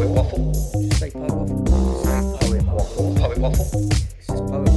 Poet 0.00 0.12
waffle. 0.12 0.54
Say 0.94 1.10
poet 1.10 1.30
waffle. 1.30 1.66
Say 2.04 2.46
Poet 2.48 2.62
waffle. 2.64 3.14
Poet 3.16 3.38
waffle. 3.38 3.88
It's 3.90 4.26
just 4.28 4.46
poet. 4.46 4.70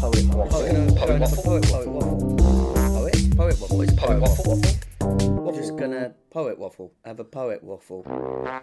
Poet 0.00 0.24
Oh, 0.32 0.36
waffle. 0.38 0.62
gonna, 0.66 0.92
Poet 0.92 1.06
going 1.06 1.26
for 1.28 1.36
waffle. 1.36 1.42
poet, 1.44 1.64
poet 1.66 1.88
waffle. 1.88 2.36
Poet, 2.96 3.36
poet 3.36 3.60
waffle. 3.60 3.82
It's 3.82 3.92
Poet 3.92 4.20
waffle. 4.22 4.62
We're 5.44 5.52
just 5.52 5.76
gonna 5.76 6.14
poet 6.30 6.58
waffle. 6.58 6.90
Have 7.04 7.20
a 7.20 7.24
poet 7.24 7.62
waffle. 7.62 8.02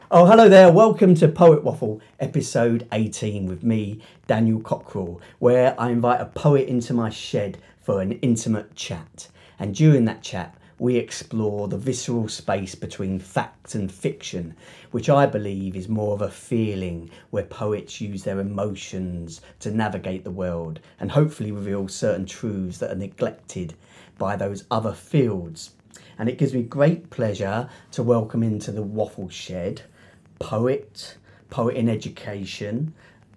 Oh, 0.09 0.25
hello 0.25 0.49
there. 0.49 0.71
Welcome 0.71 1.13
to 1.13 1.27
Poet 1.27 1.63
Waffle, 1.63 2.01
episode 2.19 2.87
18, 2.91 3.45
with 3.45 3.63
me, 3.63 4.01
Daniel 4.25 4.61
Cockrill, 4.61 5.21
where 5.37 5.79
I 5.79 5.91
invite 5.91 6.21
a 6.21 6.25
poet 6.25 6.67
into 6.67 6.91
my 6.95 7.11
shed 7.11 7.59
for 7.83 8.01
an 8.01 8.13
intimate 8.13 8.73
chat. 8.73 9.27
And 9.59 9.75
during 9.75 10.05
that 10.05 10.23
chat, 10.23 10.55
we 10.79 10.95
explore 10.95 11.67
the 11.67 11.77
visceral 11.77 12.29
space 12.29 12.73
between 12.73 13.19
fact 13.19 13.75
and 13.75 13.91
fiction, 13.91 14.55
which 14.91 15.09
I 15.09 15.25
believe 15.25 15.75
is 15.75 15.89
more 15.89 16.13
of 16.13 16.21
a 16.21 16.31
feeling 16.31 17.11
where 17.29 17.43
poets 17.43 17.99
use 17.99 18.23
their 18.23 18.39
emotions 18.39 19.41
to 19.59 19.71
navigate 19.71 20.23
the 20.23 20.31
world 20.31 20.79
and 20.99 21.11
hopefully 21.11 21.51
reveal 21.51 21.89
certain 21.89 22.25
truths 22.25 22.77
that 22.77 22.91
are 22.91 22.95
neglected 22.95 23.73
by 24.17 24.37
those 24.37 24.63
other 24.71 24.93
fields. 24.93 25.71
And 26.17 26.29
it 26.29 26.37
gives 26.37 26.53
me 26.53 26.63
great 26.63 27.09
pleasure 27.09 27.69
to 27.91 28.03
welcome 28.03 28.41
into 28.41 28.71
the 28.71 28.81
Waffle 28.81 29.29
Shed 29.29 29.81
poet, 30.39 31.17
poet 31.49 31.75
in 31.75 31.89
education, 31.89 32.93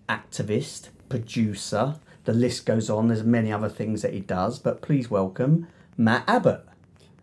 activist, 0.08 0.90
producer. 1.08 1.96
The 2.24 2.32
list 2.32 2.66
goes 2.66 2.88
on. 2.88 3.08
There's 3.08 3.24
many 3.24 3.52
other 3.52 3.68
things 3.68 4.02
that 4.02 4.12
he 4.12 4.20
does, 4.20 4.60
but 4.60 4.80
please 4.80 5.10
welcome 5.10 5.66
Matt 5.96 6.24
Abbott. 6.28 6.64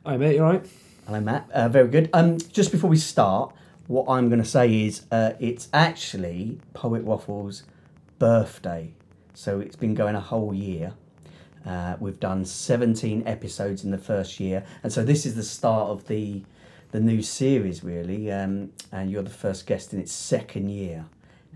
Hi 0.06 0.16
mate, 0.16 0.36
you 0.38 0.44
alright? 0.44 0.66
Hello, 1.06 1.20
Matt. 1.20 1.52
Uh, 1.52 1.68
very 1.68 1.90
good. 1.90 2.10
Um, 2.14 2.38
just 2.38 2.72
before 2.72 2.90
we 2.90 2.96
start, 2.96 3.54
what 3.88 4.06
I'm 4.08 4.30
going 4.30 4.42
to 4.42 4.48
say 4.48 4.86
is 4.86 5.06
uh, 5.12 5.34
it's 5.42 5.68
actually 5.74 6.58
Poet 6.74 7.04
Waffle's 7.04 7.64
birthday. 8.18 8.94
So 9.34 9.60
it's 9.60 9.76
been 9.76 9.96
going 9.96 10.16
a 10.16 10.22
whole 10.22 10.54
year. 10.54 10.94
Uh, 11.66 11.98
we've 12.00 12.20
done 12.20 12.46
17 12.46 13.24
episodes 13.28 13.84
in 13.84 13.92
the 13.92 13.98
first 13.98 14.40
year, 14.40 14.64
and 14.84 14.94
so 14.94 15.04
this 15.04 15.26
is 15.26 15.36
the 15.36 15.44
start 15.44 15.90
of 15.90 16.08
the 16.08 16.44
the 16.92 17.02
new 17.02 17.22
series, 17.22 17.84
really. 17.84 18.32
Um, 18.32 18.72
and 18.94 19.12
you're 19.12 19.22
the 19.22 19.30
first 19.30 19.68
guest 19.68 19.94
in 19.94 20.00
its 20.00 20.14
second 20.14 20.70
year. 20.70 21.06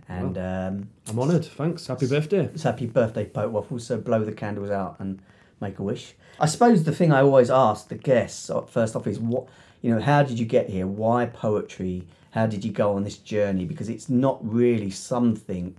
And 0.10 0.38
um, 0.38 0.90
I'm 1.08 1.18
honoured, 1.18 1.46
thanks. 1.46 1.88
Happy 1.88 2.08
birthday. 2.08 2.40
it's 2.54 2.64
happy 2.64 2.88
birthday, 2.88 3.26
Poet 3.26 3.52
Waffle. 3.52 3.80
So 3.80 3.98
blow 3.98 4.26
the 4.26 4.34
candles 4.34 4.70
out 4.70 4.98
and 5.00 5.22
make 5.64 5.80
a 5.80 5.84
wish. 5.84 6.14
I 6.40 6.46
suppose 6.46 6.84
the 6.84 6.92
thing 6.92 7.12
I 7.12 7.22
always 7.22 7.50
ask 7.50 7.88
the 7.88 7.96
guests 7.96 8.50
uh, 8.50 8.62
first 8.62 8.96
off 8.96 9.08
is 9.08 9.20
what 9.20 9.48
you 9.82 9.94
know. 9.94 10.02
How 10.02 10.24
did 10.24 10.38
you 10.40 10.46
get 10.46 10.70
here? 10.70 10.88
Why 10.88 11.26
poetry? 11.26 12.08
How 12.32 12.48
did 12.48 12.66
you 12.66 12.72
go 12.72 12.96
on 12.96 13.04
this 13.04 13.18
journey? 13.18 13.66
Because 13.66 13.90
it's 13.90 14.10
not 14.10 14.40
really 14.42 14.90
something 14.90 15.76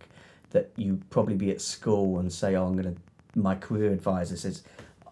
that 0.51 0.71
you 0.77 1.01
probably 1.11 1.35
be 1.35 1.51
at 1.51 1.61
school 1.61 2.19
and 2.19 2.33
say, 2.33 2.55
"Oh, 2.55 2.67
I'm 2.67 2.83
to." 2.83 2.95
My 3.37 3.57
career 3.57 3.93
advisor 3.93 4.37
says, 4.37 4.63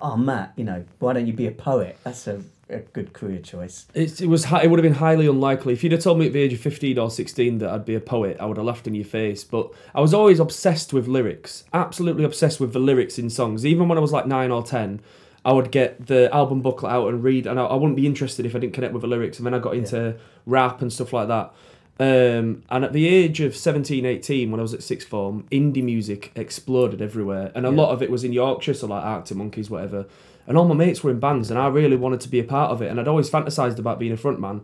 "Oh, 0.00 0.16
Matt, 0.16 0.52
you 0.56 0.64
know, 0.64 0.84
why 1.00 1.12
don't 1.12 1.26
you 1.26 1.32
be 1.32 1.48
a 1.48 1.52
poet? 1.52 1.98
That's 2.04 2.28
a, 2.28 2.40
a 2.72 2.80
good 2.80 3.12
career 3.12 3.38
choice." 3.38 3.86
It's, 3.94 4.20
it 4.20 4.26
was 4.26 4.50
it 4.50 4.70
would 4.70 4.78
have 4.78 4.82
been 4.84 4.94
highly 4.94 5.26
unlikely 5.26 5.72
if 5.72 5.82
you'd 5.82 5.92
have 5.92 6.02
told 6.02 6.18
me 6.18 6.26
at 6.26 6.32
the 6.32 6.40
age 6.40 6.52
of 6.52 6.60
15 6.60 6.98
or 6.98 7.10
16 7.10 7.58
that 7.58 7.70
I'd 7.70 7.84
be 7.84 7.94
a 7.94 8.00
poet. 8.00 8.36
I 8.40 8.46
would 8.46 8.56
have 8.56 8.66
laughed 8.66 8.86
in 8.86 8.94
your 8.94 9.04
face. 9.04 9.44
But 9.44 9.70
I 9.94 10.00
was 10.00 10.14
always 10.14 10.40
obsessed 10.40 10.92
with 10.92 11.08
lyrics, 11.08 11.64
absolutely 11.72 12.24
obsessed 12.24 12.60
with 12.60 12.72
the 12.72 12.80
lyrics 12.80 13.18
in 13.18 13.30
songs. 13.30 13.64
Even 13.66 13.88
when 13.88 13.98
I 13.98 14.00
was 14.00 14.12
like 14.12 14.26
nine 14.26 14.50
or 14.50 14.62
ten, 14.62 15.00
I 15.44 15.52
would 15.52 15.70
get 15.70 16.06
the 16.06 16.32
album 16.34 16.62
booklet 16.62 16.92
out 16.92 17.08
and 17.08 17.22
read, 17.22 17.46
and 17.46 17.58
I, 17.58 17.64
I 17.64 17.74
wouldn't 17.74 17.96
be 17.96 18.06
interested 18.06 18.46
if 18.46 18.54
I 18.54 18.58
didn't 18.58 18.74
connect 18.74 18.92
with 18.92 19.02
the 19.02 19.08
lyrics. 19.08 19.38
And 19.38 19.46
then 19.46 19.54
I 19.54 19.58
got 19.58 19.74
into 19.74 20.16
rap 20.46 20.82
and 20.82 20.92
stuff 20.92 21.12
like 21.12 21.28
that. 21.28 21.52
Um, 22.00 22.64
and 22.70 22.84
at 22.84 22.92
the 22.92 23.06
age 23.06 23.40
of 23.40 23.54
17, 23.54 24.04
18, 24.04 24.50
when 24.50 24.58
I 24.58 24.62
was 24.62 24.74
at 24.74 24.82
sixth 24.82 25.06
form, 25.06 25.46
indie 25.52 25.84
music 25.84 26.32
exploded 26.34 27.02
everywhere. 27.02 27.52
And 27.54 27.66
a 27.66 27.70
lot 27.70 27.92
of 27.92 28.02
it 28.02 28.10
was 28.10 28.24
in 28.24 28.32
Yorkshire, 28.32 28.74
so 28.74 28.86
like 28.86 29.04
Arctic 29.04 29.36
Monkeys, 29.36 29.70
whatever. 29.70 30.06
And 30.46 30.58
all 30.58 30.66
my 30.66 30.74
mates 30.74 31.04
were 31.04 31.10
in 31.10 31.20
bands, 31.20 31.50
and 31.50 31.58
I 31.58 31.68
really 31.68 31.96
wanted 31.96 32.20
to 32.22 32.28
be 32.28 32.40
a 32.40 32.44
part 32.44 32.70
of 32.70 32.82
it. 32.82 32.90
And 32.90 32.98
I'd 32.98 33.08
always 33.08 33.30
fantasized 33.30 33.78
about 33.78 33.98
being 33.98 34.12
a 34.12 34.16
frontman, 34.16 34.62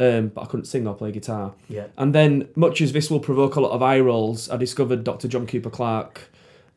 um, 0.00 0.28
but 0.28 0.42
I 0.42 0.46
couldn't 0.46 0.66
sing 0.66 0.86
or 0.86 0.94
play 0.94 1.12
guitar. 1.12 1.52
Yeah. 1.68 1.88
And 1.96 2.14
then, 2.14 2.48
much 2.54 2.80
as 2.80 2.92
this 2.92 3.10
will 3.10 3.20
provoke 3.20 3.56
a 3.56 3.60
lot 3.60 3.72
of 3.72 3.82
eye 3.82 4.00
rolls, 4.00 4.48
I 4.48 4.56
discovered 4.56 5.04
Dr. 5.04 5.28
John 5.28 5.46
Cooper 5.46 5.70
Clarke. 5.70 6.30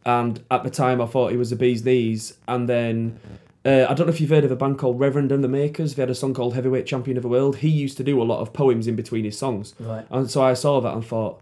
And 0.05 0.43
at 0.49 0.63
the 0.63 0.71
time, 0.71 0.99
I 0.99 1.05
thought 1.05 1.31
he 1.31 1.37
was 1.37 1.51
a 1.51 1.55
bee's 1.55 1.85
knees. 1.85 2.37
And 2.47 2.67
then, 2.67 3.19
uh, 3.63 3.85
I 3.87 3.93
don't 3.93 4.07
know 4.07 4.13
if 4.13 4.19
you've 4.19 4.31
heard 4.31 4.43
of 4.43 4.51
a 4.51 4.55
band 4.55 4.79
called 4.79 4.99
Reverend 4.99 5.31
and 5.31 5.43
the 5.43 5.47
Makers. 5.47 5.95
They 5.95 6.01
had 6.01 6.09
a 6.09 6.15
song 6.15 6.33
called 6.33 6.55
Heavyweight 6.55 6.87
Champion 6.87 7.17
of 7.17 7.23
the 7.23 7.29
World. 7.29 7.57
He 7.57 7.69
used 7.69 7.97
to 7.97 8.03
do 8.03 8.21
a 8.21 8.23
lot 8.23 8.41
of 8.41 8.51
poems 8.51 8.87
in 8.87 8.95
between 8.95 9.25
his 9.25 9.37
songs. 9.37 9.75
Right. 9.79 10.05
And 10.09 10.29
so 10.29 10.41
I 10.41 10.55
saw 10.55 10.81
that 10.81 10.93
and 10.93 11.05
thought, 11.05 11.39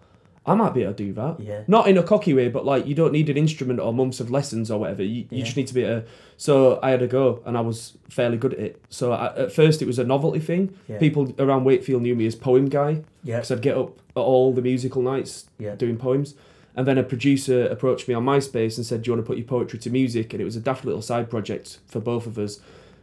I 0.49 0.55
might 0.55 0.73
be 0.73 0.83
able 0.83 0.93
to 0.93 1.03
do 1.05 1.13
that. 1.13 1.39
Yeah. 1.39 1.61
Not 1.67 1.87
in 1.87 1.97
a 1.97 2.03
cocky 2.03 2.33
way, 2.33 2.47
but 2.49 2.65
like 2.65 2.85
you 2.87 2.95
don't 2.95 3.11
need 3.13 3.29
an 3.29 3.37
instrument 3.37 3.79
or 3.79 3.93
months 3.93 4.19
of 4.19 4.31
lessons 4.31 4.69
or 4.71 4.79
whatever. 4.79 5.03
You, 5.03 5.21
you 5.21 5.25
Yeah. 5.39 5.43
just 5.45 5.55
need 5.57 5.67
to 5.67 5.73
be 5.73 5.83
a. 5.83 6.03
So 6.37 6.79
I 6.81 6.89
had 6.91 7.01
a 7.01 7.07
go 7.07 7.41
and 7.45 7.57
I 7.57 7.61
was 7.61 7.97
fairly 8.09 8.37
good 8.37 8.53
at 8.53 8.59
it. 8.59 8.81
So 8.89 9.11
I, 9.11 9.33
at 9.35 9.51
first 9.51 9.81
it 9.81 9.85
was 9.85 9.99
a 9.99 10.03
novelty 10.03 10.39
thing. 10.39 10.73
Yeah. 10.87 10.97
People 10.99 11.33
around 11.39 11.63
Wakefield 11.65 12.01
knew 12.01 12.15
me 12.15 12.25
as 12.25 12.35
Poem 12.35 12.67
Guy 12.69 13.03
Yeah. 13.23 13.37
because 13.37 13.51
I'd 13.51 13.61
get 13.61 13.77
up 13.77 13.97
at 14.15 14.21
all 14.21 14.53
the 14.53 14.61
musical 14.61 15.01
nights 15.01 15.45
Yeah. 15.59 15.75
doing 15.75 15.97
poems. 15.97 16.35
And 16.75 16.87
then 16.87 16.97
a 16.97 17.03
producer 17.03 17.65
approached 17.67 18.07
me 18.07 18.13
on 18.13 18.23
MySpace 18.23 18.77
and 18.77 18.85
said, 18.85 19.01
Do 19.01 19.09
you 19.09 19.15
want 19.15 19.25
to 19.25 19.27
put 19.27 19.37
your 19.37 19.47
poetry 19.47 19.79
to 19.79 19.89
music? 19.89 20.33
And 20.33 20.41
it 20.41 20.45
was 20.45 20.55
a 20.55 20.61
daft 20.61 20.85
little 20.85 21.01
side 21.01 21.29
project 21.29 21.79
for 21.87 21.99
both 21.99 22.25
of 22.25 22.37
us. 22.37 22.59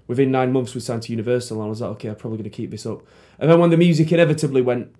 Within 0.09 0.31
nine 0.31 0.53
months, 0.53 0.73
we 0.75 0.81
signed 0.81 1.03
to 1.03 1.13
Universal, 1.13 1.57
and 1.59 1.67
I 1.67 1.69
was 1.69 1.81
like, 1.81 1.91
Okay, 1.93 2.09
I'm 2.09 2.15
probably 2.15 2.39
going 2.39 2.51
to 2.51 2.57
keep 2.57 2.71
this 2.71 2.87
up. 2.87 3.03
And 3.39 3.51
then 3.51 3.59
when 3.59 3.71
the 3.71 3.77
music 3.77 4.13
inevitably 4.13 4.63
went 4.63 4.95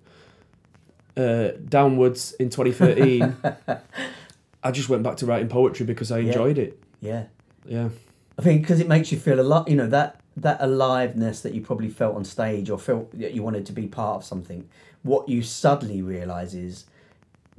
uh, 1.17 1.51
downwards 1.67 2.33
in 2.33 2.49
2013, 2.49 3.35
I 4.63 4.71
just 4.71 4.89
went 4.89 5.03
back 5.03 5.17
to 5.17 5.25
writing 5.25 5.49
poetry 5.49 5.85
because 5.85 6.11
I 6.11 6.19
Yeah. 6.19 6.27
enjoyed 6.27 6.57
it. 6.57 6.79
Yeah. 7.01 7.23
Yeah. 7.65 7.89
I 8.37 8.41
think 8.41 8.61
because 8.61 8.79
it 8.79 8.87
makes 8.87 9.11
you 9.11 9.17
feel 9.19 9.39
a 9.39 9.43
lot, 9.43 9.67
you 9.67 9.75
know, 9.75 9.87
that 9.87 10.21
that 10.35 10.57
aliveness 10.61 11.41
that 11.41 11.55
you 11.55 11.61
probably 11.61 11.89
felt 11.89 12.15
on 12.15 12.23
stage 12.23 12.69
or 12.69 12.77
felt 12.77 13.11
that 13.19 13.33
you 13.33 13.41
wanted 13.41 13.65
to 13.65 13.73
be 13.73 13.87
part 13.87 14.17
of 14.17 14.23
something. 14.23 14.69
What 15.01 15.27
you 15.27 15.41
suddenly 15.41 16.03
realise 16.03 16.53
is 16.53 16.85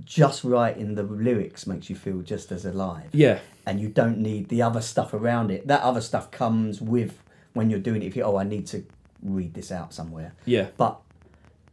just 0.05 0.45
writing 0.45 0.95
the 0.95 1.03
lyrics 1.03 1.67
makes 1.67 1.91
you 1.91 1.97
feel 1.97 2.21
just 2.23 2.53
as 2.53 2.65
alive, 2.65 3.09
Yeah. 3.13 3.41
and 3.67 3.81
you 3.81 3.89
don't 3.89 4.19
need 4.19 4.49
the 4.49 4.63
other 4.63 4.81
stuff 4.81 5.13
around 5.13 5.51
it. 5.51 5.67
That 5.67 5.83
other 5.83 6.01
stuff 6.01 6.31
comes 6.31 6.81
with 6.81 7.21
when 7.55 7.69
you're 7.69 7.81
doing 7.81 8.03
it. 8.03 8.07
If 8.07 8.15
you 8.17 8.23
oh, 8.23 8.37
I 8.37 8.45
need 8.45 8.69
to 8.69 8.85
read 9.25 9.55
this 9.55 9.73
out 9.73 9.93
somewhere, 9.93 10.35
Yeah. 10.45 10.69
but 10.77 11.01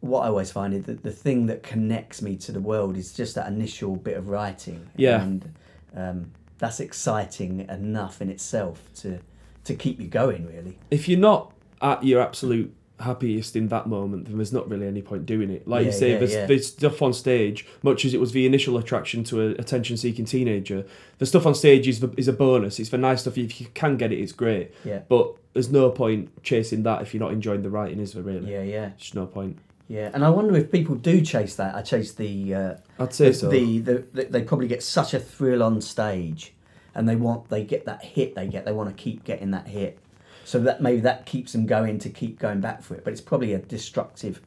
what 0.06 0.22
I 0.22 0.28
always 0.28 0.52
find 0.52 0.74
is 0.74 0.84
that 0.84 1.04
the 1.04 1.12
thing 1.12 1.48
that 1.48 1.64
connects 1.64 2.22
me 2.22 2.36
to 2.38 2.52
the 2.52 2.62
world 2.62 2.96
is 2.96 3.14
just 3.14 3.36
that 3.36 3.48
initial 3.48 3.96
bit 3.96 4.18
of 4.18 4.30
writing. 4.30 4.88
Yeah. 4.96 5.22
And 5.22 5.54
um, 5.96 6.32
that's 6.60 6.80
exciting 6.80 7.68
enough 7.70 8.22
in 8.22 8.30
itself 8.30 8.90
to 9.02 9.20
to 9.66 9.74
keep 9.74 10.00
you 10.00 10.08
going, 10.08 10.46
really. 10.46 10.78
if 10.92 11.10
you're 11.10 11.20
not 11.20 11.52
at 11.82 12.04
your 12.04 12.22
absolute 12.22 12.72
happiest 13.00 13.56
in 13.56 13.68
that 13.70 13.88
moment, 13.88 14.26
then 14.26 14.38
there's 14.38 14.54
not 14.54 14.70
really 14.70 14.88
any 14.88 15.02
point 15.02 15.26
doing 15.26 15.50
it. 15.50 15.68
Like 15.68 15.88
you 15.88 15.92
say, 15.92 16.12
yeah, 16.12 16.20
there's, 16.20 16.34
yeah. 16.34 16.46
there's 16.46 16.68
stuff 16.68 17.02
on 17.02 17.14
stage, 17.14 17.66
much 17.84 18.06
as 18.06 18.14
it 18.14 18.20
was 18.20 18.32
the 18.32 18.46
initial 18.46 18.78
attraction 18.78 19.24
to 19.26 19.42
a 19.42 19.50
attention-seeking 19.54 20.26
teenager. 20.26 20.86
The 21.18 21.26
stuff 21.26 21.46
on 21.46 21.56
stage 21.56 21.88
is 21.88 22.00
the, 22.00 22.14
is 22.16 22.28
a 22.28 22.34
bonus. 22.34 22.80
It's 22.80 22.90
the 22.90 22.98
nice 22.98 23.22
stuff. 23.22 23.38
If 23.38 23.60
you 23.60 23.68
can 23.74 23.98
get 23.98 24.12
it, 24.12 24.20
it's 24.20 24.32
great. 24.32 24.72
Yeah. 24.86 25.00
But 25.10 25.36
there's 25.54 25.72
no 25.72 25.90
point 25.90 26.44
chasing 26.44 26.84
that 26.84 27.02
if 27.02 27.14
you're 27.14 27.24
not 27.24 27.34
enjoying 27.34 27.64
the 27.64 27.70
writing, 27.70 28.00
is 28.00 28.14
there 28.14 28.24
really? 28.24 28.52
Yeah, 28.52 28.64
yeah, 28.64 28.92
Just 28.98 29.16
no 29.16 29.26
point. 29.26 29.58
Yeah. 29.88 30.10
And 30.14 30.26
I 30.26 30.30
wonder 30.30 30.56
if 30.56 30.72
people 30.72 30.96
do 30.96 31.22
chase 31.22 31.56
that. 31.56 31.76
I 31.76 31.82
chase 31.82 32.14
the. 32.14 32.56
Uh, 32.56 32.76
I'd 33.00 33.14
say 33.14 33.30
the, 33.30 33.34
so. 33.34 33.50
the, 33.50 33.80
the, 33.80 34.06
the 34.14 34.26
they 34.26 34.44
probably 34.44 34.68
get 34.68 34.84
such 34.84 35.14
a 35.14 35.20
thrill 35.20 35.62
on 35.62 35.82
stage, 35.82 36.54
and 36.94 37.08
they 37.08 37.16
want 37.16 37.50
they 37.50 37.64
get 37.64 37.86
that 37.86 38.04
hit 38.04 38.36
they 38.36 38.48
get. 38.48 38.66
They 38.66 38.74
want 38.74 38.90
to 38.90 38.96
keep 38.96 39.24
getting 39.24 39.52
that 39.52 39.68
hit, 39.68 40.00
so 40.44 40.60
that 40.60 40.82
maybe 40.82 41.02
that 41.02 41.26
keeps 41.26 41.52
them 41.52 41.66
going 41.66 42.00
to 42.00 42.10
keep 42.10 42.40
going 42.40 42.62
back 42.62 42.82
for 42.82 42.96
it. 42.96 43.04
But 43.04 43.14
it's 43.14 43.22
probably 43.22 43.54
a 43.54 43.60
destructive 43.60 44.42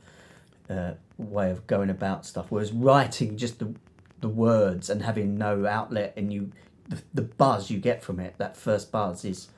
uh, 0.68 0.92
way 1.16 1.50
of 1.50 1.66
going 1.66 1.90
about 1.90 2.26
stuff. 2.26 2.46
Whereas 2.50 2.72
writing 2.72 3.36
just 3.36 3.58
the 3.58 3.74
the 4.20 4.28
words 4.28 4.90
and 4.90 5.02
having 5.02 5.38
no 5.38 5.66
outlet 5.66 6.12
and 6.16 6.32
you 6.32 6.50
the, 6.88 7.02
the 7.14 7.22
buzz 7.22 7.70
you 7.70 7.78
get 7.78 8.02
from 8.02 8.18
it 8.18 8.34
that 8.38 8.56
first 8.56 8.90
buzz 8.90 9.24
is 9.24 9.48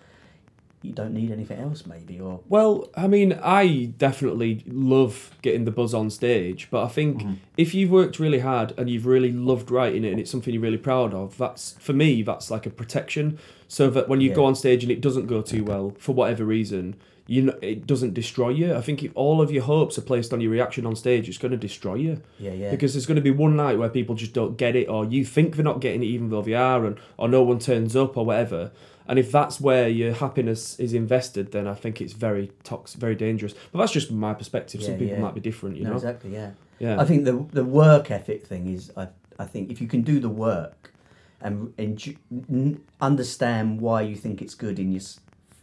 you 0.82 0.92
don't 0.92 1.12
need 1.12 1.30
anything 1.30 1.58
else 1.60 1.84
maybe 1.86 2.18
or 2.18 2.40
Well, 2.48 2.88
I 2.96 3.06
mean, 3.06 3.38
I 3.42 3.92
definitely 3.98 4.64
love 4.66 5.36
getting 5.42 5.64
the 5.64 5.70
buzz 5.70 5.92
on 5.92 6.08
stage, 6.10 6.68
but 6.70 6.82
I 6.84 6.88
think 6.88 7.18
Mm-hmm. 7.18 7.32
if 7.56 7.74
you've 7.74 7.90
worked 7.90 8.18
really 8.18 8.38
hard 8.38 8.72
and 8.78 8.88
you've 8.88 9.06
really 9.06 9.30
loved 9.32 9.70
writing 9.70 10.04
it 10.04 10.10
and 10.10 10.18
it's 10.20 10.30
something 10.30 10.54
you're 10.54 10.62
really 10.62 10.78
proud 10.78 11.12
of, 11.12 11.36
that's 11.36 11.72
for 11.80 11.92
me, 11.92 12.22
that's 12.22 12.50
like 12.50 12.64
a 12.66 12.70
protection. 12.70 13.38
So 13.68 13.90
that 13.90 14.08
when 14.08 14.20
you 14.20 14.32
go 14.34 14.44
on 14.46 14.54
stage 14.54 14.82
and 14.82 14.90
it 14.90 15.00
doesn't 15.00 15.26
go 15.26 15.42
too 15.42 15.62
well 15.64 15.94
for 15.98 16.12
whatever 16.14 16.44
reason, 16.44 16.96
you 17.26 17.42
know, 17.42 17.58
it 17.62 17.86
doesn't 17.86 18.14
destroy 18.14 18.48
you. 18.48 18.74
I 18.74 18.80
think 18.80 19.04
if 19.04 19.12
all 19.14 19.40
of 19.40 19.52
your 19.52 19.62
hopes 19.62 19.96
are 19.98 20.02
placed 20.02 20.32
on 20.32 20.40
your 20.40 20.50
reaction 20.50 20.84
on 20.86 20.96
stage, 20.96 21.28
it's 21.28 21.38
going 21.38 21.52
to 21.52 21.56
destroy 21.58 21.94
you. 21.94 22.22
yeah 22.40 22.52
yeah 22.52 22.70
Because 22.72 22.94
there's 22.94 23.06
going 23.06 23.16
to 23.16 23.22
be 23.22 23.30
one 23.30 23.54
night 23.54 23.78
where 23.78 23.88
people 23.88 24.16
just 24.16 24.32
don't 24.32 24.56
get 24.56 24.74
it, 24.74 24.88
or 24.88 25.04
you 25.04 25.24
think 25.24 25.54
they're 25.54 25.64
not 25.64 25.80
getting 25.80 26.02
it 26.02 26.06
even 26.06 26.30
though 26.30 26.42
they 26.42 26.54
are, 26.54 26.84
and 26.84 26.98
or 27.18 27.28
no 27.28 27.42
one 27.42 27.60
turns 27.60 27.94
up 27.94 28.16
or 28.16 28.24
whatever. 28.24 28.72
And 29.10 29.18
if 29.18 29.32
that's 29.32 29.60
where 29.60 29.88
your 29.88 30.12
happiness 30.12 30.78
is 30.78 30.94
invested, 30.94 31.50
then 31.50 31.66
I 31.66 31.74
think 31.74 32.00
it's 32.00 32.12
very 32.12 32.52
toxic, 32.62 33.00
very 33.00 33.16
dangerous. 33.16 33.54
But 33.72 33.80
that's 33.80 33.90
just 33.90 34.12
my 34.12 34.34
perspective. 34.34 34.84
Some 34.84 34.98
people 34.98 35.16
yeah. 35.16 35.20
might 35.20 35.34
be 35.34 35.40
different, 35.40 35.76
you 35.76 35.82
no, 35.82 35.90
know. 35.90 35.96
exactly 35.96 36.32
yeah 36.32 36.52
Yeah. 36.78 37.00
I 37.00 37.04
think 37.04 37.24
the 37.24 37.44
the 37.52 37.64
work 37.64 38.12
ethic 38.12 38.46
thing 38.46 38.68
is. 38.72 38.92
I 38.96 39.08
I 39.36 39.46
think 39.46 39.72
if 39.72 39.80
you 39.80 39.88
can 39.88 40.02
do 40.02 40.20
the 40.20 40.28
work 40.28 40.92
and 41.40 41.72
n- 41.78 42.80
understand 43.00 43.80
why 43.80 44.02
you 44.02 44.14
think 44.14 44.40
it's 44.42 44.54
good 44.54 44.78
in 44.78 44.92
your 44.92 45.02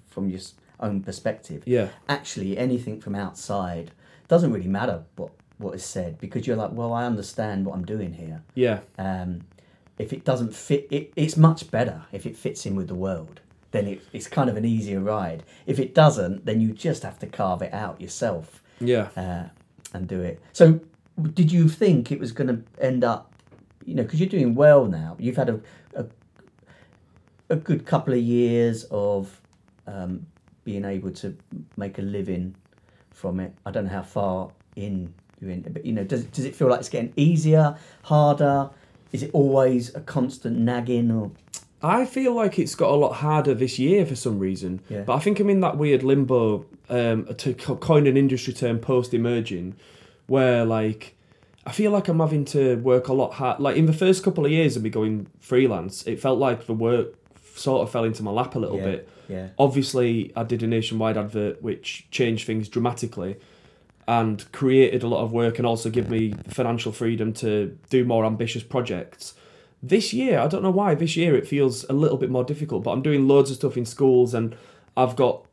from 0.09 0.29
your 0.29 0.41
own 0.81 1.01
perspective. 1.01 1.63
Yeah. 1.65 1.87
Actually, 2.09 2.57
anything 2.57 2.99
from 2.99 3.15
outside 3.15 3.91
doesn't 4.27 4.51
really 4.51 4.67
matter 4.67 5.03
what 5.15 5.31
what 5.57 5.73
is 5.73 5.85
said 5.85 6.17
because 6.19 6.45
you're 6.45 6.57
like, 6.57 6.73
well, 6.73 6.91
I 6.91 7.05
understand 7.05 7.65
what 7.65 7.75
I'm 7.75 7.85
doing 7.85 8.13
here. 8.13 8.43
Yeah. 8.55 8.79
Um, 8.97 9.41
if 9.97 10.13
it 10.13 10.23
doesn't 10.23 10.53
fit, 10.55 10.87
it, 10.91 11.11
it's 11.15 11.37
much 11.37 11.71
better 11.71 12.03
if 12.11 12.25
it 12.25 12.35
fits 12.37 12.65
in 12.65 12.75
with 12.75 12.87
the 12.87 12.95
world. 12.95 13.39
Then 13.71 13.87
it, 13.87 14.01
it's 14.13 14.27
kind 14.27 14.49
of 14.49 14.55
an 14.57 14.65
easier 14.65 14.99
ride. 14.99 15.43
If 15.65 15.79
it 15.79 15.93
doesn't, 15.93 16.45
then 16.45 16.61
you 16.61 16.71
just 16.73 17.03
have 17.03 17.19
to 17.19 17.27
carve 17.27 17.61
it 17.61 17.73
out 17.73 17.99
yourself 17.99 18.61
Yeah. 18.79 19.09
uh, 19.17 19.43
and 19.93 20.07
do 20.07 20.21
it. 20.21 20.41
So, 20.53 20.79
did 21.33 21.51
you 21.51 21.67
think 21.67 22.11
it 22.11 22.19
was 22.19 22.31
going 22.31 22.47
to 22.47 22.63
end 22.83 23.03
up, 23.03 23.33
you 23.85 23.95
know, 23.95 24.03
because 24.03 24.19
you're 24.19 24.29
doing 24.29 24.53
well 24.55 24.85
now? 24.85 25.15
You've 25.19 25.35
had 25.37 25.49
a, 25.49 25.59
a, 25.95 26.05
a 27.49 27.55
good 27.55 27.85
couple 27.85 28.13
of 28.13 28.19
years 28.19 28.85
of 28.91 29.41
um, 29.87 30.25
being 30.63 30.85
able 30.85 31.11
to 31.11 31.35
make 31.75 31.97
a 31.97 32.01
living 32.01 32.55
from 33.11 33.39
it. 33.39 33.53
I 33.65 33.71
don't 33.71 33.85
know 33.85 33.91
how 33.91 34.03
far 34.03 34.51
in 34.75 35.13
you're 35.39 35.51
in, 35.51 35.61
but 35.61 35.85
you 35.85 35.91
know, 35.93 36.03
does 36.03 36.23
does 36.25 36.45
it 36.45 36.55
feel 36.55 36.67
like 36.67 36.79
it's 36.79 36.89
getting 36.89 37.13
easier, 37.15 37.77
harder? 38.03 38.69
Is 39.11 39.23
it 39.23 39.31
always 39.33 39.93
a 39.95 40.01
constant 40.01 40.57
nagging 40.57 41.11
or? 41.11 41.31
I 41.81 42.05
feel 42.05 42.33
like 42.33 42.57
it's 42.57 42.73
got 42.75 42.89
a 42.89 42.95
lot 42.95 43.13
harder 43.17 43.53
this 43.53 43.77
year 43.77 44.05
for 44.05 44.15
some 44.15 44.39
reason. 44.39 44.81
Yeah. 44.89 45.01
But 45.01 45.15
I 45.15 45.19
think 45.19 45.39
I'm 45.39 45.49
in 45.49 45.59
that 45.61 45.77
weird 45.77 46.01
limbo, 46.03 46.65
um, 46.89 47.27
to 47.35 47.53
co- 47.53 47.75
coin 47.75 48.07
an 48.07 48.17
industry 48.17 48.53
term, 48.53 48.79
post 48.79 49.13
emerging, 49.13 49.75
where 50.25 50.65
like 50.65 51.15
I 51.65 51.71
feel 51.71 51.91
like 51.91 52.07
I'm 52.07 52.19
having 52.19 52.45
to 52.45 52.77
work 52.77 53.07
a 53.09 53.13
lot 53.13 53.33
hard. 53.33 53.59
Like 53.59 53.75
in 53.77 53.85
the 53.85 53.93
first 53.93 54.23
couple 54.23 54.45
of 54.45 54.51
years 54.51 54.75
of 54.75 54.83
me 54.83 54.89
going 54.89 55.27
freelance, 55.39 56.05
it 56.07 56.19
felt 56.19 56.39
like 56.39 56.65
the 56.65 56.73
work 56.73 57.13
sort 57.55 57.81
of 57.83 57.91
fell 57.91 58.03
into 58.05 58.23
my 58.23 58.31
lap 58.31 58.55
a 58.55 58.59
little 58.59 58.77
Yeah, 58.77 58.85
bit. 58.85 59.09
yeah. 59.29 59.47
Obviously, 59.59 60.31
I 60.35 60.43
did 60.43 60.63
a 60.63 60.67
nationwide 60.67 61.17
advert 61.17 61.61
which 61.61 62.07
changed 62.11 62.45
things 62.47 62.69
dramatically 62.69 63.35
and 64.07 64.49
created 64.51 65.03
a 65.03 65.07
lot 65.07 65.23
of 65.23 65.31
work 65.31 65.57
and 65.57 65.67
also 65.67 65.89
give 65.89 66.09
me 66.09 66.33
financial 66.47 66.91
freedom 66.91 67.33
to 67.33 67.77
do 67.89 68.05
more 68.05 68.25
ambitious 68.25 68.63
projects. 68.63 69.33
This 69.83 70.13
year, 70.13 70.39
I 70.39 70.47
don't 70.47 70.63
know 70.63 70.71
why, 70.71 70.95
this 70.95 71.17
year 71.17 71.35
it 71.35 71.47
feels 71.47 71.83
a 71.89 71.93
little 71.93 72.17
bit 72.17 72.29
more 72.29 72.43
difficult, 72.43 72.83
but 72.83 72.91
I'm 72.91 73.01
doing 73.01 73.27
loads 73.27 73.51
of 73.51 73.57
stuff 73.57 73.77
in 73.77 73.85
schools 73.85 74.33
and 74.33 74.55
I've 74.95 75.15
got 75.15 75.45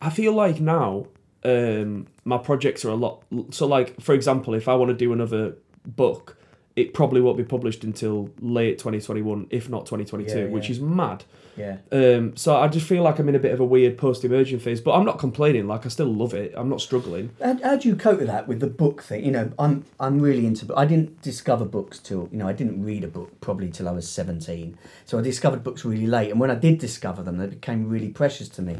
I 0.00 0.10
feel 0.10 0.32
like 0.32 0.60
now 0.60 1.06
um, 1.44 2.06
my 2.24 2.38
projects 2.38 2.84
are 2.84 2.90
a 2.90 2.94
lot 2.94 3.22
so 3.50 3.66
like 3.66 4.00
for 4.00 4.14
example, 4.14 4.54
if 4.54 4.68
I 4.68 4.74
want 4.74 4.90
to 4.90 4.96
do 4.96 5.12
another 5.12 5.56
book, 5.84 6.38
it 6.76 6.92
probably 6.92 7.22
won't 7.22 7.38
be 7.38 7.44
published 7.44 7.82
until 7.84 8.30
late 8.40 8.78
2021 8.78 9.46
if 9.50 9.68
not 9.68 9.86
2022, 9.86 10.38
Yeah, 10.38 10.44
which 10.46 10.68
is 10.70 10.78
mad. 10.78 11.24
Yeah. 11.56 11.78
Um, 11.90 12.36
so 12.36 12.54
I 12.54 12.68
just 12.68 12.86
feel 12.86 13.02
like 13.02 13.18
I'm 13.18 13.30
in 13.30 13.34
a 13.34 13.38
bit 13.38 13.52
of 13.52 13.60
a 13.60 13.64
weird 13.64 13.96
post-emerging 13.96 14.58
phase, 14.58 14.78
but 14.82 14.92
I'm 14.92 15.06
not 15.06 15.18
complaining. 15.18 15.66
Like 15.66 15.86
I 15.86 15.88
still 15.88 16.12
love 16.12 16.34
it. 16.34 16.52
I'm 16.54 16.68
not 16.68 16.82
struggling. 16.82 17.30
How, 17.42 17.58
how 17.62 17.76
do 17.76 17.88
you 17.88 17.96
cope 17.96 18.18
with 18.18 18.26
that 18.26 18.46
with 18.46 18.60
the 18.60 18.66
book 18.66 19.02
thing? 19.02 19.24
You 19.24 19.30
know, 19.30 19.50
I'm 19.58 19.86
I'm 19.98 20.20
really 20.20 20.44
into. 20.44 20.70
I 20.76 20.84
didn't 20.84 21.22
discover 21.22 21.64
books 21.64 21.98
till 21.98 22.28
you 22.30 22.36
know 22.36 22.46
I 22.46 22.52
didn't 22.52 22.84
read 22.84 23.04
a 23.04 23.08
book 23.08 23.40
probably 23.40 23.70
till 23.70 23.88
I 23.88 23.92
was 23.92 24.06
seventeen. 24.06 24.76
So 25.06 25.18
I 25.18 25.22
discovered 25.22 25.64
books 25.64 25.82
really 25.82 26.06
late, 26.06 26.30
and 26.30 26.38
when 26.38 26.50
I 26.50 26.56
did 26.56 26.78
discover 26.78 27.22
them, 27.22 27.38
they 27.38 27.46
became 27.46 27.88
really 27.88 28.10
precious 28.10 28.50
to 28.50 28.60
me. 28.60 28.76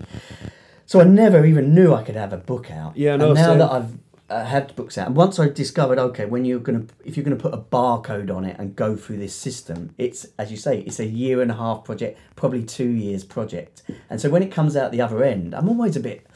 So 0.85 1.01
I 1.01 1.05
never 1.05 1.45
even 1.47 1.75
knew 1.75 1.95
I 1.95 2.03
could 2.03 2.15
have 2.15 2.33
a 2.33 2.37
book 2.37 2.71
out. 2.71 2.97
Yeah, 2.97 3.17
no, 3.17 3.31
And 3.31 3.35
now 3.37 3.47
same. 3.49 3.59
that 3.59 3.73
I've 3.73 4.06
uh, 4.29 4.45
had 4.45 4.75
books 4.75 4.99
out, 4.99 5.07
and 5.07 5.17
once 5.17 5.39
I 5.39 5.49
discovered, 5.49 5.99
okay, 5.99 6.25
when 6.25 6.45
you're 6.45 6.59
gonna 6.59 6.87
if 7.05 7.17
you're 7.17 7.25
gonna 7.25 7.37
put 7.37 7.55
a 7.55 7.59
barcode 7.59 8.35
on 8.35 8.45
it 8.45 8.57
and 8.59 8.75
go 8.75 8.97
through 8.97 9.19
this 9.19 9.35
system, 9.35 9.95
it's 9.99 10.27
as 10.39 10.51
you 10.51 10.57
say, 10.57 10.81
it's 10.81 10.99
a 10.99 11.07
year 11.07 11.41
and 11.41 11.51
a 11.51 11.55
half 11.55 11.85
project, 11.85 12.19
probably 12.35 12.65
two 12.65 12.89
years 12.89 13.25
project. 13.25 13.83
And 14.11 14.21
so 14.21 14.29
when 14.29 14.43
it 14.43 14.51
comes 14.51 14.77
out 14.77 14.91
the 14.91 15.01
other 15.01 15.23
end, 15.23 15.55
I'm 15.55 15.69
always 15.69 15.97
a 15.97 16.01
bit 16.01 16.27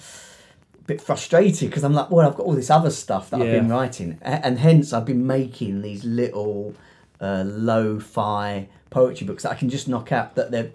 bit 0.86 1.00
frustrated 1.00 1.70
because 1.70 1.84
I'm 1.84 1.92
like, 1.92 2.10
well, 2.10 2.26
I've 2.26 2.36
got 2.36 2.46
all 2.46 2.54
this 2.54 2.70
other 2.70 2.90
stuff 2.90 3.30
that 3.30 3.40
I've 3.40 3.52
been 3.52 3.68
writing, 3.68 4.18
and 4.22 4.58
hence 4.58 4.92
I've 4.92 5.04
been 5.04 5.26
making 5.26 5.82
these 5.82 6.04
little 6.04 6.74
uh, 7.20 7.44
lo-fi 7.46 8.68
poetry 8.90 9.26
books 9.26 9.42
that 9.42 9.52
I 9.52 9.54
can 9.54 9.68
just 9.68 9.88
knock 9.88 10.12
out. 10.12 10.36
That 10.36 10.50
they're. 10.50 10.70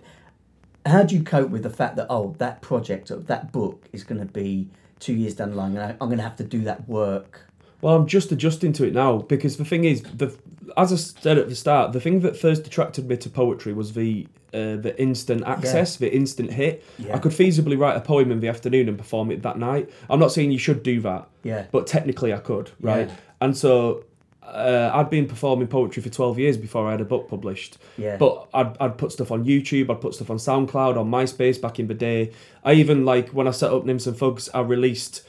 How 0.85 1.01
do 1.01 1.15
you 1.15 1.23
cope 1.23 1.49
with 1.49 1.63
the 1.63 1.69
fact 1.69 1.95
that 1.95 2.07
oh, 2.09 2.35
that 2.37 2.61
project 2.61 3.09
or 3.09 3.15
that 3.15 3.51
book 3.51 3.87
is 3.91 4.03
going 4.03 4.19
to 4.19 4.31
be 4.31 4.69
two 4.99 5.13
years 5.13 5.35
down 5.35 5.51
the 5.51 5.55
line, 5.55 5.71
and 5.77 5.81
I, 5.81 5.89
I'm 6.01 6.07
going 6.09 6.17
to 6.17 6.23
have 6.23 6.35
to 6.37 6.43
do 6.43 6.61
that 6.61 6.87
work? 6.87 7.41
Well, 7.81 7.95
I'm 7.95 8.07
just 8.07 8.31
adjusting 8.31 8.73
to 8.73 8.85
it 8.87 8.93
now 8.93 9.17
because 9.19 9.57
the 9.57 9.65
thing 9.65 9.83
is, 9.85 10.01
the 10.01 10.35
as 10.77 10.91
I 10.91 10.95
said 10.95 11.37
at 11.37 11.49
the 11.49 11.55
start, 11.55 11.93
the 11.93 12.01
thing 12.01 12.21
that 12.21 12.35
first 12.35 12.65
attracted 12.65 13.07
me 13.07 13.17
to 13.17 13.29
poetry 13.29 13.73
was 13.73 13.93
the 13.93 14.27
uh, 14.53 14.77
the 14.77 14.95
instant 14.97 15.43
access, 15.45 15.97
the 15.97 16.13
instant 16.13 16.51
hit. 16.51 16.83
Yeah. 16.97 17.15
I 17.15 17.19
could 17.19 17.33
feasibly 17.33 17.77
write 17.77 17.97
a 17.97 18.01
poem 18.01 18.31
in 18.31 18.39
the 18.39 18.47
afternoon 18.47 18.87
and 18.87 18.97
perform 18.97 19.29
it 19.29 19.41
that 19.43 19.57
night. 19.59 19.89
I'm 20.09 20.19
not 20.19 20.31
saying 20.31 20.51
you 20.51 20.57
should 20.57 20.81
do 20.81 21.01
that, 21.01 21.27
Yeah. 21.43 21.65
but 21.71 21.87
technically 21.87 22.33
I 22.33 22.37
could, 22.37 22.71
right? 22.79 23.09
Yeah. 23.09 23.15
And 23.41 23.57
so 23.57 24.05
uh, 24.47 24.91
I'd 24.93 25.09
been 25.09 25.27
performing 25.27 25.67
poetry 25.67 26.01
for 26.03 26.09
12 26.09 26.39
years 26.39 26.57
before 26.57 26.87
I 26.87 26.91
had 26.91 27.01
a 27.01 27.05
book 27.05 27.27
published. 27.29 27.77
Yeah. 27.97 28.17
But 28.17 28.47
I'd, 28.53 28.77
I'd 28.79 28.97
put 28.97 29.11
stuff 29.11 29.31
on 29.31 29.45
YouTube, 29.45 29.89
I'd 29.89 30.01
put 30.01 30.13
stuff 30.15 30.29
on 30.29 30.37
SoundCloud, 30.37 30.97
on 30.97 31.09
MySpace 31.11 31.59
back 31.61 31.79
in 31.79 31.87
the 31.87 31.93
day. 31.93 32.31
I 32.63 32.73
even, 32.73 33.05
like, 33.05 33.29
when 33.29 33.47
I 33.47 33.51
set 33.51 33.71
up 33.71 33.85
Nymphs 33.85 34.07
and 34.07 34.15
Thugs, 34.17 34.49
I 34.53 34.61
released 34.61 35.23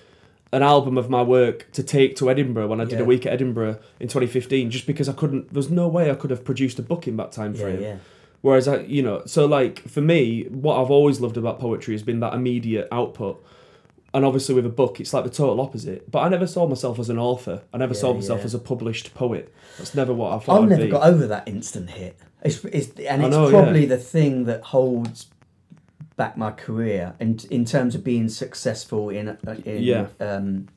an 0.52 0.62
album 0.62 0.96
of 0.96 1.10
my 1.10 1.22
work 1.22 1.70
to 1.72 1.82
take 1.82 2.14
to 2.16 2.30
Edinburgh 2.30 2.68
when 2.68 2.80
I 2.80 2.84
did 2.84 2.98
Yeah. 2.98 3.04
a 3.04 3.04
week 3.04 3.26
at 3.26 3.32
Edinburgh 3.32 3.78
in 3.98 4.06
2015, 4.08 4.70
just 4.70 4.86
because 4.86 5.08
I 5.08 5.12
couldn't, 5.12 5.52
there's 5.52 5.70
no 5.70 5.88
way 5.88 6.10
I 6.10 6.14
could 6.14 6.30
have 6.30 6.44
produced 6.44 6.78
a 6.78 6.82
book 6.82 7.08
in 7.08 7.16
that 7.16 7.32
time 7.32 7.54
Yeah, 7.54 7.60
frame. 7.60 7.82
yeah. 7.82 7.96
Whereas 8.42 8.68
I, 8.68 8.80
you 8.82 9.02
know, 9.02 9.22
so 9.26 9.44
like 9.46 9.80
for 9.88 10.00
me, 10.02 10.44
what 10.44 10.80
I've 10.80 10.90
always 10.90 11.20
loved 11.20 11.36
about 11.36 11.58
poetry 11.58 11.94
has 11.94 12.02
been 12.04 12.20
that 12.20 12.32
immediate 12.32 12.86
output. 12.92 13.44
And 14.16 14.24
obviously 14.24 14.54
with 14.54 14.64
a 14.64 14.70
book, 14.70 14.98
it's 14.98 15.12
like 15.12 15.24
the 15.24 15.30
total 15.30 15.60
opposite. 15.60 16.10
But 16.10 16.20
I 16.20 16.30
never 16.30 16.46
saw 16.46 16.66
myself 16.66 16.98
as 16.98 17.10
an 17.10 17.18
author. 17.18 17.60
I 17.74 17.76
never 17.76 17.92
saw 17.92 18.14
myself 18.14 18.38
yeah. 18.38 18.46
as 18.46 18.54
a 18.54 18.58
published 18.58 19.12
poet. 19.14 19.54
That's 19.76 19.94
never 19.94 20.14
what 20.14 20.32
I 20.32 20.38
thought 20.38 20.56
I've 20.56 20.62
I'd 20.62 20.68
never 20.70 20.84
be. 20.86 20.90
got 20.90 21.06
over 21.06 21.26
that 21.26 21.46
instant 21.46 21.90
hit. 21.90 22.18
It's, 22.42 22.64
it's 22.64 22.98
and 23.00 23.22
it's 23.22 23.30
know, 23.36 23.50
probably 23.50 23.82
yeah. 23.82 23.88
the 23.88 23.98
thing 23.98 24.44
that 24.44 24.62
holds 24.62 25.26
back 26.16 26.38
my 26.38 26.50
career 26.50 27.14
in 27.20 27.38
in 27.50 27.66
terms 27.66 27.94
of 27.94 28.02
being 28.02 28.30
successful 28.30 29.10
in, 29.10 29.36
in 29.66 29.82
Yeah. 29.82 30.06
um, 30.18 30.68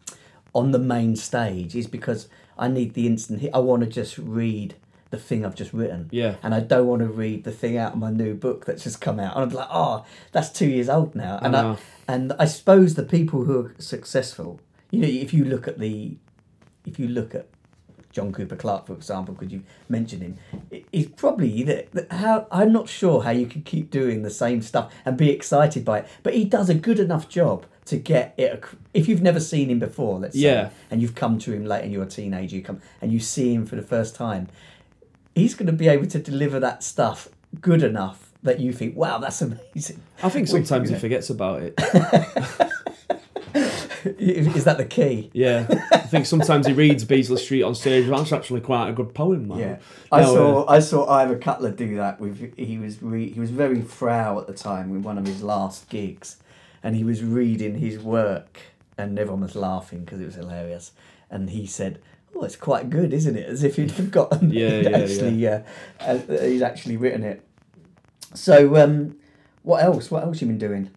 on 0.54 0.72
the 0.72 0.80
main 0.80 1.16
stage 1.16 1.78
is 1.78 1.88
because 1.88 2.28
I 2.58 2.68
need 2.68 2.94
the 2.94 3.08
instant 3.08 3.40
hit. 3.40 3.52
I 3.54 3.60
want 3.60 3.84
to 3.84 3.90
just 3.90 4.18
read 4.18 4.76
the 5.12 5.18
thing 5.18 5.46
I've 5.46 5.56
just 5.56 5.74
written. 5.74 6.08
Yeah. 6.12 6.36
And 6.44 6.54
I 6.54 6.60
don't 6.60 6.86
want 6.88 7.02
to 7.02 7.08
read 7.08 7.44
the 7.44 7.52
thing 7.52 7.78
out 7.78 7.94
of 7.94 8.00
my 8.00 8.12
new 8.12 8.34
book 8.36 8.66
that's 8.66 8.84
just 8.84 9.02
come 9.02 9.20
out. 9.20 9.36
And 9.36 9.44
I'm 9.44 9.50
like, 9.50 9.68
oh, 9.72 10.06
that's 10.32 10.50
two 10.50 10.68
years 10.68 10.88
old 10.90 11.16
now. 11.16 11.40
And 11.42 11.56
I, 11.56 11.62
know. 11.62 11.78
and 12.08 12.34
I 12.40 12.46
suppose 12.46 12.96
the 12.96 13.04
people 13.04 13.46
who 13.46 13.66
are 13.66 13.76
successful, 13.80 14.60
you 14.92 15.00
know, 15.02 15.08
if 15.08 15.34
you 15.34 15.46
look 15.46 15.68
at 15.68 15.80
the, 15.80 16.16
if 16.86 17.00
you 17.00 17.08
look 17.08 17.34
at 17.34 17.48
John 18.12 18.32
Cooper 18.32 18.56
Clarke, 18.56 18.88
for 18.88 18.94
example, 18.94 19.34
because 19.36 19.52
you 19.52 19.64
mentioned 19.88 20.22
him, 20.22 20.38
he's 20.92 21.08
probably 21.08 21.64
the, 21.64 22.08
how 22.12 22.48
I'm 22.52 22.72
not 22.74 22.88
sure 22.90 23.24
how 23.24 23.32
you 23.32 23.46
can 23.46 23.62
keep 23.64 23.92
doing 23.92 24.24
the 24.24 24.30
same 24.32 24.62
stuff 24.62 24.94
and 25.06 25.18
be 25.18 25.30
excited 25.32 25.84
by 25.86 26.00
it, 26.00 26.08
but 26.24 26.34
he 26.34 26.44
does 26.46 26.70
a 26.70 26.76
good 26.76 27.00
enough 27.00 27.30
job 27.30 27.66
to 27.86 27.98
get 27.98 28.34
it. 28.38 28.64
If 28.94 29.08
you've 29.08 29.22
never 29.22 29.40
seen 29.40 29.70
him 29.70 29.80
before, 29.80 30.20
let's 30.20 30.36
say, 30.36 30.42
Yeah. 30.42 30.70
and 30.92 31.02
you've 31.02 31.16
come 31.16 31.40
to 31.40 31.52
him 31.54 31.66
late 31.66 31.84
and 31.84 31.92
you're 31.92 32.04
a 32.04 32.08
teenager, 32.08 32.56
you 32.56 32.62
come 32.62 32.82
and 33.02 33.12
you 33.12 33.20
see 33.20 33.54
him 33.54 33.66
for 33.66 33.76
the 33.76 33.82
first 33.82 34.16
time, 34.16 34.48
he's 35.36 35.54
going 35.56 35.68
to 35.68 35.74
be 35.74 35.88
able 35.88 36.08
to 36.08 36.20
deliver 36.20 36.60
that 36.60 36.84
stuff 36.84 37.30
good 37.62 37.84
enough 37.84 38.32
that 38.44 38.60
you 38.60 38.72
think, 38.72 38.96
wow, 38.96 39.18
that's 39.18 39.42
amazing. 39.42 40.02
I 40.24 40.30
think 40.30 40.48
sometimes 40.48 40.90
he 40.90 40.96
forgets 40.96 41.30
about 41.30 41.62
it. 41.62 41.74
Is 44.18 44.64
that 44.64 44.78
the 44.78 44.86
key? 44.86 45.30
Yeah. 45.34 45.66
I 45.92 45.98
think 45.98 46.26
sometimes 46.26 46.68
he 46.68 46.74
reads 46.74 47.04
Beasley 47.04 47.38
Street 47.38 47.64
on 47.64 47.76
stage. 47.76 48.08
That's 48.08 48.32
actually 48.32 48.62
quite 48.62 48.90
a 48.90 48.94
good 48.94 49.14
poem, 49.14 49.48
man. 49.48 49.58
Yeah, 49.60 49.78
I 50.12 50.22
No, 50.22 50.34
saw 50.34 50.62
uh, 50.64 50.72
I 50.72 50.80
saw 50.80 51.10
Ivor 51.10 51.38
Cutler 51.38 51.72
do 51.72 51.98
that 51.98 52.20
with 52.22 52.56
he 52.58 52.78
was 52.78 53.02
re, 53.02 53.30
he 53.30 53.40
was 53.40 53.52
very 53.52 53.82
frou 53.82 54.40
at 54.40 54.48
the 54.48 54.54
time 54.54 54.90
with 54.90 55.02
one 55.04 55.18
of 55.18 55.26
his 55.28 55.44
last 55.44 55.90
gigs, 55.90 56.38
and 56.82 56.96
he 56.96 57.04
was 57.04 57.24
reading 57.24 57.76
his 57.80 58.00
work, 58.00 58.60
and 58.98 59.20
everyone 59.20 59.42
was 59.42 59.56
laughing 59.56 60.06
because 60.06 60.22
it 60.22 60.26
was 60.26 60.36
hilarious, 60.36 60.92
and 61.30 61.50
he 61.50 61.66
said. 61.66 62.00
Oh, 62.36 62.44
it's 62.44 62.56
quite 62.56 62.90
good, 62.90 63.12
isn't 63.14 63.36
it? 63.36 63.48
As 63.48 63.64
if 63.64 63.76
he'd 63.76 63.92
forgotten. 63.92 64.52
Yeah, 64.54 64.70
he'd 64.70 64.90
yeah, 64.90 64.98
actually, 64.98 65.48
Uh, 65.48 65.60
uh, 66.00 66.42
he'd 66.44 66.62
actually 66.64 66.98
written 66.98 67.24
it. 67.24 67.44
So, 68.34 68.76
um, 68.76 69.18
what 69.64 69.84
else? 69.84 70.10
What 70.12 70.24
else 70.24 70.42
you 70.42 70.48
been 70.48 70.58
doing? 70.58 70.92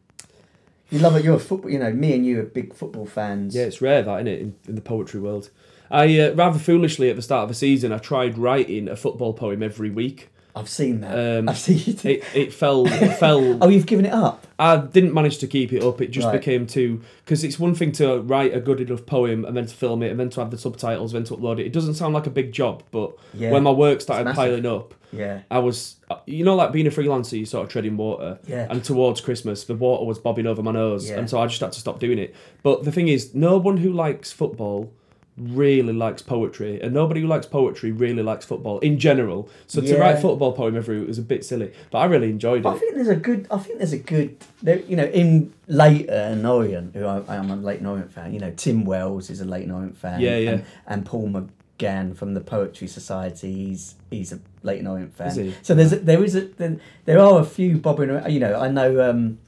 You 0.91 0.99
love 0.99 1.17
it. 1.17 1.25
You're 1.25 1.37
a 1.37 1.41
football. 1.41 1.71
You 1.71 1.79
know, 1.79 1.93
me 1.93 2.15
and 2.15 2.25
you 2.27 2.41
are 2.41 2.45
big 2.45 2.75
football 2.75 3.07
fans. 3.07 3.55
Yeah, 3.55 3.65
it's 3.65 3.81
rare 3.81 4.03
that, 4.03 4.15
isn't 4.17 4.27
it, 4.29 4.41
in, 4.41 4.55
in 4.69 4.75
the 4.75 4.83
poetry 4.83 5.21
world. 5.21 5.51
I 5.91 6.19
uh, 6.21 6.35
rather 6.35 6.59
foolishly 6.59 7.11
at 7.11 7.17
the 7.17 7.23
start 7.23 7.45
of 7.45 7.49
the 7.49 7.55
season, 7.55 7.93
I 7.93 7.99
tried 7.99 8.39
writing 8.39 8.89
a 8.89 8.97
football 8.97 9.35
poem 9.35 9.62
every 9.62 9.91
week, 9.91 10.31
I've 10.55 10.69
seen 10.69 11.01
that. 11.01 11.39
Um, 11.39 11.49
I've 11.49 11.57
seen 11.59 11.79
you 11.79 11.93
do- 11.95 12.09
It 12.11 12.25
it 12.35 12.53
fell 12.53 12.87
it 12.87 13.15
fell. 13.19 13.59
Oh, 13.65 13.69
you've 13.69 13.87
given 13.87 14.05
it 14.05 14.13
up. 14.13 14.47
I 14.59 14.77
didn't 14.77 15.15
manage 15.15 15.39
to 15.39 15.47
keep 15.47 15.73
it 15.73 15.83
up. 15.83 16.01
It 16.03 16.11
just 16.11 16.27
Right. 16.27 16.39
became 16.39 16.67
too 16.67 17.01
because 17.25 17.43
it's 17.43 17.59
one 17.59 17.75
thing 17.75 17.91
to 17.93 18.21
write 18.21 18.55
a 18.55 18.61
good 18.61 18.81
enough 18.81 19.07
poem 19.07 19.45
and 19.47 19.57
then 19.57 19.67
to 19.67 19.75
film 19.75 20.03
it 20.03 20.11
and 20.11 20.21
then 20.21 20.29
to 20.31 20.41
have 20.41 20.51
the 20.51 20.59
subtitles, 20.59 21.15
and 21.15 21.25
then 21.25 21.29
to 21.35 21.41
upload 21.43 21.59
it. 21.59 21.67
It 21.67 21.73
doesn't 21.73 21.95
sound 21.95 22.13
like 22.15 22.27
a 22.27 22.31
big 22.31 22.53
job, 22.53 22.83
but 22.91 23.13
Yeah. 23.35 23.51
when 23.51 23.63
my 23.63 23.71
work 23.71 24.03
started 24.03 24.35
piling 24.35 24.67
up, 24.67 24.95
Yeah. 25.11 25.41
I 25.51 25.59
was, 25.59 25.97
you 26.27 26.45
know, 26.45 26.55
like 26.55 26.71
being 26.71 26.87
a 26.87 26.91
freelancer, 26.91 27.39
you 27.39 27.47
sort 27.47 27.65
of 27.65 27.71
treading 27.73 27.97
water. 27.97 28.39
Yeah. 28.47 28.67
And 28.71 28.85
towards 28.85 29.21
Christmas, 29.23 29.65
the 29.65 29.75
water 29.75 30.05
was 30.05 30.19
bobbing 30.19 30.47
over 30.47 30.63
my 30.63 30.73
nose, 30.73 31.09
Yeah. 31.09 31.19
and 31.19 31.31
so 31.31 31.41
I 31.41 31.47
just 31.47 31.61
had 31.61 31.73
to 31.73 31.81
stop 31.81 31.99
doing 31.99 32.19
it. 32.19 32.35
But 32.63 32.85
the 32.85 32.93
thing 32.93 33.09
is, 33.09 33.35
no 33.35 33.57
one 33.57 33.79
who 33.79 33.91
likes 33.93 34.31
football 34.33 34.91
really 35.39 35.93
likes 35.95 36.21
poetry, 36.21 36.81
and 36.83 36.93
nobody 36.93 37.21
who 37.23 37.27
likes 37.27 37.47
poetry 37.47 37.91
really 37.91 38.23
likes 38.23 38.45
football 38.45 38.79
in 38.81 38.99
general. 38.99 39.49
So 39.67 39.81
to 39.81 39.87
Yeah. 39.87 39.95
write 39.97 40.17
a 40.19 40.21
football 40.21 40.53
poem 40.53 40.77
every 40.77 40.99
week 40.99 41.09
was 41.09 41.19
a 41.19 41.23
bit 41.23 41.45
silly, 41.45 41.73
but 41.91 41.99
I 41.99 42.05
really 42.05 42.29
enjoyed 42.31 42.65
it. 42.65 42.69
I 42.69 42.75
it. 42.75 42.79
think 42.79 42.95
there's 42.97 43.09
a 43.09 43.17
good. 43.17 43.47
I 43.51 43.59
think 43.59 43.79
there's 43.79 43.93
a 43.95 43.99
good. 43.99 44.37
There, 44.62 44.81
you 44.81 44.97
know, 44.97 45.05
in 45.07 45.53
Leyton 45.69 46.11
and 46.11 46.47
Orient, 46.47 46.95
who 46.95 47.07
I, 47.07 47.23
I'm 47.29 47.51
a 47.51 47.57
Leyton 47.57 47.87
Orient 47.87 48.12
fan. 48.12 48.35
You 48.35 48.41
know, 48.41 48.53
Tim 48.57 48.85
Wells 48.85 49.31
is 49.31 49.41
a 49.41 49.45
Leyton 49.47 49.71
Orient 49.71 49.97
fan. 49.97 50.21
Yeah, 50.21 50.37
yeah. 50.37 50.51
And, 50.51 50.65
and 50.87 51.07
Paul 51.07 51.31
McGann 51.79 52.15
from 52.15 52.35
the 52.35 52.41
Poetry 52.41 52.87
Society. 52.89 53.53
He's 53.69 53.95
he's 54.11 54.33
a 54.33 54.41
Leyton 54.62 54.87
Orient 54.87 55.15
fan. 55.15 55.29
Is 55.29 55.37
he? 55.37 55.55
So 55.62 55.75
there's 55.75 55.93
a, 55.95 55.97
there 55.97 56.23
is 56.23 56.37
a 56.37 56.43
there, 56.43 56.77
there 57.07 57.19
are 57.19 57.41
a 57.41 57.45
few 57.45 57.79
bobbing 57.79 58.11
around. 58.11 58.31
You 58.31 58.41
know, 58.41 58.61
I 58.61 58.71
know. 58.71 59.09
Um, 59.11 59.39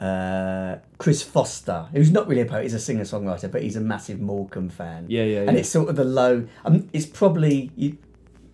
uh, 0.00 0.76
Chris 0.98 1.22
Foster, 1.22 1.86
who's 1.92 2.10
not 2.10 2.28
really 2.28 2.42
a 2.42 2.46
poet, 2.46 2.62
he's 2.64 2.74
a 2.74 2.78
singer 2.78 3.04
songwriter, 3.04 3.50
but 3.50 3.62
he's 3.62 3.76
a 3.76 3.80
massive 3.80 4.20
Morecambe 4.20 4.68
fan. 4.68 5.06
Yeah, 5.08 5.24
yeah, 5.24 5.40
And 5.40 5.56
it's 5.56 5.68
sort 5.68 5.88
of 5.88 5.96
the 5.96 6.04
low. 6.04 6.46
Um, 6.64 6.88
it's 6.92 7.06
probably 7.06 7.70
you. 7.76 7.98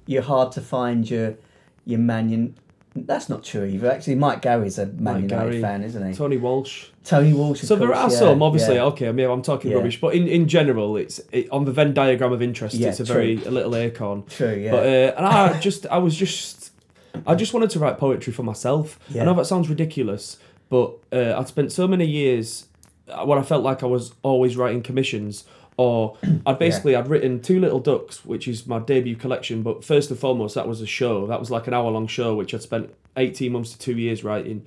You're 0.07 0.23
hard 0.23 0.53
to 0.53 0.61
find 0.61 1.09
your 1.09 1.37
your 1.85 1.99
Man. 1.99 2.55
That's 2.97 3.29
not 3.29 3.43
true 3.43 3.65
either. 3.65 3.91
Actually, 3.91 4.15
Mike 4.15 4.41
Garry's 4.43 4.79
a 4.79 4.87
Man 4.87 5.03
Mike 5.03 5.23
United 5.23 5.29
Garry, 5.29 5.61
fan, 5.61 5.83
isn't 5.83 6.07
he? 6.11 6.15
Tony 6.15 6.37
Walsh. 6.37 6.87
Tony 7.03 7.33
Walsh. 7.33 7.61
So 7.63 7.75
there 7.75 7.89
course, 7.89 7.99
are 7.99 8.11
yeah, 8.11 8.19
some, 8.19 8.43
obviously. 8.43 8.77
yeah. 8.77 8.85
Okay, 8.85 9.09
I 9.09 9.13
mean, 9.13 9.29
I'm 9.29 9.43
talking 9.43 9.71
Yeah. 9.71 9.79
rubbish, 9.79 10.01
but 10.01 10.15
in, 10.15 10.29
in 10.29 10.47
general, 10.47 10.97
it's 10.97 11.21
it, 11.33 11.51
on 11.51 11.65
the 11.65 11.73
Venn 11.73 11.93
diagram 11.93 12.33
of 12.33 12.41
interest. 12.41 12.77
Yeah, 12.77 12.91
it's 12.91 13.01
a 13.01 13.05
true. 13.05 13.15
very 13.15 13.45
a 13.45 13.51
little 13.51 13.75
acorn. 13.75 14.25
True, 14.27 14.55
yeah. 14.55 14.71
But 14.71 14.87
uh, 14.87 15.15
and 15.17 15.27
I 15.27 15.61
just 15.61 15.87
I 15.87 15.99
was 15.99 16.15
just 16.17 16.71
I 17.27 17.35
just 17.35 17.53
wanted 17.53 17.71
to 17.71 17.79
write 17.79 17.99
poetry 17.99 18.33
for 18.33 18.43
myself. 18.43 18.99
Yeah. 19.09 19.23
I 19.23 19.25
know 19.27 19.35
that 19.35 19.47
sounds 19.47 19.69
ridiculous, 19.69 20.39
but 20.68 20.94
uh, 21.12 21.38
I'd 21.38 21.49
spent 21.49 21.73
so 21.73 21.87
many 21.87 22.06
years 22.06 22.66
uh, 23.09 23.25
when 23.25 23.38
I 23.38 23.42
felt 23.42 23.62
like 23.62 23.83
I 23.83 23.87
was 23.87 24.14
always 24.23 24.56
writing 24.56 24.83
commissions. 24.83 25.44
Or 25.76 26.16
I'd 26.47 26.59
basically 26.59 26.94
I'd 26.94 27.09
written 27.09 27.40
Two 27.40 27.59
Little 27.61 27.80
Ducks, 27.80 28.25
which 28.25 28.47
is 28.47 28.66
my 28.66 28.78
debut 28.78 29.16
collection. 29.16 29.62
But 29.62 29.85
first 29.85 30.11
and 30.11 30.18
foremost, 30.18 30.54
that 30.54 30.68
was 30.68 30.80
a 30.80 30.87
show. 30.87 31.26
That 31.26 31.40
was 31.40 31.50
like 31.50 31.66
an 31.66 31.75
hour 31.75 31.90
long 31.90 32.06
show, 32.06 32.35
which 32.35 32.54
I'd 32.54 32.62
spent 32.62 32.94
eighteen 33.16 33.52
months 33.52 33.73
to 33.73 33.78
two 33.78 33.97
years 33.99 34.23
writing. 34.23 34.64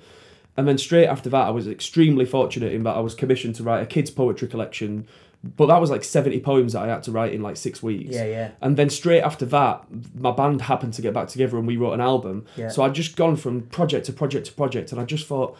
And 0.57 0.67
then 0.67 0.79
straight 0.79 1.05
after 1.05 1.29
that, 1.29 1.47
I 1.47 1.51
was 1.51 1.67
extremely 1.67 2.25
fortunate 2.25 2.73
in 2.73 2.83
that 2.83 2.95
I 2.95 2.99
was 2.99 3.13
commissioned 3.13 3.55
to 3.55 3.63
write 3.63 3.83
a 3.83 3.85
kids' 3.85 4.09
poetry 4.09 4.47
collection. 4.47 5.07
But 5.43 5.67
that 5.67 5.79
was 5.79 5.91
like 5.91 6.03
70 6.03 6.39
poems 6.39 6.73
that 6.73 6.81
I 6.81 6.87
had 6.87 7.03
to 7.03 7.11
write 7.11 7.31
in 7.31 7.43
like 7.43 7.57
six 7.57 7.83
weeks. 7.83 8.15
Yeah, 8.15 8.25
yeah. 8.25 8.51
And 8.59 8.75
then 8.75 8.89
straight 8.89 9.21
after 9.21 9.45
that, 9.45 9.85
my 10.15 10.31
band 10.31 10.63
happened 10.63 10.93
to 10.95 11.01
get 11.03 11.13
back 11.13 11.27
together 11.27 11.59
and 11.59 11.67
we 11.67 11.77
wrote 11.77 11.93
an 11.93 12.01
album. 12.01 12.47
Yeah. 12.55 12.69
So 12.69 12.81
I'd 12.81 12.95
just 12.95 13.15
gone 13.15 13.35
from 13.35 13.61
project 13.61 14.07
to 14.07 14.13
project 14.13 14.47
to 14.47 14.53
project 14.53 14.91
and 14.91 14.99
I 14.99 15.05
just 15.05 15.27
thought, 15.27 15.55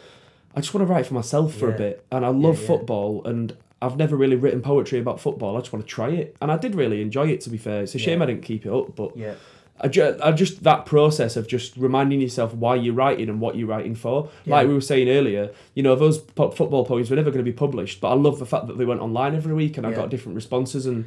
I 0.58 0.60
just 0.62 0.74
want 0.74 0.88
to 0.88 0.92
write 0.92 1.06
for 1.06 1.14
myself 1.14 1.54
for 1.54 1.70
Yeah. 1.70 1.76
a 1.76 1.78
bit. 1.78 2.06
And 2.12 2.26
I 2.26 2.30
love 2.30 2.60
yeah. 2.60 2.66
football 2.68 3.22
and 3.26 3.56
I've 3.80 3.96
never 3.96 4.16
really 4.16 4.36
written 4.36 4.62
poetry 4.64 4.98
about 5.00 5.20
football. 5.20 5.56
I 5.56 5.60
just 5.60 5.72
want 5.72 5.86
to 5.86 5.90
try 5.90 6.10
it. 6.10 6.36
And 6.42 6.52
I 6.52 6.58
did 6.58 6.74
really 6.74 7.00
enjoy 7.04 7.28
it, 7.28 7.42
to 7.42 7.52
be 7.52 7.58
fair. 7.58 7.84
It's 7.84 7.94
a 7.94 8.00
shame 8.00 8.18
Yeah. 8.20 8.24
I 8.24 8.28
didn't 8.28 8.42
keep 8.42 8.66
it 8.66 8.74
up, 8.74 8.96
but 8.96 9.16
Yeah. 9.16 9.36
I 9.80 9.88
just, 9.88 10.20
I 10.22 10.32
just 10.32 10.64
that 10.64 10.88
process 10.88 11.38
of 11.38 11.48
just 11.48 11.78
reminding 11.78 12.20
yourself 12.22 12.56
why 12.56 12.74
you're 12.74 12.96
writing 12.96 13.30
and 13.30 13.40
what 13.40 13.56
you're 13.56 13.68
writing 13.68 13.94
for. 13.94 14.30
Like 14.48 14.68
we 14.68 14.74
were 14.74 14.82
saying 14.82 15.08
earlier, 15.08 15.52
you 15.76 15.84
know, 15.84 15.94
those 15.96 16.18
po- 16.18 16.50
football 16.50 16.84
poems 16.84 17.12
were 17.12 17.16
never 17.16 17.30
going 17.30 17.46
to 17.46 17.52
be 17.52 17.56
published, 17.56 18.02
but 18.02 18.10
I 18.10 18.16
love 18.16 18.40
the 18.40 18.48
fact 18.48 18.66
that 18.66 18.80
they 18.80 18.86
went 18.86 19.02
online 19.02 19.36
every 19.36 19.54
week 19.54 19.78
and 19.78 19.86
I 19.86 19.94
got 19.94 20.10
different 20.10 20.36
responses 20.36 20.88
and 20.88 21.06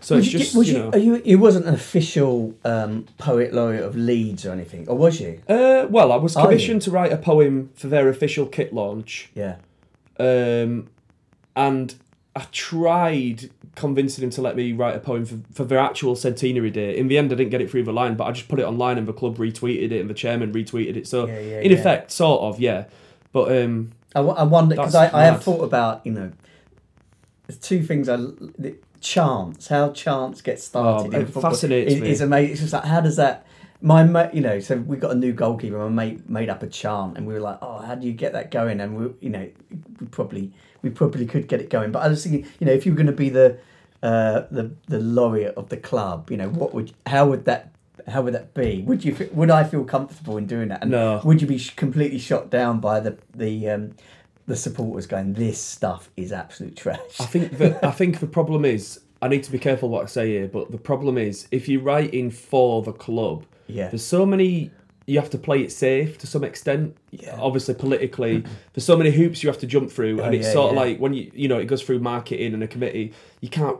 so 0.00 0.16
it's 0.16 0.32
you, 0.32 0.38
just 0.38 0.54
was 0.56 0.70
you 0.70 0.78
know. 0.78 0.90
are 0.90 0.98
you, 0.98 1.22
you 1.24 1.38
wasn't 1.38 1.66
an 1.66 1.74
official 1.74 2.54
um, 2.64 3.06
poet 3.18 3.52
laureate 3.52 3.82
of 3.84 3.96
Leeds 3.96 4.44
or 4.46 4.52
anything, 4.52 4.88
or 4.88 4.96
was 4.96 5.20
you? 5.20 5.40
Uh, 5.48 5.86
well, 5.90 6.12
I 6.12 6.16
was 6.16 6.34
commissioned 6.34 6.82
to 6.82 6.90
write 6.90 7.12
a 7.12 7.16
poem 7.16 7.70
for 7.74 7.88
their 7.88 8.08
official 8.08 8.46
kit 8.46 8.72
launch, 8.72 9.30
Yeah. 9.34 9.56
um, 10.18 10.88
and 11.54 11.94
I 12.34 12.46
tried 12.52 13.50
convincing 13.74 14.24
him 14.24 14.30
to 14.30 14.40
let 14.42 14.56
me 14.56 14.72
write 14.72 14.94
a 14.96 14.98
poem 15.00 15.24
for, 15.26 15.36
for 15.52 15.64
their 15.64 15.78
actual 15.78 16.16
centenary 16.16 16.70
day. 16.70 16.96
In 16.96 17.08
the 17.08 17.18
end, 17.18 17.30
I 17.32 17.34
didn't 17.36 17.50
get 17.50 17.60
it 17.60 17.70
through 17.70 17.84
the 17.84 17.92
line, 17.92 18.14
but 18.14 18.24
I 18.24 18.32
just 18.32 18.48
put 18.48 18.58
it 18.58 18.64
online, 18.64 18.98
and 18.98 19.06
the 19.06 19.12
club 19.12 19.36
retweeted 19.36 19.90
it, 19.92 20.00
and 20.00 20.08
the 20.10 20.14
chairman 20.14 20.52
retweeted 20.52 20.96
it. 20.96 21.06
So, 21.06 21.26
Yeah, 21.26 21.38
yeah, 21.40 21.60
in 21.60 21.70
yeah. 21.72 21.78
effect, 21.78 22.10
sort 22.10 22.40
of, 22.42 22.60
yeah. 22.60 22.84
But 23.32 23.56
um, 23.62 23.92
I, 24.14 24.20
I 24.20 24.42
wonder 24.44 24.74
because 24.76 24.94
I, 24.94 25.10
I 25.14 25.24
have 25.24 25.42
thought 25.42 25.62
about 25.62 26.04
you 26.06 26.12
know, 26.12 26.32
there's 27.46 27.58
two 27.58 27.82
things 27.82 28.08
I 28.08 28.16
chance 29.00 29.68
how 29.68 29.92
chance 29.92 30.40
gets 30.40 30.64
started. 30.64 31.08
Oh, 31.08 31.16
in 31.16 31.22
it 31.22 31.26
football 31.26 31.50
fascinates 31.52 31.94
is, 31.94 32.00
me. 32.00 32.10
is 32.10 32.20
amazing. 32.20 32.52
It's 32.52 32.60
just 32.60 32.72
like 32.72 32.84
how 32.84 33.00
does 33.00 33.16
that. 33.16 33.46
My 33.82 34.02
mate, 34.04 34.32
you 34.32 34.40
know, 34.40 34.58
so 34.58 34.76
we 34.76 34.96
got 34.96 35.10
a 35.10 35.14
new 35.14 35.32
goalkeeper. 35.32 35.78
My 35.78 36.06
mate 36.06 36.28
made 36.30 36.48
up 36.48 36.62
a 36.62 36.66
chant, 36.66 37.18
and 37.18 37.26
we 37.26 37.34
were 37.34 37.40
like, 37.40 37.58
"Oh, 37.60 37.78
how 37.78 37.94
do 37.94 38.06
you 38.06 38.12
get 38.12 38.32
that 38.32 38.50
going?" 38.50 38.80
And 38.80 38.96
we, 38.96 39.14
you 39.20 39.30
know, 39.30 39.48
we 40.00 40.06
probably 40.06 40.52
we 40.82 40.90
probably 40.90 41.26
could 41.26 41.46
get 41.46 41.60
it 41.60 41.68
going. 41.68 41.92
But 41.92 42.02
I 42.02 42.08
was 42.08 42.22
thinking, 42.22 42.50
you 42.58 42.66
know, 42.66 42.72
if 42.72 42.86
you 42.86 42.92
were 42.92 42.96
going 42.96 43.06
to 43.06 43.12
be 43.12 43.28
the 43.28 43.58
uh, 44.02 44.42
the 44.50 44.72
the 44.88 44.98
laureate 44.98 45.54
of 45.56 45.68
the 45.68 45.76
club, 45.76 46.30
you 46.30 46.36
know, 46.36 46.48
what 46.48 46.72
would 46.72 46.92
how 47.06 47.28
would 47.28 47.44
that 47.44 47.72
how 48.08 48.22
would 48.22 48.34
that 48.34 48.54
be? 48.54 48.82
Would 48.86 49.04
you 49.04 49.30
would 49.32 49.50
I 49.50 49.64
feel 49.64 49.84
comfortable 49.84 50.36
in 50.36 50.46
doing 50.46 50.68
that? 50.68 50.82
And 50.82 50.90
No. 50.90 51.20
Would 51.24 51.40
you 51.40 51.46
be 51.46 51.58
sh- 51.58 51.74
completely 51.74 52.18
shot 52.18 52.50
down 52.50 52.80
by 52.80 53.00
the 53.00 53.18
the 53.34 53.68
um, 53.68 53.94
the 54.46 54.56
supporters 54.56 55.06
going, 55.06 55.34
"This 55.34 55.60
stuff 55.60 56.10
is 56.16 56.32
absolute 56.32 56.76
trash"? 56.76 57.20
I 57.20 57.24
think 57.26 57.58
that 57.58 57.84
I 57.90 57.90
think 57.90 58.20
the 58.20 58.26
problem 58.26 58.64
is 58.64 59.00
I 59.22 59.28
need 59.28 59.42
to 59.44 59.52
be 59.52 59.58
careful 59.58 59.88
what 59.88 60.02
I 60.04 60.06
say 60.06 60.28
here, 60.30 60.48
but 60.48 60.70
the 60.70 60.78
problem 60.78 61.18
is 61.18 61.48
if 61.50 61.68
you're 61.68 61.82
writing 61.82 62.30
for 62.30 62.82
the 62.82 62.92
club, 62.92 63.44
Yeah. 63.66 63.88
there's 63.88 64.04
so 64.04 64.26
many 64.26 64.70
you 65.08 65.20
have 65.20 65.30
to 65.30 65.38
play 65.38 65.62
it 65.62 65.70
safe 65.70 66.18
to 66.18 66.26
some 66.26 66.42
extent. 66.42 66.96
Yeah. 67.12 67.36
Obviously, 67.40 67.74
politically, 67.74 68.42
there's 68.72 68.84
so 68.84 68.96
many 68.96 69.12
hoops 69.12 69.40
you 69.40 69.48
have 69.48 69.58
to 69.60 69.66
jump 69.66 69.90
through, 69.92 70.20
and 70.20 70.34
Oh, 70.34 70.36
it's 70.38 70.46
yeah, 70.48 70.52
sort 70.52 70.70
of 70.70 70.74
yeah. 70.76 70.80
like 70.82 70.98
when 70.98 71.14
you 71.14 71.30
you 71.34 71.46
know 71.48 71.58
it 71.58 71.66
goes 71.66 71.82
through 71.82 72.00
marketing 72.00 72.54
and 72.54 72.62
a 72.62 72.66
committee. 72.68 73.12
You 73.40 73.48
can't. 73.48 73.78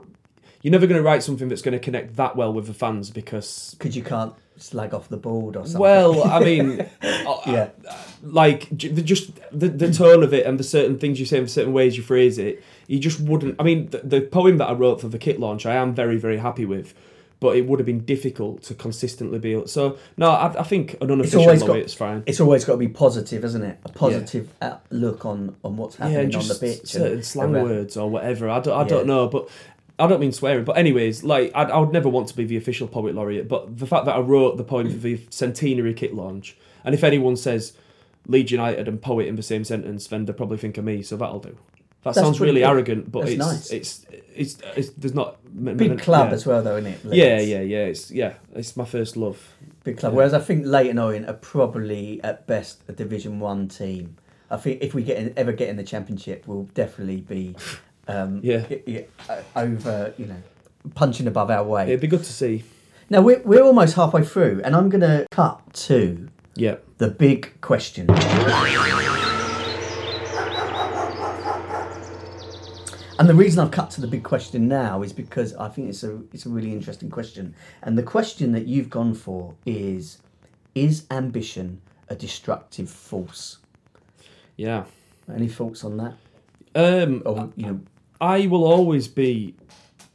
You're 0.62 0.72
never 0.72 0.86
going 0.86 0.98
to 0.98 1.02
write 1.02 1.22
something 1.22 1.48
that's 1.48 1.62
going 1.62 1.72
to 1.72 1.78
connect 1.78 2.16
that 2.16 2.34
well 2.34 2.52
with 2.52 2.66
the 2.66 2.74
fans 2.74 3.10
because 3.10 3.74
Because 3.78 3.96
you 3.96 4.02
can't 4.02 4.34
slag 4.58 4.94
off 4.94 5.08
the 5.08 5.16
board 5.16 5.56
or 5.56 5.64
something. 5.64 5.80
well, 5.80 6.24
I 6.24 6.40
mean, 6.40 6.80
uh, 7.02 7.40
Yeah. 7.46 7.68
like 8.22 8.74
just 8.76 9.32
the, 9.52 9.68
the 9.68 9.92
tone 9.92 10.22
of 10.22 10.32
it 10.34 10.46
and 10.46 10.58
the 10.58 10.64
certain 10.64 10.98
things 10.98 11.20
you 11.20 11.26
say 11.26 11.38
and 11.38 11.46
the 11.46 11.50
certain 11.50 11.72
ways 11.72 11.96
you 11.96 12.02
phrase 12.02 12.38
it, 12.38 12.62
you 12.86 12.98
just 12.98 13.20
wouldn't. 13.20 13.56
I 13.58 13.62
mean, 13.62 13.90
the, 13.90 13.98
the 13.98 14.20
poem 14.20 14.58
that 14.58 14.68
I 14.68 14.72
wrote 14.72 15.00
for 15.00 15.08
the 15.08 15.18
kit 15.18 15.38
launch, 15.40 15.66
I 15.66 15.74
am 15.74 15.94
very 15.94 16.16
very 16.16 16.38
happy 16.38 16.64
with, 16.64 16.94
but 17.40 17.56
it 17.56 17.66
would 17.66 17.78
have 17.78 17.86
been 17.86 18.04
difficult 18.04 18.62
to 18.64 18.74
consistently 18.74 19.38
be. 19.38 19.52
able- 19.52 19.66
So 19.66 19.98
no, 20.16 20.30
I, 20.30 20.60
I 20.60 20.62
think 20.62 20.94
an 20.94 21.10
it's 21.20 21.34
unofficial 21.34 21.50
it's 21.50 21.62
got 21.62 21.76
is 21.78 21.94
fine. 21.94 22.22
it's 22.26 22.40
always 22.40 22.64
got 22.64 22.72
to 22.72 22.78
be 22.78 22.88
positive, 22.88 23.44
isn't 23.44 23.62
it? 23.62 23.78
A 23.84 23.90
positive 23.90 24.48
look 24.90 25.26
on 25.26 25.56
on 25.62 25.76
what's 25.76 25.98
Yeah, 25.98 26.06
happening 26.08 26.24
and 26.26 26.36
on 26.36 26.48
the 26.48 26.54
pitch. 26.54 26.86
certain 26.86 27.12
and 27.14 27.24
slang 27.24 27.54
around- 27.54 27.64
words 27.64 27.96
or 27.96 28.08
whatever. 28.08 28.48
I 28.48 28.60
don't, 28.60 28.74
I 28.78 28.82
Yeah. 28.82 28.88
don't 28.88 29.06
know, 29.06 29.28
but 29.28 29.48
I 29.98 30.06
don't 30.06 30.20
mean 30.20 30.32
swearing. 30.32 30.64
But 30.64 30.76
anyways, 30.76 31.24
like 31.24 31.52
I'd, 31.54 31.70
I 31.70 31.78
would 31.78 31.92
never 31.92 32.08
want 32.08 32.28
to 32.28 32.36
be 32.36 32.44
the 32.44 32.56
official 32.56 32.86
poet 32.86 33.14
laureate. 33.14 33.48
But 33.48 33.78
the 33.78 33.86
fact 33.86 34.04
that 34.06 34.16
I 34.16 34.20
wrote 34.20 34.56
the 34.56 34.64
poem 34.64 34.90
for 34.90 34.96
the 34.96 35.20
centenary 35.30 35.94
kit 35.94 36.14
launch, 36.14 36.56
and 36.84 36.94
if 36.94 37.02
anyone 37.02 37.36
says 37.36 37.72
Leeds 38.26 38.50
United 38.50 38.88
and 38.88 39.00
poet 39.00 39.26
in 39.26 39.36
the 39.36 39.42
same 39.42 39.64
sentence, 39.64 40.06
then 40.06 40.26
they 40.26 40.32
probably 40.32 40.58
think 40.58 40.76
of 40.78 40.84
me. 40.84 41.02
So 41.02 41.16
that'll 41.16 41.40
do. 41.40 41.56
That 42.02 42.14
That's 42.14 42.18
sounds 42.24 42.40
really 42.40 42.60
good. 42.60 42.68
arrogant, 42.68 43.10
but 43.10 43.20
That's 43.22 43.32
it's, 43.32 43.38
nice. 43.38 43.70
it's 43.70 44.06
it's 44.34 44.58
it's 44.76 44.90
there's 44.90 45.14
not 45.14 45.38
Big 45.76 45.98
club 45.98 46.28
yeah. 46.28 46.34
as 46.34 46.46
well, 46.46 46.62
though, 46.62 46.76
isn't 46.76 46.92
it? 46.92 47.00
Yeah, 47.04 47.36
Leeds? 47.38 47.48
yeah, 47.48 47.60
yeah. 47.62 47.84
It's 47.86 48.10
yeah, 48.10 48.34
it's 48.54 48.76
my 48.76 48.84
first 48.84 49.16
love. 49.16 49.54
Big 49.82 49.98
club. 49.98 50.12
Whereas 50.12 50.34
I 50.34 50.38
think 50.38 50.66
Leyton 50.66 50.98
Orient 50.98 51.28
are 51.28 51.34
probably 51.34 52.20
at 52.22 52.46
best 52.46 52.82
a 52.86 52.92
Division 52.92 53.40
One 53.40 53.66
team. 53.66 54.18
I 54.50 54.58
think 54.58 54.82
if 54.82 54.94
we 54.94 55.02
get 55.02 55.16
in, 55.16 55.32
ever 55.36 55.52
get 55.52 55.68
in 55.68 55.76
the 55.76 55.82
Championship, 55.82 56.46
we'll 56.46 56.68
definitely 56.74 57.22
be 57.22 57.56
um, 58.08 58.40
Yeah. 58.42 58.64
uh, 59.28 59.36
over, 59.56 60.12
you 60.18 60.26
know, 60.26 60.42
punching 60.94 61.26
above 61.26 61.50
our 61.50 61.64
weight. 61.64 61.88
It'd 61.88 62.00
be 62.00 62.06
good 62.06 62.24
to 62.24 62.32
see. 62.32 62.64
Now 63.10 63.20
we're 63.20 63.40
we're 63.44 63.62
almost 63.62 63.94
halfway 63.94 64.24
through, 64.24 64.60
and 64.64 64.74
I'm 64.74 64.88
going 64.88 65.00
to 65.02 65.26
cut 65.30 65.60
to 65.88 66.28
Yeah. 66.56 66.76
the 66.98 67.08
big 67.08 67.60
question. 67.60 68.06
And 73.18 73.30
the 73.30 73.34
reason 73.34 73.60
I've 73.64 73.70
cut 73.70 73.90
to 73.92 74.02
the 74.02 74.06
big 74.06 74.22
question 74.24 74.68
now 74.68 75.02
is 75.02 75.12
because 75.12 75.54
I 75.54 75.68
think 75.68 75.88
it's 75.88 76.04
a 76.04 76.20
it's 76.34 76.44
a 76.44 76.50
really 76.50 76.72
interesting 76.72 77.08
question. 77.08 77.54
And 77.82 77.96
the 77.96 78.02
question 78.02 78.52
that 78.52 78.66
you've 78.66 78.90
gone 78.90 79.14
for 79.14 79.54
is 79.64 80.18
is 80.74 81.06
ambition 81.10 81.80
a 82.08 82.14
destructive 82.14 82.90
force? 82.90 83.56
Yeah. 84.56 84.84
Any 85.34 85.48
thoughts 85.48 85.82
on 85.82 85.96
that? 85.96 86.14
Um, 86.74 87.22
Or 87.24 87.50
you 87.56 87.66
know 87.66 87.80
I 88.20 88.46
will 88.46 88.64
always 88.64 89.08
be 89.08 89.54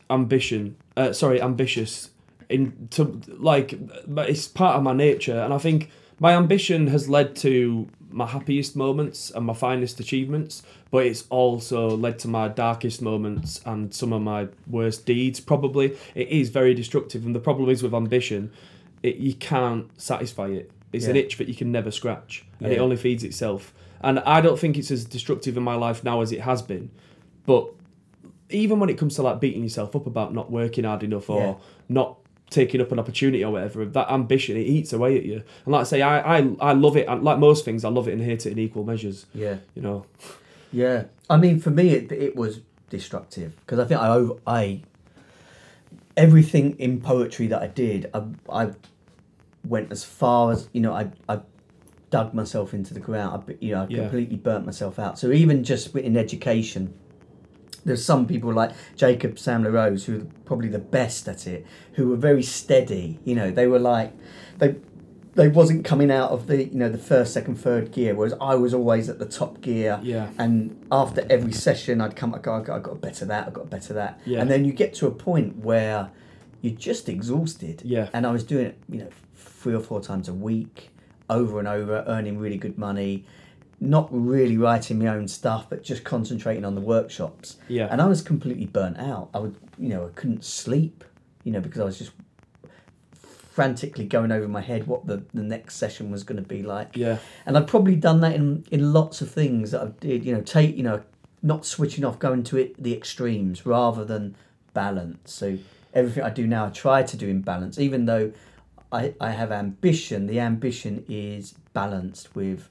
ambition. 0.09 0.75
Uh, 0.97 1.13
sorry, 1.13 1.41
ambitious 1.41 2.09
in 2.49 2.89
to 2.91 3.21
like 3.27 3.79
but 4.07 4.29
it's 4.29 4.47
part 4.47 4.75
of 4.75 4.83
my 4.83 4.91
nature 4.91 5.39
and 5.39 5.53
i 5.53 5.57
think 5.57 5.89
my 6.19 6.33
ambition 6.33 6.87
has 6.87 7.07
led 7.07 7.33
to 7.33 7.87
my 8.11 8.27
happiest 8.27 8.75
moments 8.75 9.31
and 9.31 9.45
my 9.45 9.53
finest 9.53 9.99
achievements 9.99 10.61
but 10.91 11.05
it's 11.05 11.25
also 11.29 11.89
led 11.95 12.19
to 12.19 12.27
my 12.27 12.47
darkest 12.47 13.01
moments 13.01 13.61
and 13.65 13.93
some 13.93 14.11
of 14.11 14.21
my 14.21 14.47
worst 14.67 15.05
deeds 15.05 15.39
probably. 15.39 15.97
It 16.13 16.27
is 16.27 16.49
very 16.49 16.73
destructive 16.73 17.25
and 17.25 17.33
the 17.33 17.39
problem 17.39 17.69
is 17.69 17.81
with 17.81 17.93
ambition 17.93 18.51
it, 19.01 19.15
you 19.15 19.33
can't 19.33 19.89
satisfy 19.99 20.47
it. 20.47 20.69
It's 20.93 21.07
an 21.07 21.15
itch 21.15 21.37
that 21.37 21.47
you 21.47 21.55
can 21.55 21.71
never 21.71 21.89
scratch 21.89 22.45
and 22.59 22.71
it 22.71 22.79
only 22.79 22.97
feeds 22.97 23.23
itself. 23.23 23.73
And 24.01 24.19
i 24.19 24.41
don't 24.41 24.59
think 24.59 24.77
it's 24.77 24.91
as 24.91 25.05
destructive 25.05 25.57
in 25.57 25.63
my 25.63 25.75
life 25.75 26.03
now 26.03 26.21
as 26.21 26.31
it 26.31 26.41
has 26.41 26.61
been 26.61 26.91
but 27.45 27.71
even 28.53 28.79
when 28.79 28.89
it 28.89 28.97
comes 28.97 29.15
to 29.15 29.21
like 29.23 29.39
beating 29.39 29.63
yourself 29.63 29.95
up 29.95 30.05
about 30.05 30.33
not 30.33 30.51
working 30.51 30.83
hard 30.83 31.03
enough 31.03 31.29
or 31.29 31.39
Yeah. 31.41 31.53
not 31.89 32.17
taking 32.49 32.81
up 32.81 32.91
an 32.91 32.99
opportunity 32.99 33.43
or 33.45 33.51
whatever, 33.53 33.85
that 33.85 34.11
ambition 34.11 34.57
it 34.57 34.61
eats 34.67 34.91
away 34.93 35.17
at 35.17 35.23
you. 35.25 35.35
And 35.65 35.71
like 35.73 35.81
I 35.81 35.83
say, 35.85 36.01
I 36.01 36.37
I, 36.39 36.55
I 36.59 36.73
love 36.73 36.97
it. 36.97 37.07
And 37.07 37.23
like 37.23 37.39
most 37.39 37.63
things, 37.65 37.85
I 37.85 37.89
love 37.89 38.07
it 38.07 38.13
and 38.13 38.21
hate 38.21 38.45
it 38.45 38.51
in 38.51 38.59
equal 38.59 38.83
measures. 38.83 39.25
Yeah. 39.33 39.57
You 39.75 39.81
know. 39.81 40.05
Yeah, 40.73 41.03
I 41.29 41.35
mean, 41.37 41.59
for 41.59 41.69
me, 41.69 41.89
it, 41.89 42.11
it 42.13 42.35
was 42.35 42.61
destructive 42.89 43.53
because 43.61 43.77
I 43.79 43.85
think 43.85 43.99
I 44.01 44.09
over 44.09 44.35
I 44.47 44.81
everything 46.17 46.77
in 46.79 47.01
poetry 47.01 47.47
that 47.47 47.61
I 47.61 47.67
did, 47.67 48.09
I, 48.13 48.23
I 48.49 48.71
went 49.65 49.91
as 49.91 50.03
far 50.03 50.51
as 50.51 50.69
you 50.73 50.81
know, 50.81 50.93
I 50.93 51.11
I 51.29 51.41
dug 52.09 52.33
myself 52.33 52.73
into 52.73 52.93
the 52.93 52.99
ground. 52.99 53.43
I, 53.49 53.55
you 53.61 53.71
know, 53.73 53.83
I 53.83 53.87
Yeah. 53.89 54.01
completely 54.01 54.35
burnt 54.35 54.65
myself 54.65 54.99
out. 54.99 55.17
So 55.17 55.31
even 55.31 55.63
just 55.63 55.95
in 55.95 56.17
education, 56.17 56.93
there's 57.85 58.03
some 58.03 58.27
people 58.27 58.53
like 58.53 58.71
Jacob 58.95 59.39
Sam-La 59.39 59.69
Rose 59.69 60.05
who 60.05 60.19
are 60.19 60.25
probably 60.45 60.69
the 60.69 60.79
best 60.79 61.27
at 61.27 61.47
it, 61.47 61.65
who 61.93 62.09
were 62.09 62.15
very 62.15 62.43
steady. 62.43 63.19
You 63.25 63.35
know, 63.35 63.51
they 63.51 63.67
were 63.67 63.79
like 63.79 64.13
they 64.57 64.75
they 65.33 65.47
wasn't 65.47 65.85
coming 65.85 66.11
out 66.11 66.31
of 66.31 66.47
the 66.47 66.65
you 66.65 66.77
know 66.77 66.89
the 66.89 66.97
first, 66.97 67.33
second, 67.33 67.55
third 67.55 67.91
gear, 67.91 68.15
whereas 68.15 68.33
I 68.41 68.55
was 68.55 68.73
always 68.73 69.09
at 69.09 69.19
the 69.19 69.25
top 69.25 69.61
gear. 69.61 69.99
Yeah. 70.03 70.29
And 70.37 70.85
after 70.91 71.25
every 71.29 71.53
session, 71.53 72.01
I'd 72.01 72.15
come, 72.15 72.35
I 72.35 72.39
got, 72.39 72.69
I 72.69 72.79
got 72.79 72.99
better 73.01 73.25
that, 73.25 73.47
I 73.47 73.51
got 73.51 73.69
better 73.69 73.93
that. 73.93 74.19
Yeah. 74.25 74.41
And 74.41 74.51
then 74.51 74.65
you 74.65 74.73
get 74.73 74.93
to 74.95 75.07
a 75.07 75.11
point 75.11 75.57
where 75.57 76.11
you're 76.61 76.75
just 76.75 77.07
exhausted. 77.07 77.81
Yeah. 77.85 78.09
And 78.13 78.27
I 78.27 78.31
was 78.31 78.43
doing 78.43 78.67
it, 78.67 78.77
you 78.89 78.99
know, 78.99 79.09
three 79.35 79.73
or 79.73 79.79
four 79.79 80.01
times 80.01 80.27
a 80.27 80.33
week, 80.33 80.89
over 81.29 81.59
and 81.59 81.67
over, 81.67 82.03
earning 82.07 82.37
really 82.37 82.57
good 82.57 82.77
money, 82.77 83.25
not 83.81 84.07
really 84.11 84.57
writing 84.57 84.99
my 84.99 85.07
own 85.07 85.27
stuff, 85.27 85.67
but 85.67 85.83
just 85.83 86.03
concentrating 86.03 86.63
on 86.63 86.75
the 86.75 86.81
workshops. 86.81 87.57
Yeah. 87.67 87.87
And 87.89 87.99
I 87.99 88.05
was 88.05 88.21
completely 88.21 88.67
burnt 88.67 88.99
out. 88.99 89.29
I 89.33 89.39
would, 89.39 89.55
you 89.79 89.89
know, 89.89 90.05
I 90.05 90.09
couldn't 90.09 90.45
sleep, 90.45 91.03
you 91.43 91.51
know, 91.51 91.59
because 91.59 91.81
I 91.81 91.85
was 91.85 91.97
just 91.97 92.11
frantically 93.51 94.05
going 94.05 94.31
over 94.31 94.47
my 94.47 94.61
head 94.61 94.85
what 94.85 95.07
the, 95.07 95.23
the 95.33 95.41
next 95.41 95.75
session 95.75 96.11
was 96.11 96.23
going 96.23 96.41
to 96.41 96.47
be 96.47 96.61
like. 96.61 96.95
Yeah. 96.95 97.17
And 97.47 97.57
I've 97.57 97.65
probably 97.65 97.95
done 97.95 98.21
that 98.21 98.35
in, 98.35 98.63
in 98.69 98.93
lots 98.93 99.19
of 99.19 99.31
things 99.31 99.71
that 99.71 99.81
I 99.81 99.87
did, 99.99 100.23
you 100.23 100.33
know, 100.35 100.41
take, 100.41 100.77
you 100.77 100.83
know, 100.83 101.01
not 101.41 101.65
switching 101.65 102.05
off, 102.05 102.19
going 102.19 102.43
to 102.43 102.57
it 102.57 102.81
the 102.81 102.95
extremes 102.95 103.65
rather 103.65 104.05
than 104.05 104.35
balance. 104.75 105.33
So 105.33 105.57
everything 105.91 106.23
I 106.23 106.29
do 106.29 106.45
now, 106.45 106.67
I 106.67 106.69
try 106.69 107.01
to 107.01 107.17
do 107.17 107.27
in 107.27 107.41
balance, 107.41 107.79
even 107.79 108.05
though 108.05 108.31
I, 108.91 109.15
I 109.19 109.31
have 109.31 109.51
ambition. 109.51 110.27
The 110.27 110.39
ambition 110.39 111.03
is 111.09 111.55
balanced 111.73 112.35
with 112.35 112.69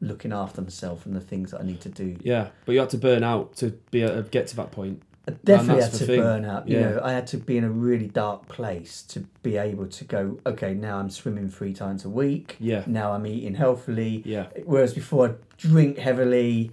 looking 0.00 0.32
after 0.32 0.60
myself 0.62 1.06
and 1.06 1.14
the 1.16 1.20
things 1.20 1.50
that 1.52 1.60
I 1.60 1.64
need 1.64 1.80
to 1.82 1.88
do. 1.88 2.16
Yeah. 2.22 2.48
But 2.64 2.72
you 2.72 2.80
had 2.80 2.90
to 2.90 2.98
burn 2.98 3.22
out 3.24 3.56
to 3.56 3.70
be 3.90 4.02
able 4.02 4.22
to 4.22 4.28
get 4.28 4.46
to 4.48 4.56
that 4.56 4.70
point. 4.72 5.02
I 5.28 5.32
definitely 5.44 5.82
had 5.82 5.92
to 5.94 6.06
burn 6.06 6.44
out. 6.44 6.68
You 6.68 6.78
Yeah. 6.78 6.90
know, 6.90 7.00
I 7.02 7.12
had 7.12 7.26
to 7.28 7.36
be 7.38 7.56
in 7.56 7.64
a 7.64 7.70
really 7.70 8.06
dark 8.06 8.46
place 8.48 9.02
to 9.08 9.20
be 9.42 9.56
able 9.56 9.86
to 9.86 10.04
go. 10.04 10.38
Okay, 10.46 10.72
now 10.74 10.98
I'm 10.98 11.10
swimming 11.10 11.48
three 11.48 11.72
times 11.72 12.04
a 12.04 12.08
week. 12.08 12.56
Yeah. 12.60 12.84
Now 12.86 13.12
I'm 13.12 13.26
eating 13.26 13.54
healthily. 13.54 14.22
Yeah. 14.24 14.46
Whereas 14.64 14.94
before 14.94 15.28
I 15.28 15.32
drink 15.56 15.98
heavily. 15.98 16.70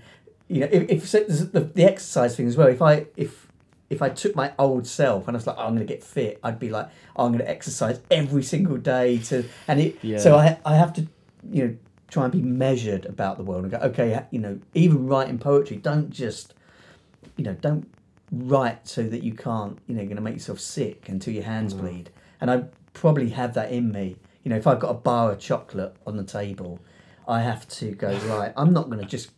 You 0.50 0.60
know, 0.60 0.70
if, 0.72 0.90
if 0.90 1.08
so 1.08 1.24
the, 1.24 1.62
the 1.62 1.84
exercise 1.84 2.36
thing 2.36 2.48
as 2.48 2.56
well. 2.56 2.68
If 2.68 2.82
I 2.82 3.08
if 3.18 3.48
if 3.90 4.02
I 4.04 4.10
took 4.10 4.36
my 4.36 4.52
old 4.60 4.86
self 4.86 5.28
and 5.28 5.36
I 5.36 5.38
was 5.38 5.48
like, 5.48 5.56
oh, 5.58 5.62
I'm 5.64 5.76
going 5.76 5.88
to 5.88 5.92
get 5.94 6.04
fit, 6.04 6.40
I'd 6.44 6.60
be 6.60 6.70
like, 6.70 6.90
oh, 7.16 7.26
I'm 7.26 7.32
going 7.32 7.44
to 7.44 7.50
exercise 7.50 8.02
every 8.12 8.44
single 8.44 8.78
day 8.78 9.18
to, 9.30 9.46
and 9.68 9.80
it. 9.80 9.98
Yeah. 10.04 10.20
So 10.20 10.36
I 10.36 10.60
I 10.66 10.76
have 10.76 10.94
to, 10.94 11.08
you 11.52 11.68
know, 11.68 11.76
try 12.14 12.24
and 12.24 12.32
be 12.32 12.42
measured 12.42 13.06
about 13.06 13.38
the 13.38 13.44
world 13.44 13.64
and 13.64 13.72
go, 13.72 13.80
okay, 13.80 14.24
you 14.30 14.40
know, 14.40 14.60
even 14.76 15.08
writing 15.08 15.40
poetry, 15.40 15.78
don't 15.78 16.12
just, 16.12 16.54
you 17.38 17.44
know, 17.44 17.54
don't 17.54 17.92
write 18.32 18.88
so 18.88 19.02
that 19.04 19.24
you 19.24 19.34
can't, 19.34 19.80
you 19.88 19.96
know, 19.96 20.02
you're 20.02 20.08
going 20.10 20.18
to 20.18 20.22
make 20.22 20.36
yourself 20.36 20.60
sick 20.60 21.10
until 21.10 21.34
your 21.34 21.44
hands 21.44 21.74
mm. 21.74 21.82
bleed. 21.82 22.12
And 22.40 22.52
I 22.52 22.66
probably 22.94 23.30
have 23.30 23.56
that 23.56 23.72
in 23.72 23.92
me. 23.92 24.18
You 24.44 24.50
know, 24.50 24.58
if 24.58 24.68
I've 24.68 24.80
got 24.80 24.90
a 24.90 24.96
bar 24.96 25.32
of 25.32 25.40
chocolate 25.40 25.96
on 26.06 26.16
the 26.16 26.24
table, 26.24 26.80
I 27.28 27.42
have 27.42 27.68
to 27.70 27.92
go 27.92 28.16
right. 28.28 28.54
I'm 28.56 28.74
not 28.74 28.90
going 28.90 29.00
to 29.00 29.08
just 29.08 29.32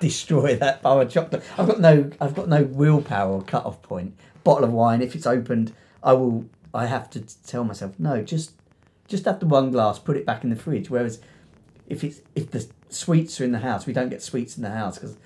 destroy 0.00 0.54
that 0.56 0.82
bar 0.82 1.02
of 1.02 1.10
chocolate. 1.10 1.42
I've 1.58 1.66
got 1.66 1.80
no, 1.80 2.10
I've 2.20 2.36
got 2.36 2.48
no 2.48 2.62
willpower 2.62 3.32
or 3.32 3.42
cut 3.42 3.66
off 3.66 3.82
point. 3.82 4.14
Bottle 4.44 4.64
of 4.64 4.72
wine, 4.72 5.02
if 5.02 5.16
it's 5.16 5.26
opened, 5.26 5.72
I 6.04 6.12
will. 6.12 6.46
I 6.72 6.86
have 6.86 7.08
to 7.10 7.22
tell 7.46 7.64
myself 7.64 7.98
no, 7.98 8.22
just, 8.22 8.52
just 9.08 9.24
have 9.24 9.40
the 9.40 9.46
one 9.46 9.70
glass, 9.70 9.98
put 9.98 10.16
it 10.18 10.26
back 10.26 10.44
in 10.44 10.50
the 10.50 10.56
fridge. 10.56 10.90
Whereas, 10.90 11.20
if 11.88 12.02
it's 12.04 12.20
if 12.34 12.50
the 12.50 12.66
sweets 12.88 13.40
are 13.40 13.44
in 13.44 13.52
the 13.52 13.58
house, 13.60 13.86
we 13.86 13.92
don't 13.92 14.08
get 14.08 14.22
sweets 14.22 14.56
in 14.56 14.62
the 14.62 14.70
house 14.70 14.98
because 14.98 15.16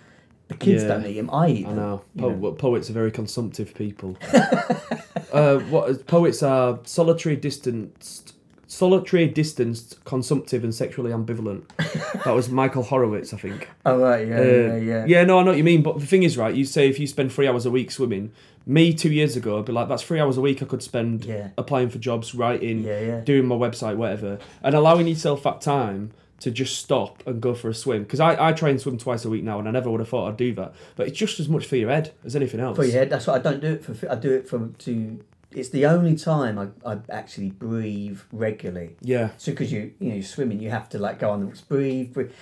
the 0.49 0.55
kids 0.55 0.83
Yeah. 0.83 0.89
don't 0.89 1.07
eat 1.07 1.15
them. 1.15 1.31
I 1.33 1.49
eat 1.49 1.67
I 1.67 1.69
them. 1.71 1.77
know. 1.79 2.03
you 2.15 2.23
Po- 2.23 2.29
well, 2.31 2.53
poets 2.53 2.91
are 2.91 2.93
very 2.93 3.11
consumptive 3.13 3.75
people. 3.75 4.17
uh, 5.33 5.59
what 5.71 6.07
poets 6.07 6.43
are 6.43 6.79
solitary, 6.85 7.37
distanced, 7.37 8.35
solitary, 8.67 9.27
distanced, 9.29 10.03
consumptive, 10.05 10.65
and 10.65 10.75
sexually 10.75 11.11
ambivalent. 11.13 11.63
that 12.25 12.35
was 12.35 12.49
Michael 12.51 12.85
Horovitz, 12.85 13.33
I 13.35 13.37
think. 13.37 13.69
Oh 13.87 13.99
right, 13.99 14.27
yeah, 14.27 14.39
Uh, 14.39 14.43
yeah, 14.43 14.77
yeah. 14.77 15.05
Yeah, 15.07 15.25
no, 15.25 15.39
I 15.39 15.43
know 15.43 15.51
what 15.51 15.59
you 15.59 15.65
mean. 15.65 15.83
But 15.83 15.99
the 16.01 16.07
thing 16.07 16.23
is, 16.23 16.37
right, 16.37 16.55
you 16.55 16.65
say 16.65 16.89
if 16.89 16.99
you 16.99 17.07
spend 17.07 17.33
three 17.33 17.47
hours 17.47 17.67
a 17.67 17.71
week 17.71 17.91
swimming, 17.91 18.33
me 18.67 18.93
two 18.93 19.11
years 19.13 19.37
ago, 19.37 19.59
I'd 19.59 19.65
be 19.65 19.73
like, 19.73 19.89
that's 19.89 20.03
three 20.03 20.21
hours 20.21 20.37
a 20.37 20.41
week 20.41 20.63
I 20.63 20.67
could 20.67 20.83
spend 20.83 21.25
Yeah. 21.25 21.49
applying 21.59 21.89
for 21.91 21.99
jobs, 21.99 22.35
writing, 22.35 22.85
Yeah, 22.85 23.01
yeah. 23.01 23.21
doing 23.21 23.47
my 23.47 23.55
website, 23.57 23.97
whatever. 23.97 24.39
And 24.63 24.75
allowing 24.75 25.07
yourself 25.09 25.43
that 25.45 25.61
time 25.61 26.11
to 26.41 26.51
just 26.51 26.79
stop 26.79 27.23
and 27.27 27.41
go 27.41 27.55
for 27.55 27.69
a 27.69 27.75
swim. 27.75 28.03
Because 28.03 28.21
I, 28.21 28.49
I 28.49 28.53
try 28.53 28.71
and 28.71 28.81
swim 28.81 28.99
twice 28.99 29.25
a 29.25 29.31
week 29.31 29.45
now, 29.45 29.59
and 29.59 29.69
I 29.69 29.71
never 29.71 29.91
would 29.91 30.01
have 30.01 30.09
thought 30.09 30.29
I'd 30.29 30.37
do 30.37 30.55
that. 30.55 30.75
But 30.97 31.09
it's 31.09 31.19
just 31.19 31.39
as 31.41 31.49
much 31.49 31.67
for 31.67 31.77
your 31.77 31.91
head 31.91 32.13
as 32.25 32.35
anything 32.37 32.61
else. 32.61 32.77
For 32.77 32.85
your 32.85 32.93
head, 32.93 33.11
that's 33.11 33.27
why 33.27 33.35
I 33.35 33.39
don't 33.39 33.61
do 33.61 33.73
it 33.75 33.85
for. 33.85 34.11
I 34.11 34.15
do 34.17 34.33
it 34.33 34.49
for 34.49 34.69
to. 34.69 35.25
It's 35.53 35.71
the 35.71 35.85
only 35.87 36.15
time 36.17 36.59
I, 36.59 36.69
I 36.93 36.99
actually 37.11 37.51
breathe 37.51 38.21
regularly. 38.31 38.97
Yeah. 39.01 39.31
So 39.37 39.51
because 39.53 39.73
you 39.73 39.93
you 39.99 40.09
know 40.11 40.15
you're 40.15 40.23
swimming, 40.23 40.61
you 40.61 40.71
have 40.71 40.89
to 40.91 40.99
like 40.99 41.19
go 41.19 41.31
on 41.31 41.43
and 41.43 41.63
breathe, 41.69 42.13
breathe. 42.13 42.33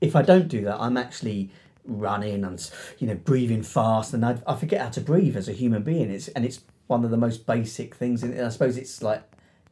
If 0.00 0.16
I 0.16 0.22
don't 0.22 0.48
do 0.48 0.62
that, 0.64 0.80
I'm 0.80 0.96
actually 0.96 1.50
running 1.84 2.44
and 2.44 2.70
you 2.98 3.06
know 3.06 3.14
breathing 3.14 3.62
fast, 3.62 4.14
and 4.14 4.24
I, 4.24 4.38
I 4.46 4.56
forget 4.56 4.80
how 4.80 4.88
to 4.90 5.00
breathe 5.00 5.36
as 5.36 5.48
a 5.48 5.52
human 5.52 5.82
being. 5.82 6.10
It's 6.10 6.28
and 6.28 6.44
it's 6.44 6.60
one 6.86 7.04
of 7.04 7.10
the 7.10 7.16
most 7.16 7.46
basic 7.46 7.94
things. 7.94 8.22
And 8.22 8.40
I 8.40 8.48
suppose 8.48 8.76
it's 8.78 9.02
like 9.02 9.22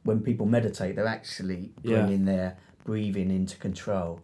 when 0.03 0.21
people 0.21 0.45
meditate, 0.47 0.97
they're 0.97 1.07
actually 1.07 1.71
Yeah. 1.83 2.01
bringing 2.03 2.27
their 2.27 2.59
breathing 2.85 3.31
into 3.31 3.57
control. 3.57 4.21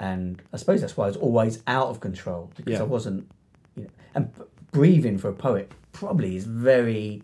And 0.00 0.40
I 0.52 0.56
suppose 0.56 0.80
that's 0.80 0.96
why 0.96 1.04
I 1.04 1.08
was 1.08 1.16
always 1.16 1.62
out 1.66 1.88
of 1.88 2.00
control 2.00 2.50
because 2.56 2.72
Yeah. 2.74 2.80
I 2.80 2.84
wasn't. 2.84 3.28
You 3.76 3.84
know, 3.84 3.90
and 4.14 4.30
breathing 4.72 5.18
for 5.18 5.28
a 5.28 5.32
poet 5.32 5.72
probably 5.92 6.36
is 6.36 6.44
very 6.44 7.22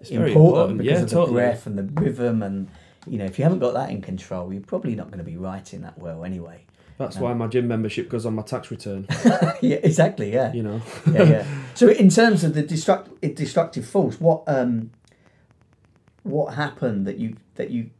It's 0.00 0.10
very 0.10 0.32
important, 0.32 0.72
important. 0.72 0.78
because 0.78 0.98
Yeah, 0.98 1.02
of 1.04 1.08
the 1.10 1.14
totally. 1.16 1.34
breath 1.34 1.66
and 1.66 1.78
the 1.78 1.84
rhythm 2.02 2.42
and 2.42 2.68
you 3.06 3.18
know 3.18 3.24
if 3.24 3.38
you 3.38 3.42
haven't 3.44 3.58
got 3.60 3.74
that 3.74 3.90
in 3.90 4.00
control 4.00 4.52
you're 4.52 4.62
probably 4.62 4.94
not 4.94 5.06
going 5.08 5.18
to 5.18 5.24
be 5.24 5.36
writing 5.36 5.80
that 5.82 5.98
well 5.98 6.24
anyway 6.24 6.64
That's 6.98 7.16
why 7.18 7.32
my 7.34 7.46
gym 7.48 7.66
membership 7.68 8.08
goes 8.08 8.24
on 8.26 8.34
my 8.34 8.42
tax 8.42 8.70
return. 8.70 9.06
yeah 9.60 9.78
exactly 9.82 10.32
yeah 10.32 10.52
You 10.52 10.62
know. 10.62 10.80
yeah 11.12 11.22
yeah 11.24 11.46
so 11.74 11.88
in 11.88 12.08
terms 12.10 12.42
of 12.44 12.54
the 12.54 12.62
destruct 12.62 13.34
destructive 13.34 13.86
force 13.86 14.20
what 14.20 14.42
um 14.46 14.90
what 16.22 16.54
happened 16.54 17.06
that 17.06 17.18
you 17.18 17.36
that 17.56 17.70
you 17.70 17.90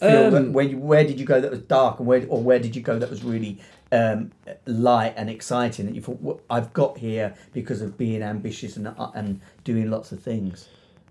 Um, 0.00 0.52
where 0.52 0.68
where 0.68 1.04
did 1.04 1.18
you 1.20 1.26
go 1.26 1.40
that 1.40 1.50
was 1.50 1.60
dark 1.60 1.98
and 1.98 2.06
where 2.06 2.24
or 2.28 2.40
where 2.42 2.58
did 2.58 2.76
you 2.76 2.82
go 2.82 2.98
that 2.98 3.10
was 3.10 3.24
really 3.24 3.58
um, 3.90 4.30
light 4.66 5.14
and 5.16 5.28
exciting 5.30 5.86
that 5.86 5.94
you 5.94 6.02
thought 6.02 6.20
"What 6.20 6.40
I've 6.50 6.72
got 6.72 6.98
here 6.98 7.34
because 7.52 7.80
of 7.80 7.96
being 7.98 8.22
ambitious 8.22 8.76
and 8.76 8.88
uh, 8.88 9.10
and 9.14 9.40
doing 9.64 9.90
lots 9.90 10.12
of 10.12 10.22
things 10.22 10.68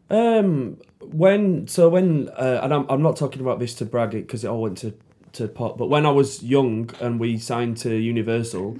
Um, 0.09 0.77
when 1.01 1.67
so 1.67 1.89
when 1.89 2.29
uh, 2.29 2.61
and 2.63 2.73
I'm 2.73 2.85
I'm 2.89 3.01
not 3.01 3.17
talking 3.17 3.41
about 3.41 3.59
this 3.59 3.73
to 3.75 3.85
brag 3.85 4.13
it 4.13 4.25
because 4.27 4.43
it 4.43 4.47
all 4.47 4.61
went 4.61 4.77
to 4.79 4.93
to 5.33 5.47
pot, 5.47 5.77
but 5.77 5.87
when 5.87 6.05
I 6.05 6.11
was 6.11 6.41
young 6.41 6.89
and 7.01 7.19
we 7.19 7.37
signed 7.37 7.77
to 7.77 7.89
Universal, 7.93 8.77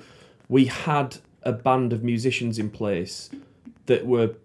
we 0.47 0.65
had 0.65 1.17
a 1.43 1.51
band 1.51 1.91
of 1.93 2.03
musicians 2.03 2.57
in 2.57 2.69
place 2.69 3.29
that 3.87 4.05
were. 4.05 4.35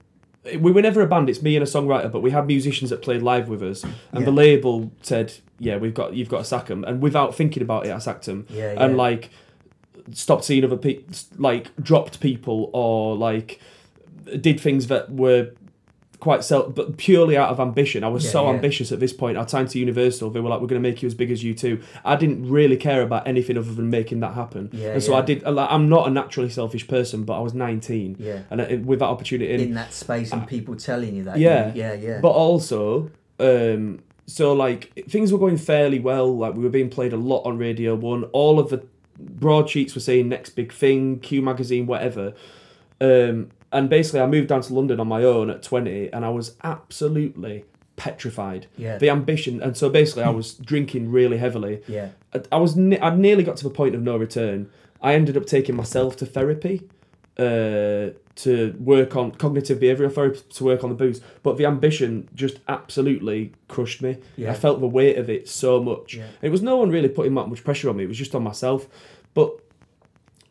We 0.58 0.72
were 0.72 0.82
never 0.82 1.00
a 1.02 1.06
band. 1.06 1.30
It's 1.30 1.40
me 1.40 1.54
and 1.54 1.62
a 1.62 1.66
songwriter, 1.70 2.10
but 2.10 2.20
we 2.20 2.32
had 2.32 2.46
musicians 2.48 2.90
that 2.90 3.00
played 3.00 3.22
live 3.22 3.48
with 3.48 3.62
us, 3.62 3.84
and 4.10 4.24
the 4.26 4.32
label 4.32 4.90
said, 5.00 5.34
"Yeah, 5.62 5.76
we've 5.78 5.94
got 5.94 6.14
you've 6.14 6.28
got 6.28 6.38
to 6.38 6.44
sack 6.44 6.66
them." 6.66 6.84
And 6.84 7.00
without 7.02 7.34
thinking 7.34 7.62
about 7.62 7.86
it, 7.86 7.92
I 7.92 7.98
sacked 7.98 8.26
them. 8.26 8.46
Yeah, 8.50 8.74
And 8.76 8.96
like 8.96 9.30
stopped 10.12 10.44
seeing 10.44 10.64
other 10.64 10.76
people, 10.76 11.04
like 11.38 11.70
dropped 11.80 12.20
people, 12.20 12.70
or 12.72 13.16
like 13.16 13.60
did 14.40 14.58
things 14.60 14.86
that 14.88 15.12
were 15.12 15.50
quite 16.18 16.44
self, 16.44 16.72
but 16.72 16.96
purely 16.96 17.36
out 17.36 17.50
of 17.50 17.58
ambition. 17.58 18.04
I 18.04 18.08
was 18.08 18.24
Yeah, 18.24 18.30
so 18.30 18.44
yeah. 18.44 18.54
ambitious 18.54 18.92
at 18.92 19.00
this 19.00 19.12
point. 19.12 19.36
I 19.36 19.44
signed 19.46 19.70
to 19.70 19.78
Universal. 19.80 20.30
They 20.30 20.38
were 20.38 20.50
like, 20.50 20.60
"We're 20.60 20.68
going 20.68 20.80
to 20.80 20.88
make 20.88 21.02
you 21.02 21.08
as 21.08 21.14
big 21.14 21.32
as 21.32 21.42
you 21.42 21.52
too." 21.52 21.80
I 22.04 22.14
didn't 22.14 22.48
really 22.48 22.76
care 22.76 23.02
about 23.02 23.26
anything 23.26 23.58
other 23.58 23.72
than 23.74 23.90
making 23.90 24.20
that 24.20 24.34
happen. 24.34 24.70
Yeah, 24.72 24.90
and 24.94 25.02
so 25.02 25.12
yeah. 25.12 25.18
I 25.18 25.22
did. 25.22 25.44
I'm 25.44 25.88
not 25.88 26.06
a 26.06 26.10
naturally 26.10 26.48
selfish 26.50 26.86
person, 26.86 27.24
but 27.24 27.34
I 27.38 27.40
was 27.40 27.54
19. 27.54 28.16
Yeah. 28.20 28.40
And 28.50 28.62
I, 28.62 28.74
with 28.76 29.00
that 29.00 29.06
opportunity, 29.06 29.52
in 29.64 29.74
that 29.74 29.92
space 29.92 30.32
and 30.32 30.46
people 30.46 30.76
telling 30.76 31.16
you 31.16 31.24
that. 31.24 31.38
yeah, 31.38 31.72
yeah, 31.74 31.94
yeah. 31.94 32.20
But 32.20 32.30
also, 32.30 33.10
um, 33.40 34.00
so 34.26 34.52
like 34.52 34.92
things 35.08 35.32
were 35.32 35.38
going 35.38 35.56
fairly 35.58 35.98
well. 35.98 36.36
Like 36.36 36.54
we 36.54 36.62
were 36.62 36.70
being 36.70 36.90
played 36.90 37.12
a 37.12 37.16
lot 37.16 37.42
on 37.44 37.58
Radio 37.58 37.94
One. 37.94 38.24
All 38.32 38.58
of 38.58 38.70
the 38.70 38.84
broadsheets 39.18 39.94
were 39.94 40.00
saying 40.00 40.28
next 40.28 40.50
big 40.50 40.72
thing, 40.72 41.18
Q 41.20 41.42
magazine, 41.42 41.86
whatever. 41.86 42.34
Um, 43.00 43.50
and 43.72 43.88
basically, 43.88 44.20
I 44.20 44.26
moved 44.26 44.48
down 44.48 44.60
to 44.62 44.74
London 44.74 45.00
on 45.00 45.08
my 45.08 45.24
own 45.24 45.50
at 45.50 45.62
twenty, 45.62 46.12
and 46.12 46.24
I 46.24 46.28
was 46.28 46.56
absolutely 46.62 47.64
petrified. 47.96 48.66
Yeah. 48.76 48.98
The 48.98 49.10
ambition, 49.10 49.62
and 49.62 49.76
so 49.76 49.88
basically, 49.88 50.24
I 50.24 50.30
was 50.30 50.54
drinking 50.70 51.10
really 51.10 51.38
heavily. 51.38 51.82
yeah, 51.88 52.08
I- 52.34 52.42
I 52.52 52.56
was 52.58 52.76
ne- 52.76 53.00
I 53.00 53.14
nearly 53.14 53.44
got 53.44 53.56
to 53.58 53.64
the 53.64 53.70
point 53.70 53.94
of 53.94 54.02
no 54.02 54.16
return. 54.16 54.70
I 55.00 55.14
ended 55.14 55.36
up 55.36 55.46
taking 55.46 55.74
myself 55.74 56.16
to 56.18 56.26
therapy 56.26 56.82
uh, 57.38 58.10
to 58.34 58.74
work 58.78 59.16
on 59.16 59.32
cognitive 59.32 59.78
behavioural 59.78 60.12
therapy 60.12 60.40
to 60.50 60.64
work 60.64 60.82
on 60.82 60.90
the 60.90 60.96
booze, 60.96 61.20
but 61.42 61.56
the 61.56 61.66
ambition 61.66 62.28
just 62.34 62.58
absolutely 62.68 63.52
crushed 63.68 64.02
me. 64.02 64.18
Yeah. 64.36 64.52
I 64.52 64.54
felt 64.54 64.80
the 64.80 64.86
weight 64.86 65.18
of 65.18 65.28
it 65.28 65.48
so 65.48 65.82
much. 65.82 66.14
Yeah. 66.14 66.26
It 66.40 66.50
was 66.50 66.62
no 66.62 66.76
one 66.76 66.90
really 66.90 67.08
putting 67.08 67.34
that 67.34 67.48
much 67.48 67.64
pressure 67.64 67.88
on 67.90 67.96
me. 67.96 68.04
It 68.04 68.08
was 68.08 68.18
just 68.18 68.34
on 68.34 68.42
myself. 68.42 68.86
But 69.34 69.52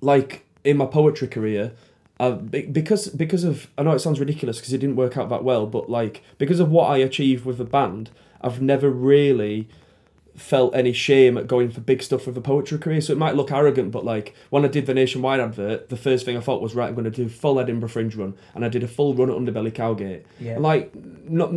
like 0.01 0.45
in 0.63 0.77
my 0.77 0.85
poetry 0.85 1.27
career, 1.27 1.73
uh, 2.19 2.31
be- 2.31 2.67
because 2.67 3.07
because 3.09 3.43
of 3.43 3.67
I 3.77 3.83
know 3.83 3.91
it 3.91 3.99
sounds 3.99 4.19
ridiculous 4.19 4.57
because 4.57 4.73
it 4.73 4.77
didn't 4.77 4.95
work 4.95 5.17
out 5.17 5.29
that 5.29 5.43
well, 5.43 5.65
but 5.65 5.89
like 5.89 6.23
because 6.37 6.59
of 6.59 6.69
what 6.69 6.85
I 6.89 6.97
achieved 6.97 7.45
with 7.45 7.57
the 7.57 7.65
band, 7.65 8.11
I've 8.41 8.61
never 8.61 8.89
really 8.89 9.67
felt 10.41 10.75
any 10.75 10.91
shame 10.91 11.37
at 11.37 11.47
going 11.47 11.69
for 11.69 11.81
big 11.81 12.01
stuff 12.01 12.27
with 12.27 12.37
a 12.37 12.41
poetry 12.41 12.77
career. 12.77 12.99
So 13.01 13.13
it 13.13 13.17
might 13.17 13.35
look 13.35 13.51
arrogant, 13.51 13.91
but 13.91 14.03
like 14.03 14.35
when 14.49 14.65
I 14.65 14.67
did 14.67 14.85
the 14.85 14.93
nationwide 14.93 15.39
advert, 15.39 15.89
the 15.89 15.97
first 15.97 16.25
thing 16.25 16.35
I 16.35 16.39
thought 16.39 16.61
was 16.61 16.75
right, 16.75 16.89
I'm 16.89 16.95
going 16.95 17.05
to 17.05 17.11
do 17.11 17.29
full 17.29 17.59
Edinburgh 17.59 17.89
Fringe 17.89 18.15
run, 18.15 18.35
and 18.55 18.65
I 18.65 18.69
did 18.69 18.83
a 18.83 18.87
full 18.87 19.13
run 19.13 19.29
at 19.29 19.35
Underbelly 19.35 19.73
Cowgate. 19.73 20.25
Yeah. 20.39 20.53
And, 20.53 20.63
like 20.63 20.93
not 20.95 21.51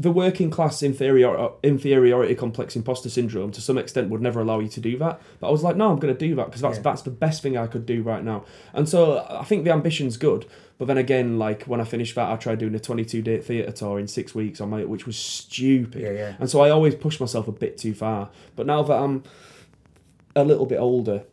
the 0.00 0.10
working 0.10 0.50
class 0.50 0.82
inferior 0.82 1.50
inferiority 1.62 2.34
complex 2.34 2.74
imposter 2.76 3.10
syndrome 3.10 3.50
to 3.52 3.60
some 3.60 3.76
extent 3.78 4.08
would 4.10 4.20
never 4.22 4.40
allow 4.40 4.58
you 4.60 4.68
to 4.68 4.80
do 4.80 4.96
that. 4.98 5.20
But 5.40 5.48
I 5.48 5.50
was 5.50 5.62
like, 5.62 5.76
no, 5.76 5.90
I'm 5.90 5.98
going 5.98 6.14
to 6.14 6.18
do 6.28 6.34
that 6.36 6.46
because 6.46 6.60
that's 6.62 6.76
Yeah. 6.78 6.82
that's 6.82 7.02
the 7.02 7.10
best 7.10 7.42
thing 7.42 7.56
I 7.56 7.66
could 7.66 7.86
do 7.86 8.02
right 8.02 8.24
now. 8.24 8.44
And 8.72 8.88
so 8.88 9.26
I 9.28 9.44
think 9.44 9.64
the 9.64 9.72
ambition's 9.72 10.16
good. 10.16 10.46
But 10.78 10.86
then 10.86 10.96
again, 10.96 11.38
like 11.38 11.64
when 11.64 11.80
I 11.80 11.84
finished 11.84 12.14
that, 12.14 12.30
I 12.30 12.36
tried 12.36 12.58
doing 12.58 12.74
a 12.74 12.78
22 12.80 13.20
date 13.20 13.44
theatre 13.44 13.72
tour 13.72 13.98
in 13.98 14.08
six 14.08 14.34
weeks 14.34 14.60
on 14.60 14.70
my, 14.70 14.84
which 14.84 15.06
was 15.06 15.16
stupid. 15.16 16.00
Yeah, 16.00 16.12
yeah. 16.12 16.34
And 16.40 16.48
so 16.48 16.60
I 16.62 16.70
always 16.70 16.94
push 16.94 17.20
myself 17.20 17.48
a 17.48 17.52
bit 17.52 17.76
too 17.76 17.92
far. 17.92 18.30
But 18.56 18.66
now 18.66 18.82
that 18.84 18.94
I'm 18.96 19.22
a 20.34 20.44
little 20.44 20.64
bit 20.66 20.78
older, 20.78 21.24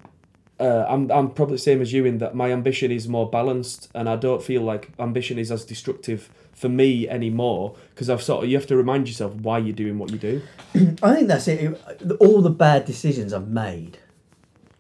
uh, 0.59 0.85
I'm 0.89 1.09
I'm 1.11 1.29
probably 1.31 1.55
the 1.55 1.59
same 1.61 1.81
as 1.81 1.93
you 1.93 2.03
in 2.03 2.17
that 2.17 2.35
my 2.35 2.51
ambition 2.51 2.91
is 2.91 3.07
more 3.07 3.29
balanced, 3.29 3.89
and 3.93 4.09
I 4.09 4.15
don't 4.15 4.43
feel 4.43 4.63
like 4.63 4.89
ambition 4.99 5.37
is 5.39 5.51
as 5.51 5.63
destructive 5.63 6.29
for 6.57 6.69
me 6.69 7.07
anymore 7.07 7.75
because 7.93 8.09
I've 8.09 8.21
sort 8.23 8.43
of 8.43 8.49
you 8.49 8.57
have 8.57 8.65
to 8.67 8.75
remind 8.75 9.07
yourself 9.07 9.31
why 9.35 9.59
you're 9.59 9.75
doing 9.75 9.99
what 9.99 10.11
you 10.11 10.17
do. 10.17 10.41
I 11.03 11.13
think 11.13 11.27
that's 11.27 11.47
it. 11.47 11.79
All 12.19 12.41
the 12.41 12.49
bad 12.49 12.83
decisions 12.83 13.31
I've 13.31 13.47
made, 13.47 13.99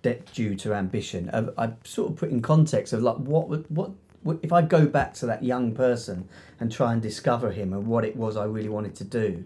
that 0.01 0.31
due 0.33 0.55
to 0.55 0.73
ambition, 0.73 1.29
I've, 1.31 1.51
I've 1.55 1.75
sort 1.83 2.09
of 2.11 2.17
put 2.17 2.31
in 2.31 2.41
context 2.41 2.93
of 2.93 3.03
like 3.03 3.17
what 3.17 3.47
would 3.47 3.65
what, 3.69 3.91
if 4.41 4.51
I 4.51 4.63
go 4.63 4.87
back 4.87 5.13
to 5.15 5.27
that 5.27 5.43
young 5.43 5.71
person 5.73 6.27
and 6.59 6.71
try 6.71 6.91
and 6.93 7.01
discover 7.01 7.51
him 7.51 7.71
and 7.73 7.85
what 7.85 8.03
it 8.03 8.15
was 8.15 8.35
I 8.35 8.45
really 8.45 8.69
wanted 8.69 8.95
to 8.95 9.03
do. 9.03 9.45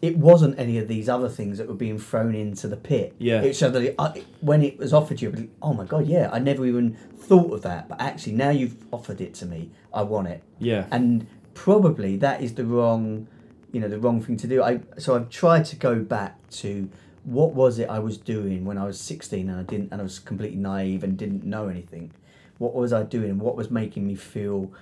It 0.00 0.16
wasn't 0.16 0.58
any 0.58 0.78
of 0.78 0.86
these 0.88 1.08
other 1.08 1.28
things 1.28 1.58
that 1.58 1.66
were 1.68 1.74
being 1.74 1.98
thrown 1.98 2.34
into 2.36 2.66
the 2.68 2.76
pit. 2.76 3.14
Yeah. 3.18 3.42
It's 3.42 3.58
so 3.58 3.68
that 3.68 3.82
it, 3.82 3.94
uh, 3.98 4.12
I, 4.14 4.22
when 4.40 4.62
it 4.62 4.78
was 4.78 4.92
offered 4.94 5.18
to 5.18 5.24
you, 5.26 5.50
oh 5.60 5.74
my 5.74 5.84
god, 5.84 6.06
yeah, 6.06 6.30
I 6.32 6.38
never 6.38 6.64
even 6.64 6.96
thought 7.18 7.52
of 7.52 7.62
that. 7.62 7.88
But 7.88 8.00
actually, 8.00 8.34
now 8.34 8.50
you've 8.50 8.76
offered 8.92 9.20
it 9.20 9.34
to 9.34 9.46
me, 9.46 9.70
I 9.92 10.02
want 10.02 10.28
it 10.28 10.42
Yeah. 10.60 10.86
and 10.92 11.26
probably 11.54 12.16
that 12.16 12.42
is 12.42 12.54
the 12.54 12.64
wrong 12.64 13.26
you 13.72 13.80
know 13.80 13.88
the 13.88 13.98
wrong 13.98 14.20
thing 14.22 14.36
to 14.36 14.46
do 14.46 14.62
i 14.62 14.80
so 14.98 15.14
i've 15.14 15.28
tried 15.30 15.64
to 15.64 15.76
go 15.76 16.00
back 16.00 16.36
to 16.50 16.88
what 17.24 17.54
was 17.54 17.78
it 17.78 17.88
i 17.88 17.98
was 17.98 18.18
doing 18.18 18.64
when 18.64 18.78
i 18.78 18.84
was 18.84 19.00
16 19.00 19.48
and 19.48 19.58
i 19.58 19.62
didn't 19.62 19.90
and 19.92 20.00
i 20.00 20.04
was 20.04 20.18
completely 20.18 20.58
naive 20.58 21.02
and 21.04 21.16
didn't 21.16 21.44
know 21.44 21.68
anything 21.68 22.12
what 22.58 22.74
was 22.74 22.92
i 22.92 23.02
doing 23.02 23.38
what 23.38 23.56
was 23.56 23.70
making 23.70 24.06
me 24.06 24.14
feel 24.14 24.72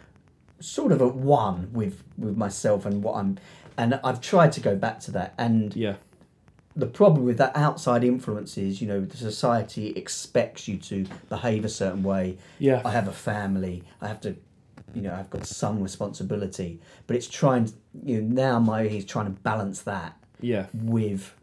sort 0.61 0.93
of 0.93 1.01
at 1.01 1.15
one 1.15 1.71
with 1.73 2.03
with 2.19 2.37
myself 2.37 2.85
and 2.85 3.03
what 3.03 3.17
i'm 3.17 3.39
and 3.77 3.99
i've 4.05 4.21
tried 4.21 4.53
to 4.53 4.61
go 4.61 4.77
back 4.77 5.01
to 5.01 5.11
that 5.11 5.35
and 5.39 5.75
yeah. 5.75 5.95
the 6.77 6.87
problem 6.87 7.25
with 7.25 7.39
that 7.39 7.57
outside 7.57 8.05
influence 8.05 8.57
is, 8.57 8.81
you 8.81 8.87
know, 8.87 9.01
the 9.01 9.17
society 9.17 9.89
expects 9.91 10.69
you 10.69 10.77
to 10.77 11.07
behave 11.29 11.65
a 11.65 11.69
certain 11.69 12.03
way. 12.03 12.37
Yeah. 12.59 12.83
I 12.85 12.91
have 12.91 13.09
a 13.09 13.13
family. 13.13 13.83
I 14.01 14.09
have 14.09 14.21
to, 14.23 14.37
you 14.95 15.03
know, 15.03 15.15
I've 15.15 15.31
got 15.31 15.47
some 15.47 15.83
responsibility. 15.83 16.81
But 17.07 17.17
it's 17.17 17.29
trying, 17.29 17.73
you 18.05 18.21
know, 18.23 18.43
now 18.43 18.59
my 18.59 18.87
he's 18.89 19.05
trying 19.05 19.27
to 19.27 19.33
balance 19.33 19.83
that 19.83 20.17
Yeah. 20.41 20.67
with 20.75 21.35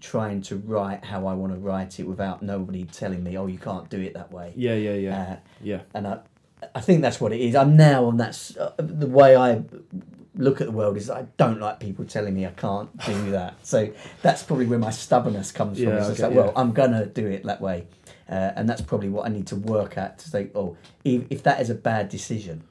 trying 0.00 0.40
to 0.42 0.56
write 0.56 1.04
how 1.04 1.26
I 1.26 1.34
want 1.34 1.52
to 1.52 1.58
write 1.58 1.98
it 1.98 2.04
without 2.06 2.42
nobody 2.42 2.84
telling 2.84 3.22
me, 3.24 3.36
oh, 3.36 3.46
you 3.46 3.58
can't 3.58 3.88
do 3.90 4.00
it 4.00 4.14
that 4.14 4.32
way. 4.32 4.52
Yeah. 4.56 4.74
Yeah. 4.74 4.94
Yeah. 4.94 5.20
Uh, 5.20 5.36
yeah. 5.62 5.80
and 5.94 6.06
I, 6.06 6.18
I 6.74 6.80
think 6.80 7.02
that's 7.02 7.20
what 7.20 7.32
it 7.32 7.40
is. 7.40 7.54
I'm 7.54 7.76
now 7.76 8.04
on 8.06 8.16
that. 8.18 8.50
Uh, 8.58 8.70
the 8.78 9.06
way 9.06 9.36
I 9.36 9.62
look 10.34 10.60
at 10.60 10.66
the 10.68 10.72
world 10.72 10.96
is 10.96 11.10
I 11.10 11.22
don't 11.36 11.58
like 11.60 11.80
people 11.80 12.04
telling 12.04 12.34
me 12.34 12.46
I 12.46 12.50
can't 12.50 12.90
do 13.04 13.32
that. 13.32 13.54
So 13.66 13.90
that's 14.22 14.42
probably 14.44 14.66
where 14.66 14.78
my 14.78 14.90
stubbornness 14.90 15.50
comes 15.52 15.78
from. 15.78 15.88
Yeah, 15.88 15.98
just 15.98 16.20
like, 16.20 16.32
well, 16.32 16.46
yeah. 16.46 16.52
I'm 16.60 16.72
gonna 16.72 17.06
do 17.06 17.26
it 17.26 17.44
that 17.44 17.60
way, 17.60 17.86
uh, 18.28 18.52
and 18.56 18.68
that's 18.68 18.82
probably 18.82 19.08
what 19.08 19.26
I 19.26 19.30
need 19.30 19.46
to 19.48 19.56
work 19.56 19.96
at 19.96 20.18
to 20.18 20.28
say, 20.28 20.50
oh, 20.54 20.76
if, 21.04 21.22
if 21.30 21.42
that 21.44 21.60
is 21.60 21.70
a 21.70 21.74
bad 21.74 22.08
decision, 22.08 22.62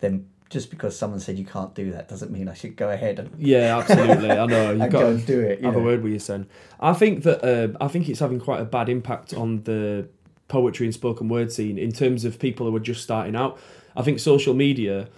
then 0.00 0.28
just 0.48 0.70
because 0.70 0.96
someone 0.96 1.20
said 1.20 1.38
you 1.38 1.44
can't 1.44 1.74
do 1.74 1.92
that 1.92 2.08
doesn't 2.08 2.30
mean 2.30 2.48
I 2.48 2.54
should 2.54 2.76
go 2.76 2.90
ahead 2.90 3.18
and, 3.18 3.30
Yeah, 3.38 3.78
absolutely. 3.78 4.30
I 4.30 4.46
know 4.46 4.70
you've 4.70 4.78
got 4.78 4.90
go 4.90 5.00
to 5.00 5.06
and 5.08 5.26
do 5.26 5.40
it. 5.40 5.60
You 5.60 5.66
have 5.66 5.76
a 5.76 5.80
word 5.80 6.02
with 6.02 6.12
your 6.12 6.20
son. 6.20 6.46
I 6.80 6.92
think 6.92 7.24
that 7.24 7.44
uh, 7.44 7.76
I 7.80 7.88
think 7.88 8.08
it's 8.08 8.20
having 8.20 8.40
quite 8.40 8.60
a 8.60 8.64
bad 8.64 8.88
impact 8.88 9.34
on 9.34 9.62
the 9.64 10.08
poetry 10.48 10.86
and 10.86 10.94
spoken 10.94 11.28
word 11.28 11.52
scene 11.52 11.78
in 11.78 11.92
terms 11.92 12.24
of 12.24 12.38
people 12.38 12.68
who 12.68 12.76
are 12.76 12.80
just 12.80 13.02
starting 13.02 13.34
out. 13.34 13.58
I 13.96 14.02
think 14.02 14.20
social 14.20 14.54
media, 14.54 15.08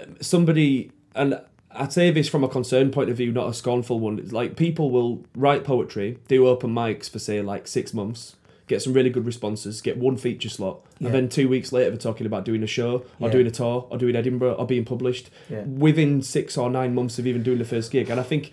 um, 0.00 0.16
somebody, 0.20 0.92
and 1.14 1.40
I'd 1.72 1.92
say 1.92 2.10
this 2.10 2.28
from 2.28 2.44
a 2.44 2.48
concerned 2.48 2.92
point 2.92 3.10
of 3.10 3.16
view, 3.16 3.32
not 3.32 3.48
a 3.48 3.54
scornful 3.54 3.98
one. 3.98 4.18
It's 4.18 4.32
like 4.32 4.56
people 4.56 4.90
will 4.90 5.24
write 5.34 5.64
poetry, 5.64 6.18
do 6.28 6.46
open 6.46 6.72
mics 6.72 7.08
for 7.08 7.18
say 7.18 7.42
like 7.42 7.66
six 7.66 7.92
months, 7.92 8.36
get 8.70 8.80
some 8.80 8.92
really 8.92 9.10
good 9.10 9.26
responses, 9.26 9.82
get 9.82 9.98
one 9.98 10.16
feature 10.16 10.48
slot, 10.48 10.80
Yeah. 11.00 11.08
and 11.08 11.14
then 11.14 11.28
two 11.28 11.48
weeks 11.48 11.72
later 11.72 11.90
they're 11.90 11.98
talking 11.98 12.26
about 12.26 12.44
doing 12.44 12.62
a 12.62 12.68
show 12.68 13.02
or 13.18 13.28
Yeah. 13.28 13.32
doing 13.32 13.46
a 13.46 13.50
tour 13.50 13.86
or 13.90 13.98
doing 13.98 14.16
Edinburgh 14.16 14.54
or 14.54 14.66
being 14.66 14.84
published 14.84 15.28
Yeah. 15.50 15.64
within 15.64 16.22
six 16.22 16.56
or 16.56 16.70
nine 16.70 16.94
months 16.94 17.18
of 17.18 17.26
even 17.26 17.42
doing 17.42 17.58
the 17.58 17.64
first 17.64 17.90
gig. 17.90 18.08
And 18.08 18.18
I 18.18 18.22
think 18.22 18.52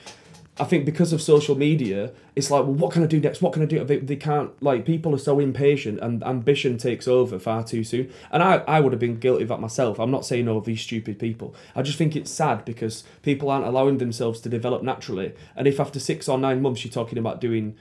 I 0.60 0.64
think 0.64 0.86
because 0.86 1.14
of 1.14 1.22
social 1.22 1.56
media, 1.56 2.12
it's 2.36 2.50
like, 2.50 2.64
well, 2.64 2.74
what 2.74 2.92
can 2.92 3.04
I 3.04 3.06
do 3.06 3.20
next? 3.20 3.44
What 3.44 3.54
can 3.54 3.62
I 3.62 3.66
do? 3.66 3.84
They, 3.84 3.98
they 3.98 4.16
can't, 4.16 4.52
like, 4.62 4.86
people 4.86 5.14
are 5.14 5.20
so 5.20 5.40
impatient 5.40 6.00
and 6.00 6.24
ambition 6.24 6.80
takes 6.80 7.08
over 7.08 7.38
far 7.38 7.64
too 7.64 7.84
soon. 7.84 8.10
And 8.32 8.42
I, 8.42 8.64
I 8.68 8.80
would 8.80 8.92
have 8.92 9.00
been 9.00 9.20
guilty 9.20 9.44
of 9.44 9.50
that 9.50 9.60
myself. 9.60 10.00
I'm 10.00 10.10
not 10.10 10.26
saying, 10.26 10.48
all 10.48 10.58
oh, 10.58 10.62
these 10.62 10.82
stupid 10.82 11.20
people. 11.20 11.54
I 11.76 11.84
just 11.84 12.00
think 12.00 12.16
it's 12.16 12.32
sad 12.32 12.66
because 12.66 13.04
people 13.22 13.52
aren't 13.52 13.68
allowing 13.68 14.00
themselves 14.00 14.40
to 14.42 14.50
develop 14.50 14.82
naturally. 14.82 15.34
And 15.56 15.68
if 15.68 15.80
after 15.80 16.00
six 16.00 16.28
or 16.28 16.40
nine 16.40 16.60
months 16.64 16.84
you're 16.84 16.92
talking 16.92 17.20
about 17.20 17.40
doing, 17.40 17.76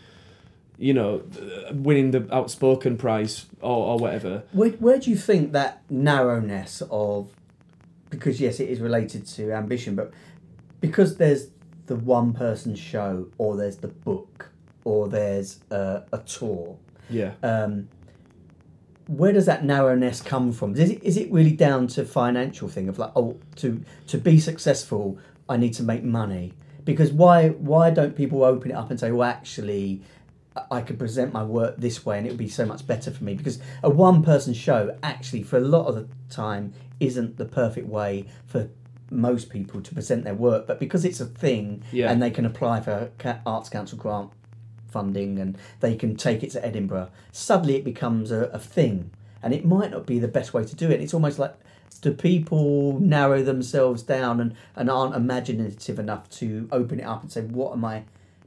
you 0.78 0.92
know, 0.92 1.22
winning 1.72 2.10
the 2.10 2.28
outspoken 2.34 2.96
prize 2.96 3.46
or, 3.60 3.92
or 3.92 3.98
whatever, 3.98 4.42
Where, 4.52 4.70
where 4.70 4.98
do 4.98 5.10
you 5.10 5.16
think 5.16 5.52
that 5.52 5.82
narrowness 5.90 6.82
of, 6.90 7.30
because 8.10 8.40
yes, 8.40 8.60
it 8.60 8.68
is 8.68 8.80
related 8.80 9.26
to 9.26 9.52
ambition, 9.52 9.94
but 9.94 10.12
because 10.80 11.16
there's 11.16 11.48
the 11.86 11.96
one 11.96 12.32
person 12.32 12.74
show, 12.74 13.28
or 13.38 13.56
there's 13.56 13.78
the 13.78 13.88
book, 13.88 14.50
or 14.84 15.08
there's 15.08 15.60
uh, 15.70 16.00
a 16.12 16.18
tour, 16.18 16.76
yeah. 17.08 17.32
um, 17.42 17.88
where 19.08 19.32
does 19.32 19.46
that 19.46 19.64
narrowness 19.64 20.20
come 20.20 20.52
from? 20.52 20.74
Is 20.76 20.90
it, 20.90 21.02
is 21.02 21.16
it 21.16 21.30
really 21.30 21.52
down 21.52 21.86
to 21.88 22.04
financial 22.04 22.68
thing 22.68 22.88
of 22.88 22.98
like, 22.98 23.12
oh, 23.14 23.38
to 23.56 23.82
to 24.08 24.18
be 24.18 24.38
successful, 24.40 25.18
I 25.48 25.56
need 25.56 25.74
to 25.74 25.82
make 25.82 26.02
money? 26.02 26.54
Because 26.84 27.12
why 27.12 27.50
why 27.50 27.90
don't 27.90 28.16
people 28.16 28.42
open 28.44 28.72
it 28.72 28.74
up 28.74 28.90
and 28.90 28.98
say, 28.98 29.12
well, 29.12 29.28
actually, 29.28 30.02
I- 30.70 30.80
could 30.82 30.98
present 30.98 31.32
my 31.32 31.42
work 31.42 31.76
this 31.76 32.04
way 32.06 32.18
and 32.18 32.26
it 32.26 32.30
would 32.30 32.38
be 32.38 32.48
so 32.48 32.64
much 32.66 32.86
better 32.86 33.10
for 33.10 33.24
me? 33.24 33.34
Because 33.34 33.58
a 33.82 33.90
one 33.90 34.22
person 34.22 34.54
show 34.54 34.96
actually, 35.02 35.42
for 35.42 35.56
a 35.56 35.60
lot 35.60 35.86
of 35.86 35.94
the 35.96 36.06
time, 36.30 36.72
isn't 37.00 37.36
the 37.36 37.44
perfect 37.44 37.88
way 37.88 38.26
for 38.46 38.68
most 39.10 39.50
people 39.50 39.80
to 39.80 39.94
present 39.94 40.24
their 40.24 40.34
work. 40.34 40.66
But 40.66 40.80
because 40.80 41.04
it's 41.04 41.20
a 41.20 41.26
thing 41.26 41.82
Yeah. 41.92 42.10
and 42.10 42.22
they 42.22 42.30
can 42.30 42.44
apply 42.46 42.80
for 42.80 43.10
Arts 43.44 43.68
Council 43.68 43.98
grant 43.98 44.30
funding 44.88 45.38
and 45.38 45.58
they 45.80 45.94
can 45.94 46.16
take 46.16 46.42
it 46.42 46.50
to 46.52 46.64
Edinburgh, 46.64 47.10
suddenly 47.32 47.76
it 47.76 47.84
becomes 47.84 48.30
a, 48.30 48.44
a 48.52 48.58
thing. 48.58 49.10
And 49.42 49.52
it 49.54 49.64
might 49.64 49.90
not 49.90 50.06
be 50.06 50.18
the 50.18 50.28
best 50.28 50.54
way 50.54 50.64
to 50.64 50.74
do 50.76 50.90
it. 50.90 51.00
It's 51.00 51.14
almost 51.14 51.38
like 51.38 51.54
do 52.00 52.12
people 52.12 52.98
narrow 53.00 53.42
themselves 53.42 54.02
down 54.02 54.40
and, 54.40 54.54
and 54.74 54.90
aren't 54.90 55.14
imaginative 55.14 55.98
enough 55.98 56.28
to 56.30 56.68
open 56.70 57.00
it 57.00 57.04
up 57.04 57.22
and 57.22 57.32
say, 57.32 57.42
what 57.42 57.72
am 57.72 57.84
I? 57.84 58.04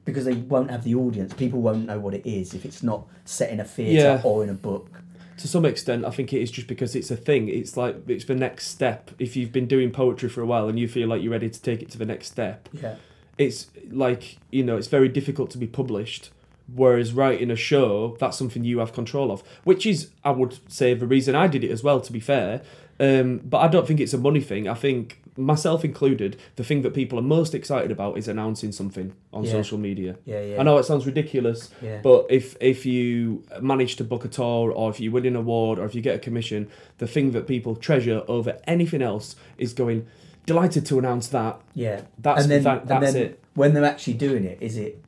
Because 0.09 0.25
they 0.25 0.33
won't 0.33 0.71
have 0.71 0.83
the 0.83 0.95
audience. 0.95 1.33
People 1.33 1.61
won't 1.61 1.85
know 1.85 1.99
what 1.99 2.13
it 2.13 2.25
is 2.25 2.53
if 2.53 2.65
it's 2.65 2.83
not 2.83 3.05
set 3.25 3.49
in 3.51 3.59
a 3.59 3.63
theatre 3.65 3.93
Yeah. 3.93 4.21
or 4.23 4.43
in 4.43 4.49
a 4.49 4.53
book. 4.53 5.01
to 5.37 5.47
some 5.47 5.63
extent, 5.63 6.03
I 6.03 6.09
think 6.09 6.33
it 6.33 6.41
is 6.41 6.51
just 6.51 6.67
because 6.67 6.95
it's 6.97 7.09
a 7.11 7.15
thing. 7.15 7.47
It's 7.47 7.77
like 7.77 7.95
it's 8.09 8.25
the 8.25 8.35
next 8.35 8.67
step. 8.67 9.11
If 9.19 9.37
you've 9.37 9.53
been 9.53 9.67
doing 9.67 9.89
poetry 9.89 10.27
for 10.27 10.41
a 10.41 10.45
while 10.45 10.67
and 10.67 10.77
you 10.77 10.85
feel 10.89 11.07
like 11.07 11.21
you're 11.23 11.31
ready 11.31 11.49
to 11.49 11.61
take 11.61 11.81
it 11.81 11.89
to 11.91 11.97
the 11.97 12.05
next 12.05 12.27
step, 12.27 12.67
Yeah. 12.73 12.95
it's 13.37 13.67
like 13.89 14.37
you 14.51 14.63
know 14.65 14.75
it's 14.75 14.87
very 14.89 15.07
difficult 15.07 15.49
to 15.51 15.57
be 15.57 15.65
published. 15.67 16.31
Whereas 16.75 17.13
writing 17.13 17.49
a 17.49 17.55
show, 17.55 18.17
that's 18.19 18.37
something 18.37 18.65
you 18.65 18.79
have 18.79 18.91
control 18.91 19.31
of, 19.31 19.41
which 19.63 19.85
is 19.85 20.09
I 20.25 20.31
would 20.31 20.59
say 20.67 20.93
the 20.93 21.07
reason 21.07 21.35
I 21.35 21.47
did 21.47 21.63
it 21.63 21.71
as 21.71 21.83
well. 21.83 22.01
To 22.01 22.11
be 22.11 22.19
fair, 22.19 22.61
um, 22.99 23.37
but 23.43 23.59
I 23.59 23.69
don't 23.69 23.87
think 23.87 24.01
it's 24.01 24.13
a 24.13 24.17
money 24.17 24.41
thing. 24.41 24.67
I 24.67 24.73
think 24.73 25.18
myself 25.39 25.85
included, 25.85 26.37
the 26.57 26.63
thing 26.63 26.81
that 26.83 26.93
people 26.93 27.17
are 27.17 27.23
most 27.23 27.55
excited 27.55 27.91
about 27.91 28.17
is 28.17 28.27
announcing 28.27 28.71
something 28.71 29.13
on 29.33 29.43
Yeah. 29.45 29.51
social 29.51 29.77
media. 29.77 30.17
Yeah, 30.25 30.41
yeah. 30.41 30.59
I 30.59 30.63
know 30.63 30.77
it 30.77 30.83
sounds 30.83 31.05
ridiculous, 31.05 31.69
Yeah. 31.81 31.99
but 32.03 32.25
if 32.29 32.55
if 32.59 32.85
you 32.85 33.43
manage 33.61 33.95
to 33.97 34.03
book 34.03 34.25
a 34.25 34.27
tour 34.27 34.71
or 34.71 34.89
if 34.89 34.99
you 34.99 35.11
win 35.11 35.25
an 35.25 35.35
award 35.35 35.79
or 35.79 35.85
if 35.85 35.95
you 35.95 36.01
get 36.01 36.15
a 36.15 36.19
commission, 36.19 36.67
the 36.97 37.07
thing 37.07 37.31
that 37.31 37.47
people 37.47 37.75
treasure 37.75 38.21
over 38.27 38.57
anything 38.67 39.01
else 39.01 39.35
is 39.57 39.73
going 39.73 40.05
delighted 40.45 40.85
to 40.87 40.97
announce 40.99 41.27
that. 41.29 41.61
Yeah. 41.75 42.01
That's 42.21 42.41
and 42.43 42.51
then, 42.51 42.63
that- 42.63 42.81
and 42.81 42.89
that's 42.89 43.13
then 43.13 43.23
it. 43.23 43.39
When 43.55 43.73
they're 43.73 43.85
actually 43.85 44.13
doing 44.13 44.43
it, 44.45 44.57
is 44.61 44.77
it 44.77 45.01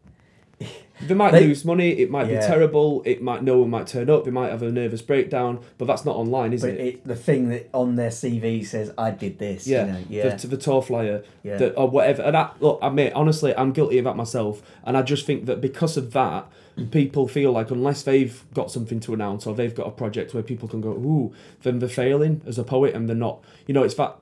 They 1.07 1.13
might 1.15 1.31
They- 1.31 1.47
lose 1.47 1.65
money, 1.65 1.89
it 1.99 2.09
might 2.11 2.29
Yeah. 2.29 2.39
be 2.41 2.45
terrible, 2.45 3.01
it 3.05 3.21
might 3.21 3.43
no 3.43 3.59
one 3.59 3.69
might 3.69 3.87
turn 3.87 4.09
up, 4.09 4.23
they 4.25 4.31
might 4.31 4.49
have 4.49 4.61
a 4.61 4.71
nervous 4.71 5.01
breakdown, 5.01 5.59
but 5.77 5.85
that's 5.85 6.05
not 6.05 6.15
online, 6.15 6.53
is 6.53 6.61
but 6.61 6.71
it? 6.71 6.79
it, 6.79 7.07
the 7.07 7.15
thing 7.15 7.49
that 7.49 7.69
on 7.73 7.95
their 7.95 8.11
CV 8.11 8.63
says 8.63 8.91
I 8.97 9.11
did 9.11 9.39
this. 9.39 9.67
Yeah, 9.67 9.85
You 9.85 9.91
know? 9.91 9.99
Yeah. 10.09 10.29
The, 10.29 10.37
to 10.37 10.47
the 10.47 10.57
tour 10.57 10.81
flyer, 10.81 11.23
Yeah. 11.43 11.57
the, 11.57 11.73
or 11.75 11.89
whatever. 11.89 12.21
And 12.21 12.37
I, 12.37 12.49
look, 12.59 12.79
I 12.81 12.89
mean, 12.89 13.11
honestly, 13.15 13.55
I'm 13.57 13.71
guilty 13.71 13.97
of 13.97 14.05
that 14.05 14.15
myself, 14.15 14.61
and 14.85 14.95
I 14.95 15.01
just 15.01 15.25
think 15.25 15.45
that 15.47 15.59
because 15.61 15.97
of 15.97 16.13
that, 16.13 16.45
people 16.89 17.27
feel 17.27 17.51
like 17.51 17.69
unless 17.69 18.01
they've 18.03 18.43
got 18.53 18.71
something 18.71 18.99
to 19.01 19.13
announce 19.13 19.45
or 19.45 19.53
they've 19.53 19.75
got 19.75 19.87
a 19.87 19.91
project 19.91 20.33
where 20.33 20.41
people 20.41 20.69
can 20.69 20.79
go, 20.81 20.89
ooh, 20.91 21.31
then 21.63 21.79
they're 21.79 21.89
failing 21.89 22.41
as 22.47 22.57
a 22.57 22.63
poet, 22.63 22.93
and 22.95 23.09
they're 23.09 23.15
not. 23.15 23.39
You 23.67 23.73
know, 23.73 23.83
it's 23.83 23.95
that 23.95 24.15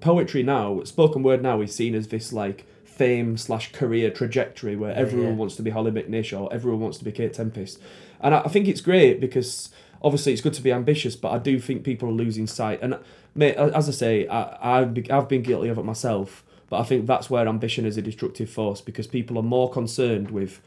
poetry 0.00 0.42
now, 0.42 0.82
spoken 0.84 1.22
word 1.22 1.42
now 1.42 1.60
is 1.60 1.74
seen 1.74 1.94
as 1.94 2.08
this 2.08 2.32
like 2.32 2.64
fame 3.00 3.36
slash 3.38 3.72
career 3.72 4.10
trajectory 4.10 4.76
where 4.76 4.94
everyone 4.94 5.32
yeah. 5.32 5.40
wants 5.42 5.56
to 5.56 5.62
be 5.62 5.70
Hollie 5.70 5.90
McNish 5.90 6.38
or 6.38 6.52
everyone 6.52 6.80
wants 6.80 6.98
to 6.98 7.04
be 7.04 7.12
Kate 7.12 7.32
Tempest, 7.32 7.80
and 8.20 8.34
I, 8.34 8.40
I 8.40 8.48
think 8.48 8.68
it's 8.68 8.82
great 8.82 9.20
because 9.20 9.70
obviously 10.02 10.32
it's 10.32 10.42
good 10.42 10.54
to 10.54 10.62
be 10.62 10.72
ambitious, 10.72 11.16
but 11.16 11.30
I 11.30 11.38
do 11.38 11.58
think 11.58 11.82
people 11.82 12.10
are 12.10 12.12
losing 12.24 12.46
sight. 12.46 12.78
And 12.82 12.98
mate, 13.34 13.56
as 13.56 13.88
I 13.88 13.92
say, 13.92 14.28
I, 14.28 14.80
I've, 14.80 14.94
be, 14.94 15.10
I've 15.10 15.28
been 15.28 15.42
guilty 15.42 15.68
of 15.68 15.78
it 15.78 15.84
myself, 15.84 16.44
but 16.68 16.80
I 16.80 16.84
think 16.84 17.06
that's 17.06 17.30
where 17.30 17.48
ambition 17.48 17.86
is 17.86 17.96
a 17.96 18.02
destructive 18.02 18.50
force 18.50 18.80
because 18.80 19.06
people 19.06 19.38
are 19.38 19.42
more 19.42 19.70
concerned 19.70 20.30
with 20.30 20.60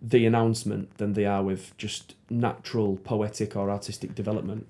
the 0.00 0.26
announcement 0.26 0.96
than 0.98 1.12
they 1.12 1.24
are 1.24 1.42
with 1.42 1.76
just 1.78 2.14
natural 2.28 2.96
poetic 2.96 3.56
or 3.56 3.70
artistic 3.70 4.14
development. 4.14 4.66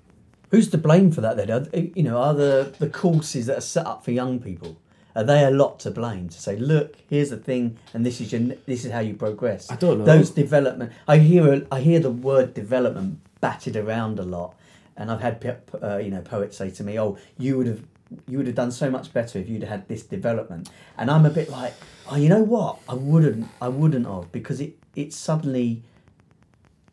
Who's 0.51 0.69
to 0.71 0.79
blame 0.79 1.11
for 1.11 1.23
that 1.23 1.37
then? 1.37 1.51
Are, 1.51 1.67
you 1.75 2.03
know, 2.03 2.19
are 2.19 2.35
the, 2.35 2.75
the 2.79 2.89
courses 2.89 3.47
that 3.47 3.59
are 3.59 3.63
set 3.63 3.87
up 3.87 4.05
for 4.05 4.11
young 4.11 4.39
people, 4.39 4.77
are 5.15 5.25
they 5.25 5.45
a 5.45 5.51
lot 5.51 5.81
to 5.81 5.91
blame 5.91 6.29
to 6.29 6.41
say, 6.41 6.57
look, 6.57 6.97
here's 7.09 7.31
the 7.31 7.37
thing, 7.37 7.79
and 7.93 8.05
this 8.05 8.21
is 8.21 8.33
your, 8.33 8.41
this 8.67 8.85
is 8.85 8.93
how 8.93 9.01
you 9.01 9.15
progress? 9.15 9.71
I 9.71 9.77
don't 9.77 9.99
know. 9.99 10.05
Those 10.05 10.31
development, 10.31 10.93
I 11.07 11.19
hear 11.19 11.67
I 11.71 11.81
hear 11.81 12.01
the 12.01 12.11
word 12.11 12.55
development 12.55 13.21
batted 13.41 13.77
around 13.77 14.19
a 14.19 14.23
lot, 14.23 14.55
and 14.97 15.11
I've 15.11 15.21
had 15.21 15.61
uh, 15.83 15.99
you 15.99 16.11
know 16.11 16.23
poets 16.23 16.57
say 16.57 16.71
to 16.71 16.85
me, 16.85 16.99
oh, 16.99 17.19
you 17.39 17.59
would 17.59 17.67
have 17.67 17.85
you 18.29 18.39
would 18.39 18.47
have 18.47 18.57
done 18.57 18.71
so 18.71 18.91
much 18.91 19.13
better 19.13 19.39
if 19.39 19.49
you'd 19.49 19.65
had 19.65 19.89
this 19.89 20.03
development, 20.03 20.71
and 20.97 21.11
I'm 21.11 21.27
a 21.27 21.31
bit 21.31 21.51
like, 21.51 21.75
oh, 22.11 22.17
you 22.17 22.29
know 22.29 22.43
what, 22.43 22.79
I 22.89 22.95
wouldn't, 22.95 23.49
I 23.61 23.69
wouldn't 23.69 24.07
have 24.07 24.33
because 24.33 24.61
it 24.61 24.77
it 24.95 25.13
suddenly 25.13 25.83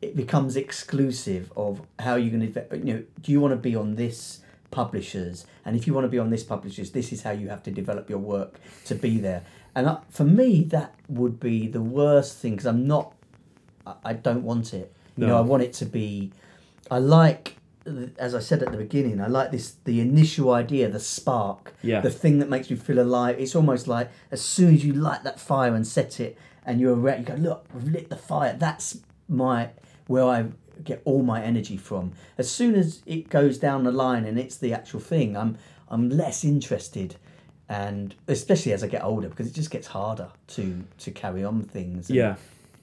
it 0.01 0.15
becomes 0.15 0.55
exclusive 0.55 1.51
of 1.57 1.81
how 1.99 2.15
you're 2.15 2.37
going 2.37 2.53
to 2.53 2.77
you 2.77 2.93
know 2.93 3.03
do 3.21 3.31
you 3.31 3.39
want 3.39 3.51
to 3.51 3.57
be 3.57 3.75
on 3.75 3.95
this 3.95 4.41
publishers 4.71 5.45
and 5.69 5.77
if 5.77 5.85
you 5.87 5.93
want 5.93 6.03
to 6.03 6.09
be 6.09 6.17
on 6.19 6.29
this 6.31 6.43
publishers 6.43 6.89
this 6.91 7.13
is 7.13 7.21
how 7.21 7.31
you 7.31 7.47
have 7.49 7.61
to 7.63 7.71
develop 7.71 8.09
your 8.09 8.19
work 8.19 8.59
to 8.85 8.95
be 8.95 9.19
there 9.19 9.43
and 9.75 9.87
I, 9.87 9.99
for 10.09 10.23
me 10.23 10.63
that 10.75 10.95
would 11.07 11.39
be 11.39 11.67
the 11.67 11.81
worst 11.81 12.37
thing 12.39 12.53
because 12.53 12.65
i'm 12.65 12.87
not 12.87 13.13
I, 13.85 13.93
I 14.03 14.13
don't 14.13 14.43
want 14.43 14.73
it 14.73 14.91
you 15.15 15.27
know 15.27 15.33
No. 15.33 15.37
i 15.37 15.41
want 15.41 15.61
it 15.63 15.73
to 15.73 15.85
be 15.85 16.31
i 16.89 16.97
like 16.97 17.55
as 18.17 18.33
i 18.35 18.39
said 18.39 18.61
at 18.63 18.71
the 18.71 18.77
beginning 18.77 19.21
i 19.21 19.27
like 19.27 19.51
this 19.51 19.75
the 19.85 19.99
initial 20.01 20.51
idea 20.51 20.89
the 20.89 20.99
spark 20.99 21.73
Yeah. 21.81 22.01
the 22.01 22.09
thing 22.11 22.39
that 22.39 22.49
makes 22.49 22.69
me 22.69 22.75
feel 22.75 22.99
alive 22.99 23.39
it's 23.39 23.55
almost 23.55 23.87
like 23.87 24.09
as 24.31 24.41
soon 24.41 24.73
as 24.75 24.83
you 24.85 24.93
light 24.93 25.23
that 25.23 25.39
fire 25.39 25.73
and 25.75 25.85
set 25.87 26.19
it 26.19 26.37
and 26.65 26.79
you're 26.81 26.95
around 26.95 27.19
you 27.19 27.25
go 27.25 27.35
look 27.35 27.65
we've 27.73 27.87
lit 27.95 28.09
the 28.09 28.15
fire 28.31 28.55
that's 28.57 28.99
my 29.27 29.69
where 30.07 30.25
i 30.25 30.45
get 30.83 31.01
all 31.05 31.23
my 31.23 31.41
energy 31.43 31.77
from. 31.77 32.11
As 32.37 32.49
soon 32.49 32.75
as 32.75 33.01
it 33.05 33.29
goes 33.29 33.57
down 33.57 33.83
the 33.83 33.91
line 33.91 34.25
and 34.25 34.39
it's 34.39 34.57
the 34.57 34.73
actual 34.73 34.99
thing 34.99 35.35
i'm 35.37 35.57
i'm 35.89 36.09
less 36.09 36.43
interested. 36.43 37.15
And 37.67 38.15
especially 38.27 38.73
as 38.73 38.83
i 38.83 38.87
get 38.87 39.03
older 39.03 39.29
because 39.29 39.47
it 39.47 39.53
just 39.53 39.69
gets 39.71 39.87
harder 39.87 40.29
to 40.55 40.83
to 40.99 41.11
carry 41.11 41.43
on 41.43 41.63
things 41.63 42.09
and, 42.09 42.17
Yeah. 42.17 42.35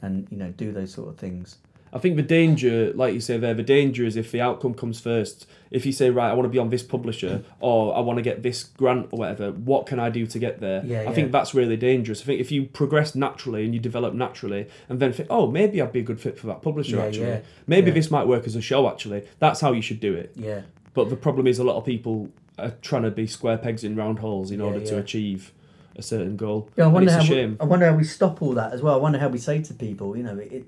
and 0.03 0.29
you 0.31 0.37
know 0.37 0.51
do 0.53 0.71
those 0.73 0.93
sort 0.93 1.09
of 1.09 1.17
things 1.19 1.59
I 1.97 1.99
think 1.99 2.17
the 2.17 2.23
danger, 2.23 2.93
like 2.93 3.15
you 3.15 3.21
say 3.21 3.39
there, 3.39 3.55
the 3.55 3.63
danger 3.63 4.05
is 4.05 4.17
if 4.17 4.31
the 4.31 4.39
outcome 4.39 4.75
comes 4.75 5.01
first. 5.01 5.47
If 5.71 5.87
you 5.87 5.93
say, 5.93 6.11
right, 6.11 6.31
I 6.31 6.35
want 6.35 6.45
to 6.45 6.51
be 6.51 6.59
on 6.59 6.69
this 6.69 6.83
publisher 6.83 7.43
or 7.59 7.97
I 7.97 8.01
want 8.01 8.19
to 8.19 8.23
get 8.23 8.43
this 8.43 8.65
grant 8.65 9.09
or 9.13 9.19
whatever, 9.19 9.51
what 9.51 9.87
can 9.87 9.99
I 9.99 10.11
do 10.11 10.27
to 10.27 10.39
get 10.39 10.61
there? 10.61 10.85
Yeah, 10.85 11.01
I 11.01 11.03
yeah. 11.05 11.13
think 11.13 11.33
that's 11.33 11.55
really 11.55 11.79
dangerous. 11.79 12.21
I 12.21 12.27
think 12.27 12.41
if 12.43 12.53
you 12.53 12.67
progress 12.67 13.15
naturally 13.15 13.65
and 13.65 13.73
you 13.73 13.81
develop 13.81 14.13
naturally 14.13 14.69
and 14.91 15.01
then 15.01 15.15
think, 15.15 15.29
oh, 15.31 15.51
maybe 15.51 15.81
I'd 15.81 15.91
be 15.91 16.01
a 16.01 16.03
good 16.03 16.21
fit 16.21 16.39
for 16.39 16.47
that 16.49 16.61
publisher 16.61 16.97
Yeah, 16.97 17.05
actually. 17.05 17.43
Maybe 17.67 17.91
this 17.91 18.11
might 18.11 18.27
work 18.27 18.47
as 18.47 18.57
a 18.57 18.61
show 18.61 18.91
actually. 18.91 19.27
That's 19.39 19.63
how 19.63 19.73
you 19.73 19.81
should 19.81 19.99
do 19.99 20.13
it. 20.13 20.33
yeah 20.37 20.63
But 20.93 21.09
the 21.09 21.17
problem 21.17 21.47
is 21.47 21.59
a 21.59 21.65
lot 21.65 21.77
of 21.77 21.87
people 21.87 22.29
are 22.59 22.75
trying 22.83 23.05
to 23.05 23.11
be 23.11 23.27
square 23.27 23.57
pegs 23.57 23.85
in 23.85 23.97
round 23.97 24.19
holes 24.19 24.51
in 24.51 24.61
order 24.61 24.81
to 24.85 24.99
achieve 24.99 25.51
a 25.97 26.03
certain 26.03 26.37
goal. 26.37 26.69
Yeah, 26.77 26.85
I 26.85 26.89
wonder 26.89 27.11
it's 27.11 27.27
how 27.27 27.35
we. 27.35 27.57
I 27.59 27.65
wonder 27.65 27.87
how 27.87 27.97
we 27.97 28.05
stop 28.05 28.43
all 28.43 28.53
that 28.53 28.75
as 28.75 28.83
well. 28.83 28.95
I 28.95 28.99
wonder 28.99 29.19
how 29.19 29.29
we 29.29 29.39
say 29.39 29.63
to 29.63 29.73
people, 29.73 30.15
you 30.15 30.23
know, 30.23 30.37
it 30.37 30.67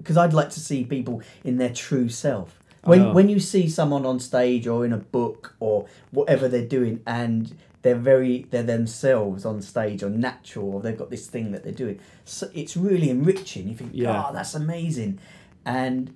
because 0.00 0.16
I'd 0.16 0.32
like 0.32 0.50
to 0.50 0.60
see 0.60 0.84
people 0.84 1.22
in 1.44 1.58
their 1.58 1.72
true 1.72 2.08
self. 2.08 2.58
When 2.84 2.98
know. 3.00 3.12
when 3.12 3.28
you 3.28 3.38
see 3.40 3.68
someone 3.68 4.06
on 4.06 4.18
stage 4.18 4.66
or 4.66 4.86
in 4.86 4.92
a 4.92 4.96
book 4.96 5.54
or 5.60 5.86
whatever 6.10 6.48
they're 6.48 6.66
doing, 6.66 7.02
and 7.06 7.54
they're 7.82 7.94
very 7.94 8.46
they're 8.50 8.62
themselves 8.62 9.44
on 9.44 9.60
stage 9.60 10.02
or 10.02 10.08
natural, 10.08 10.70
or 10.74 10.80
they've 10.80 10.96
got 10.96 11.10
this 11.10 11.26
thing 11.26 11.52
that 11.52 11.62
they're 11.62 11.72
doing, 11.72 12.00
so 12.24 12.48
it's 12.54 12.76
really 12.78 13.10
enriching. 13.10 13.68
You 13.68 13.74
think, 13.74 13.90
Yeah. 13.92 14.24
oh, 14.28 14.32
that's 14.32 14.54
amazing, 14.54 15.18
and 15.66 16.14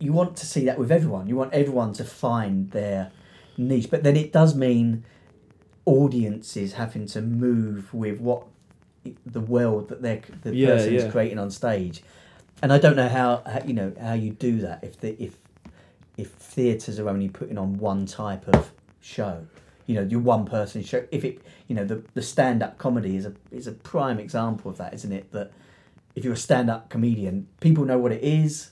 you 0.00 0.12
want 0.12 0.36
to 0.38 0.46
see 0.46 0.64
that 0.64 0.76
with 0.78 0.90
everyone. 0.90 1.28
You 1.28 1.36
want 1.36 1.54
everyone 1.54 1.92
to 1.94 2.04
find 2.04 2.70
their 2.72 3.12
niche, 3.56 3.88
but 3.90 4.02
then 4.02 4.16
it 4.16 4.32
does 4.32 4.56
mean 4.56 5.04
audiences 5.84 6.74
having 6.74 7.06
to 7.06 7.20
move 7.20 7.92
with 7.94 8.20
what 8.20 8.44
the 9.26 9.40
world 9.40 9.88
that 9.88 10.02
they're 10.02 10.20
the 10.42 10.54
Yeah, 10.54 10.66
person's 10.68 11.04
yeah. 11.04 11.10
creating 11.10 11.38
on 11.38 11.50
stage 11.50 12.02
and 12.62 12.72
i 12.72 12.78
don't 12.78 12.96
know 12.96 13.08
how, 13.08 13.42
how 13.44 13.60
you 13.66 13.74
know 13.74 13.92
how 14.00 14.14
you 14.14 14.30
do 14.30 14.58
that 14.58 14.82
if 14.82 14.98
the 15.00 15.20
if 15.22 15.36
if 16.16 16.30
theatres 16.32 16.98
are 16.98 17.08
only 17.08 17.28
putting 17.28 17.58
on 17.58 17.78
one 17.78 18.06
type 18.06 18.46
of 18.48 18.72
show. 19.00 19.46
You 19.86 19.96
know 19.96 20.02
your 20.02 20.20
one 20.20 20.46
person 20.46 20.82
show 20.82 21.04
if 21.10 21.24
it 21.24 21.42
you 21.66 21.74
know 21.74 21.84
the, 21.84 22.02
the 22.14 22.22
stand-up 22.22 22.78
comedy 22.78 23.16
is 23.16 23.26
a 23.26 23.34
is 23.50 23.66
a 23.66 23.72
prime 23.72 24.18
example 24.18 24.70
of 24.70 24.78
that 24.78 24.94
isn't 24.94 25.12
it? 25.12 25.32
That 25.32 25.50
if 26.14 26.24
you're 26.24 26.34
a 26.34 26.36
stand-up 26.36 26.88
comedian 26.88 27.48
people 27.60 27.84
know 27.84 27.98
what 27.98 28.12
it 28.12 28.22
is. 28.22 28.70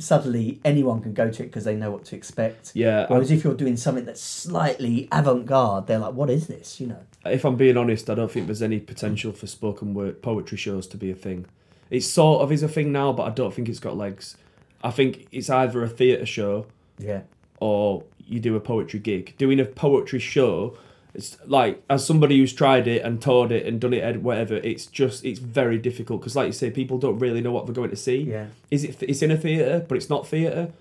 Suddenly 0.00 0.60
anyone 0.64 1.00
can 1.00 1.14
go 1.14 1.30
to 1.30 1.42
it 1.44 1.46
because 1.46 1.62
they 1.62 1.76
know 1.76 1.92
what 1.92 2.04
to 2.06 2.16
expect. 2.16 2.72
Yeah, 2.74 3.06
whereas 3.06 3.30
if 3.30 3.44
you're 3.44 3.54
doing 3.54 3.76
something 3.76 4.04
that's 4.04 4.20
slightly 4.20 5.06
avant-garde 5.12 5.86
they're 5.86 6.00
like 6.00 6.14
what 6.14 6.30
is 6.30 6.48
this? 6.48 6.80
You 6.80 6.88
know? 6.88 7.02
If 7.24 7.44
I'm 7.44 7.54
being 7.54 7.76
honest, 7.76 8.10
I 8.10 8.16
don't 8.16 8.28
think 8.28 8.46
there's 8.46 8.60
any 8.60 8.80
potential 8.80 9.30
for 9.30 9.46
spoken 9.46 9.94
word 9.94 10.20
poetry 10.20 10.58
shows 10.58 10.88
to 10.88 10.96
be 10.96 11.12
a 11.12 11.14
thing. 11.14 11.46
It 11.90 12.02
sort 12.02 12.42
of 12.42 12.50
is 12.50 12.62
a 12.62 12.68
thing 12.68 12.92
now, 12.92 13.12
but 13.12 13.24
I 13.24 13.30
don't 13.30 13.52
think 13.54 13.68
it's 13.68 13.80
got 13.80 13.96
legs. 13.96 14.36
I 14.82 14.90
think 14.90 15.26
it's 15.32 15.48
either 15.48 15.82
a 15.82 15.88
theatre 15.88 16.26
show 16.26 16.66
yeah 16.98 17.22
or 17.60 18.04
you 18.26 18.40
do 18.40 18.56
a 18.56 18.60
poetry 18.60 19.00
gig. 19.00 19.34
Doing 19.38 19.60
a 19.60 19.64
poetry 19.64 20.18
show, 20.18 20.76
it's 21.14 21.36
like 21.46 21.82
as 21.88 22.04
somebody 22.06 22.38
who's 22.38 22.52
tried 22.52 22.86
it 22.86 23.02
and 23.02 23.20
toured 23.20 23.52
it 23.52 23.66
and 23.66 23.80
done 23.80 23.92
it 23.92 24.02
and 24.04 24.22
whatever. 24.22 24.56
It's 24.56 24.86
just 24.86 25.24
it's 25.24 25.38
very 25.38 25.78
difficult 25.78 26.20
because, 26.20 26.36
like 26.36 26.46
you 26.46 26.52
say, 26.52 26.70
people 26.70 26.98
don't 26.98 27.18
really 27.18 27.40
know 27.40 27.52
what 27.52 27.66
they're 27.66 27.74
going 27.74 27.90
to 27.90 27.96
see. 27.96 28.18
Yeah. 28.22 28.46
Is 28.70 28.84
it? 28.84 29.02
It's 29.02 29.22
in 29.22 29.30
a 29.30 29.36
theatre, 29.36 29.84
but 29.88 29.96
it's 29.96 30.10
not 30.10 30.26
theatre. 30.26 30.72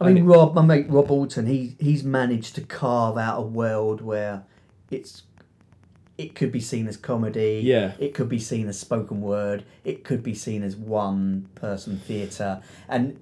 I 0.00 0.12
mean, 0.12 0.26
Rob, 0.26 0.54
my 0.54 0.62
mate 0.62 0.86
Rob 0.88 1.10
Auton, 1.10 1.46
he 1.46 1.74
he's 1.80 2.04
managed 2.04 2.54
to 2.54 2.60
carve 2.60 3.18
out 3.18 3.38
a 3.38 3.42
world 3.42 4.00
where 4.00 4.44
it's 4.92 5.22
it 6.18 6.34
could 6.34 6.50
be 6.52 6.60
seen 6.60 6.88
as 6.88 6.96
comedy. 6.96 7.60
Yeah. 7.64 7.92
It 7.98 8.12
could 8.12 8.28
be 8.28 8.40
seen 8.40 8.68
as 8.68 8.78
spoken 8.78 9.22
word. 9.22 9.64
It 9.84 10.04
could 10.04 10.22
be 10.22 10.34
seen 10.34 10.62
as 10.64 10.76
one 10.76 11.48
person 11.54 11.98
theatre, 11.98 12.60
and 12.88 13.18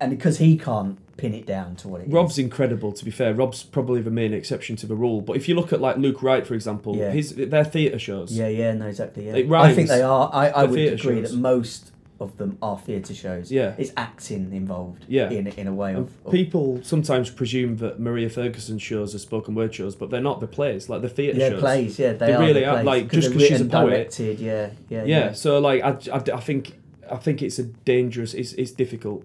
and 0.00 0.10
because 0.10 0.38
he 0.38 0.58
can't 0.58 0.98
pin 1.16 1.34
it 1.34 1.46
down 1.46 1.76
to 1.76 1.86
what 1.88 2.00
it 2.00 2.08
is. 2.08 2.12
Rob's 2.12 2.38
incredible. 2.38 2.90
To 2.92 3.04
be 3.04 3.10
fair, 3.10 3.34
Rob's 3.34 3.62
probably 3.62 4.00
the 4.00 4.10
main 4.10 4.32
exception 4.32 4.74
to 4.76 4.86
the 4.86 4.96
rule. 4.96 5.20
But 5.20 5.36
if 5.36 5.48
you 5.48 5.54
look 5.54 5.72
at 5.72 5.80
like 5.80 5.96
Luke 5.98 6.22
Wright, 6.22 6.46
for 6.46 6.54
example, 6.54 6.96
Yeah. 6.96 7.10
his 7.12 7.34
their 7.36 7.64
theatre 7.64 7.98
shows. 7.98 8.32
Yeah, 8.36 8.48
yeah, 8.48 8.72
no, 8.74 8.86
exactly. 8.86 9.26
Yeah, 9.28 9.34
It 9.36 9.52
I 9.52 9.72
think 9.74 9.88
they 9.88 10.02
are. 10.02 10.28
I, 10.32 10.48
I 10.48 10.64
would 10.64 10.78
agree 10.78 10.96
shows. 11.22 11.30
that 11.32 11.36
most 11.38 11.92
of 12.20 12.36
them 12.36 12.58
are 12.60 12.78
theatre 12.78 13.14
shows. 13.14 13.50
Yeah. 13.50 13.74
it's 13.78 13.92
acting 13.96 14.52
involved. 14.52 15.04
Yeah. 15.08 15.30
in 15.30 15.46
in 15.48 15.66
a 15.66 15.72
way 15.74 15.94
of, 15.94 16.10
of 16.24 16.30
people 16.32 16.80
sometimes 16.82 17.30
presume 17.30 17.78
that 17.78 17.98
Maria 17.98 18.28
Ferguson 18.30 18.78
shows 18.78 19.14
are 19.14 19.18
spoken 19.18 19.54
word 19.54 19.74
shows, 19.74 19.96
but 19.96 20.10
they're 20.10 20.20
not. 20.20 20.40
The 20.40 20.46
plays, 20.46 20.88
like 20.88 21.02
the 21.02 21.08
theatre 21.08 21.38
yeah 21.38 21.48
shows. 21.50 21.60
plays. 21.60 21.98
Yeah, 21.98 22.12
they, 22.12 22.26
They 22.26 22.32
are 22.34 22.40
really 22.40 22.60
the 22.60 22.66
are, 22.66 22.82
Like, 22.84 23.10
just 23.10 23.28
they're 23.30 23.38
'cause 23.38 23.46
she's 23.48 23.60
a 23.60 23.64
poet. 23.64 23.90
directed. 23.90 24.38
Yeah, 24.40 24.70
yeah, 24.88 25.04
Yeah, 25.04 25.32
so 25.32 25.58
like 25.58 25.82
I, 25.82 25.90
I, 26.12 26.18
I 26.34 26.40
think 26.40 26.78
I 27.10 27.16
think 27.16 27.42
it's 27.42 27.58
a 27.58 27.64
dangerous. 27.64 28.34
It's 28.34 28.52
it's 28.52 28.70
difficult. 28.72 29.24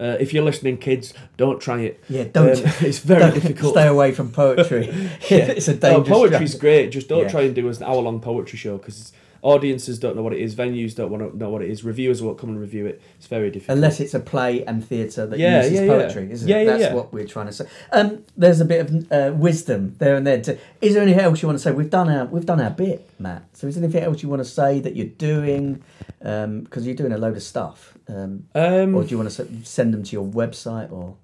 Uh, 0.00 0.16
if 0.20 0.32
you're 0.32 0.44
listening, 0.44 0.78
kids, 0.78 1.12
don't 1.36 1.60
try 1.60 1.80
it. 1.80 2.00
Yeah, 2.08 2.24
don't. 2.32 2.56
Um, 2.56 2.72
it's 2.80 3.00
very 3.00 3.20
don't 3.20 3.34
difficult. 3.34 3.72
Stay 3.74 3.88
away 3.88 4.12
from 4.12 4.30
poetry. 4.30 4.86
yeah. 5.28 5.38
it's 5.58 5.66
a 5.66 5.74
No, 5.74 5.80
dangerous. 5.80 6.08
poetry's 6.08 6.50
drug. 6.52 6.60
great. 6.60 6.90
Just 6.92 7.08
don't 7.08 7.22
Yeah. 7.24 7.28
try 7.30 7.42
and 7.42 7.54
do 7.54 7.68
an 7.68 7.82
hour 7.82 7.96
long 8.00 8.20
poetry 8.20 8.58
show 8.58 8.78
because 8.78 9.12
audiences 9.42 9.98
don't 9.98 10.16
know 10.16 10.22
what 10.22 10.32
it 10.32 10.40
is, 10.40 10.54
venues 10.54 10.94
don't 10.96 11.10
want 11.10 11.30
to 11.32 11.36
know 11.36 11.50
what 11.50 11.62
it 11.62 11.70
is, 11.70 11.84
reviewers 11.84 12.22
won't 12.22 12.38
come 12.38 12.50
and 12.50 12.60
review 12.60 12.86
it. 12.86 13.00
It's 13.16 13.26
very 13.26 13.50
difficult. 13.50 13.76
Unless 13.76 14.00
it's 14.00 14.14
a 14.14 14.20
play 14.20 14.64
and 14.64 14.84
theatre 14.84 15.26
that 15.26 15.38
Yeah, 15.38 15.58
uses 15.58 15.72
yeah, 15.72 15.80
yeah. 15.82 15.86
poetry, 15.86 16.30
isn't 16.32 16.48
it? 16.48 16.52
yeah, 16.52 16.64
That's 16.64 16.82
yeah. 16.82 16.94
what 16.94 17.12
we're 17.12 17.26
trying 17.26 17.46
to 17.46 17.52
say. 17.52 17.66
Um, 17.92 18.24
there's 18.36 18.60
a 18.60 18.64
bit 18.64 18.88
of 18.88 19.12
uh, 19.12 19.32
wisdom 19.36 19.94
there 19.98 20.16
and 20.16 20.26
there. 20.26 20.40
Is 20.80 20.94
there 20.94 21.02
anything 21.02 21.20
else 21.20 21.42
you 21.42 21.48
want 21.48 21.58
to 21.58 21.62
say? 21.62 21.70
We've 21.72 21.90
done 21.90 22.08
our 22.08 22.24
we've 22.26 22.46
done 22.46 22.60
our 22.60 22.70
bit, 22.70 23.08
Matt. 23.18 23.44
So 23.52 23.66
is 23.66 23.74
there 23.76 23.84
anything 23.84 24.02
else 24.02 24.22
you 24.22 24.28
want 24.28 24.40
to 24.40 24.48
say 24.48 24.80
that 24.80 24.96
you're 24.96 25.06
doing? 25.06 25.82
Because 26.18 26.86
you're 26.86 26.96
doing 26.96 27.12
a 27.12 27.18
load 27.18 27.36
of 27.36 27.42
stuff. 27.42 27.96
Um, 28.08 28.48
um, 28.54 28.94
or 28.94 29.04
do 29.04 29.10
you 29.10 29.18
want 29.18 29.30
to 29.30 29.46
send 29.64 29.92
them 29.94 30.02
to 30.02 30.12
your 30.12 30.24
website 30.26 30.90
or? 30.90 31.16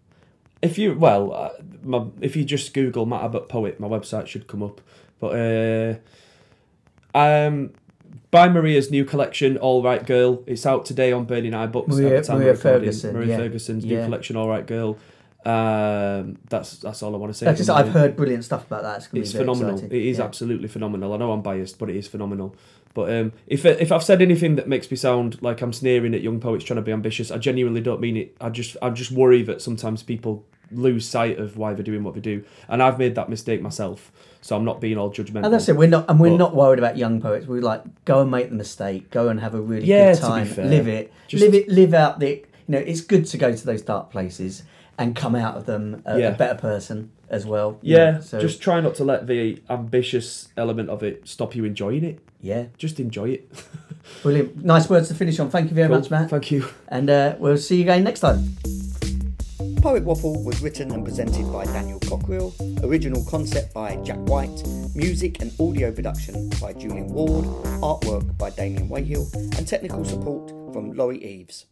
if 0.62 0.78
you 0.78 0.94
well, 0.98 1.32
uh, 1.32 1.50
my, 1.82 2.06
if 2.20 2.36
you 2.36 2.44
just 2.44 2.72
Google 2.72 3.04
Matt 3.06 3.22
Abbott 3.22 3.48
poet, 3.48 3.78
my 3.78 3.88
website 3.88 4.26
should 4.28 4.46
come 4.46 4.62
up. 4.62 4.80
But 5.20 6.00
uh, 7.14 7.18
um, 7.18 7.72
buy 8.34 8.48
Maria's 8.48 8.90
new 8.90 9.04
collection, 9.04 9.56
All 9.58 9.80
Right 9.80 10.04
Girl. 10.04 10.42
It's 10.48 10.66
out 10.66 10.84
today 10.84 11.12
on 11.12 11.24
Burning 11.24 11.54
Eye 11.54 11.66
Books. 11.68 11.94
Maria- 11.94 12.16
at 12.18 12.22
the 12.24 12.26
time 12.26 12.38
Maria 12.40 12.50
of. 12.50 12.60
Ferguson, 12.60 13.14
Maria 13.14 13.28
yeah. 13.28 13.36
Ferguson's 13.36 13.84
Yeah. 13.84 13.98
new 14.00 14.04
collection, 14.06 14.34
All 14.36 14.48
Right 14.48 14.66
Girl. 14.66 14.98
Um, 15.46 16.38
that's 16.48 16.78
that's 16.78 17.00
all 17.02 17.14
I 17.14 17.18
want 17.18 17.32
to 17.32 17.38
say. 17.38 17.54
Just, 17.54 17.70
I've 17.70 17.90
heard 17.90 18.16
brilliant 18.16 18.44
stuff 18.44 18.66
about 18.66 18.82
that. 18.82 18.96
It's, 18.96 19.08
It's 19.12 19.32
phenomenal. 19.32 19.74
exciting. 19.74 19.96
It 19.96 20.04
is 20.06 20.18
Yeah. 20.18 20.24
absolutely 20.24 20.66
phenomenal. 20.68 21.12
I 21.12 21.16
know 21.18 21.30
I'm 21.32 21.42
biased, 21.42 21.78
but 21.78 21.88
it 21.90 21.96
is 21.96 22.08
phenomenal. 22.08 22.56
But 22.92 23.12
um, 23.14 23.32
if 23.46 23.64
if 23.66 23.92
I've 23.92 24.02
said 24.02 24.20
anything 24.22 24.56
that 24.56 24.68
makes 24.68 24.90
me 24.90 24.96
sound 24.96 25.40
like 25.42 25.60
I'm 25.62 25.72
sneering 25.72 26.12
at 26.14 26.22
young 26.22 26.40
poets 26.40 26.64
trying 26.64 26.76
to 26.76 26.82
be 26.82 26.92
ambitious, 26.92 27.30
I 27.30 27.38
genuinely 27.38 27.80
don't 27.82 28.00
mean 28.00 28.16
it. 28.16 28.36
I 28.40 28.48
just 28.50 28.76
I 28.82 28.90
just 28.90 29.12
worry 29.12 29.42
that 29.42 29.60
sometimes 29.62 30.02
people 30.02 30.44
lose 30.70 31.08
sight 31.08 31.38
of 31.38 31.56
why 31.56 31.74
they're 31.74 31.82
doing 31.84 32.02
what 32.04 32.14
they 32.14 32.20
do, 32.20 32.44
and 32.68 32.82
I've 32.82 32.98
made 32.98 33.14
that 33.16 33.28
mistake 33.28 33.60
myself. 33.62 34.10
So 34.40 34.54
I'm 34.56 34.64
not 34.64 34.78
being 34.80 34.98
all 34.98 35.10
judgmental. 35.10 35.44
And 35.44 35.54
that's 35.54 35.68
it. 35.70 35.76
We're 35.76 35.88
not, 35.88 36.04
and 36.10 36.20
we're 36.20 36.30
But- 36.30 36.36
not 36.36 36.54
worried 36.54 36.78
about 36.78 36.98
young 36.98 37.20
poets. 37.20 37.46
We 37.46 37.60
like 37.60 37.82
go 38.04 38.20
and 38.20 38.30
make 38.30 38.50
the 38.50 38.54
mistake, 38.56 39.10
go 39.10 39.28
and 39.28 39.40
have 39.40 39.54
a 39.54 39.60
really 39.60 39.86
Yeah, 39.86 40.12
good 40.12 40.20
time, 40.20 40.46
fair. 40.46 40.66
live 40.66 40.86
it, 40.86 41.10
Just- 41.28 41.42
live 41.42 41.54
it, 41.54 41.68
live 41.68 41.94
out 41.94 42.20
the. 42.20 42.44
You 42.66 42.72
know, 42.72 42.78
it's 42.78 43.00
good 43.02 43.26
to 43.26 43.36
go 43.38 43.54
to 43.54 43.66
those 43.66 43.82
dark 43.82 44.10
places 44.10 44.62
and 44.98 45.14
come 45.16 45.34
out 45.34 45.56
of 45.56 45.66
them 45.66 46.02
a, 46.06 46.18
Yeah. 46.18 46.28
a 46.28 46.34
better 46.36 46.54
person 46.54 47.10
as 47.30 47.44
well. 47.46 47.78
Yeah, 47.82 48.10
know, 48.12 48.20
so 48.20 48.40
just 48.40 48.60
try 48.62 48.80
not 48.80 48.94
to 48.96 49.04
let 49.04 49.26
the 49.26 49.60
ambitious 49.68 50.48
element 50.56 50.88
of 50.88 51.02
it 51.02 51.26
stop 51.26 51.54
you 51.56 51.64
enjoying 51.64 52.04
it. 52.04 52.18
yeah, 52.40 52.64
Just 52.78 53.00
enjoy 53.00 53.30
it. 53.30 53.50
brilliant. 54.22 54.62
Nice 54.64 54.88
words 54.90 55.08
to 55.08 55.14
finish 55.14 55.38
on. 55.40 55.48
Thank 55.50 55.70
you 55.70 55.74
very 55.74 55.88
Cool. 55.88 55.98
much, 55.98 56.10
Matt. 56.10 56.30
Thank 56.30 56.50
you. 56.50 56.66
And 56.88 57.08
uh, 57.10 57.34
we'll 57.38 57.56
see 57.56 57.76
you 57.76 57.82
again 57.82 58.04
next 58.04 58.20
time. 58.20 58.56
Poet 59.84 60.02
Waffle 60.02 60.42
was 60.42 60.62
written 60.62 60.92
and 60.92 61.04
presented 61.04 61.52
by 61.52 61.66
Daniel 61.66 62.00
Cockrill, 62.00 62.54
original 62.82 63.22
concept 63.26 63.74
by 63.74 63.96
Jack 63.96 64.16
White, 64.20 64.64
music 64.94 65.42
and 65.42 65.52
audio 65.60 65.92
production 65.92 66.48
by 66.58 66.72
Julian 66.72 67.08
Ward, 67.08 67.44
artwork 67.82 68.38
by 68.38 68.48
Damien 68.48 68.88
Wayhill, 68.88 69.30
and 69.58 69.68
technical 69.68 70.02
support 70.02 70.48
from 70.72 70.94
Laurie 70.94 71.22
Eves. 71.22 71.66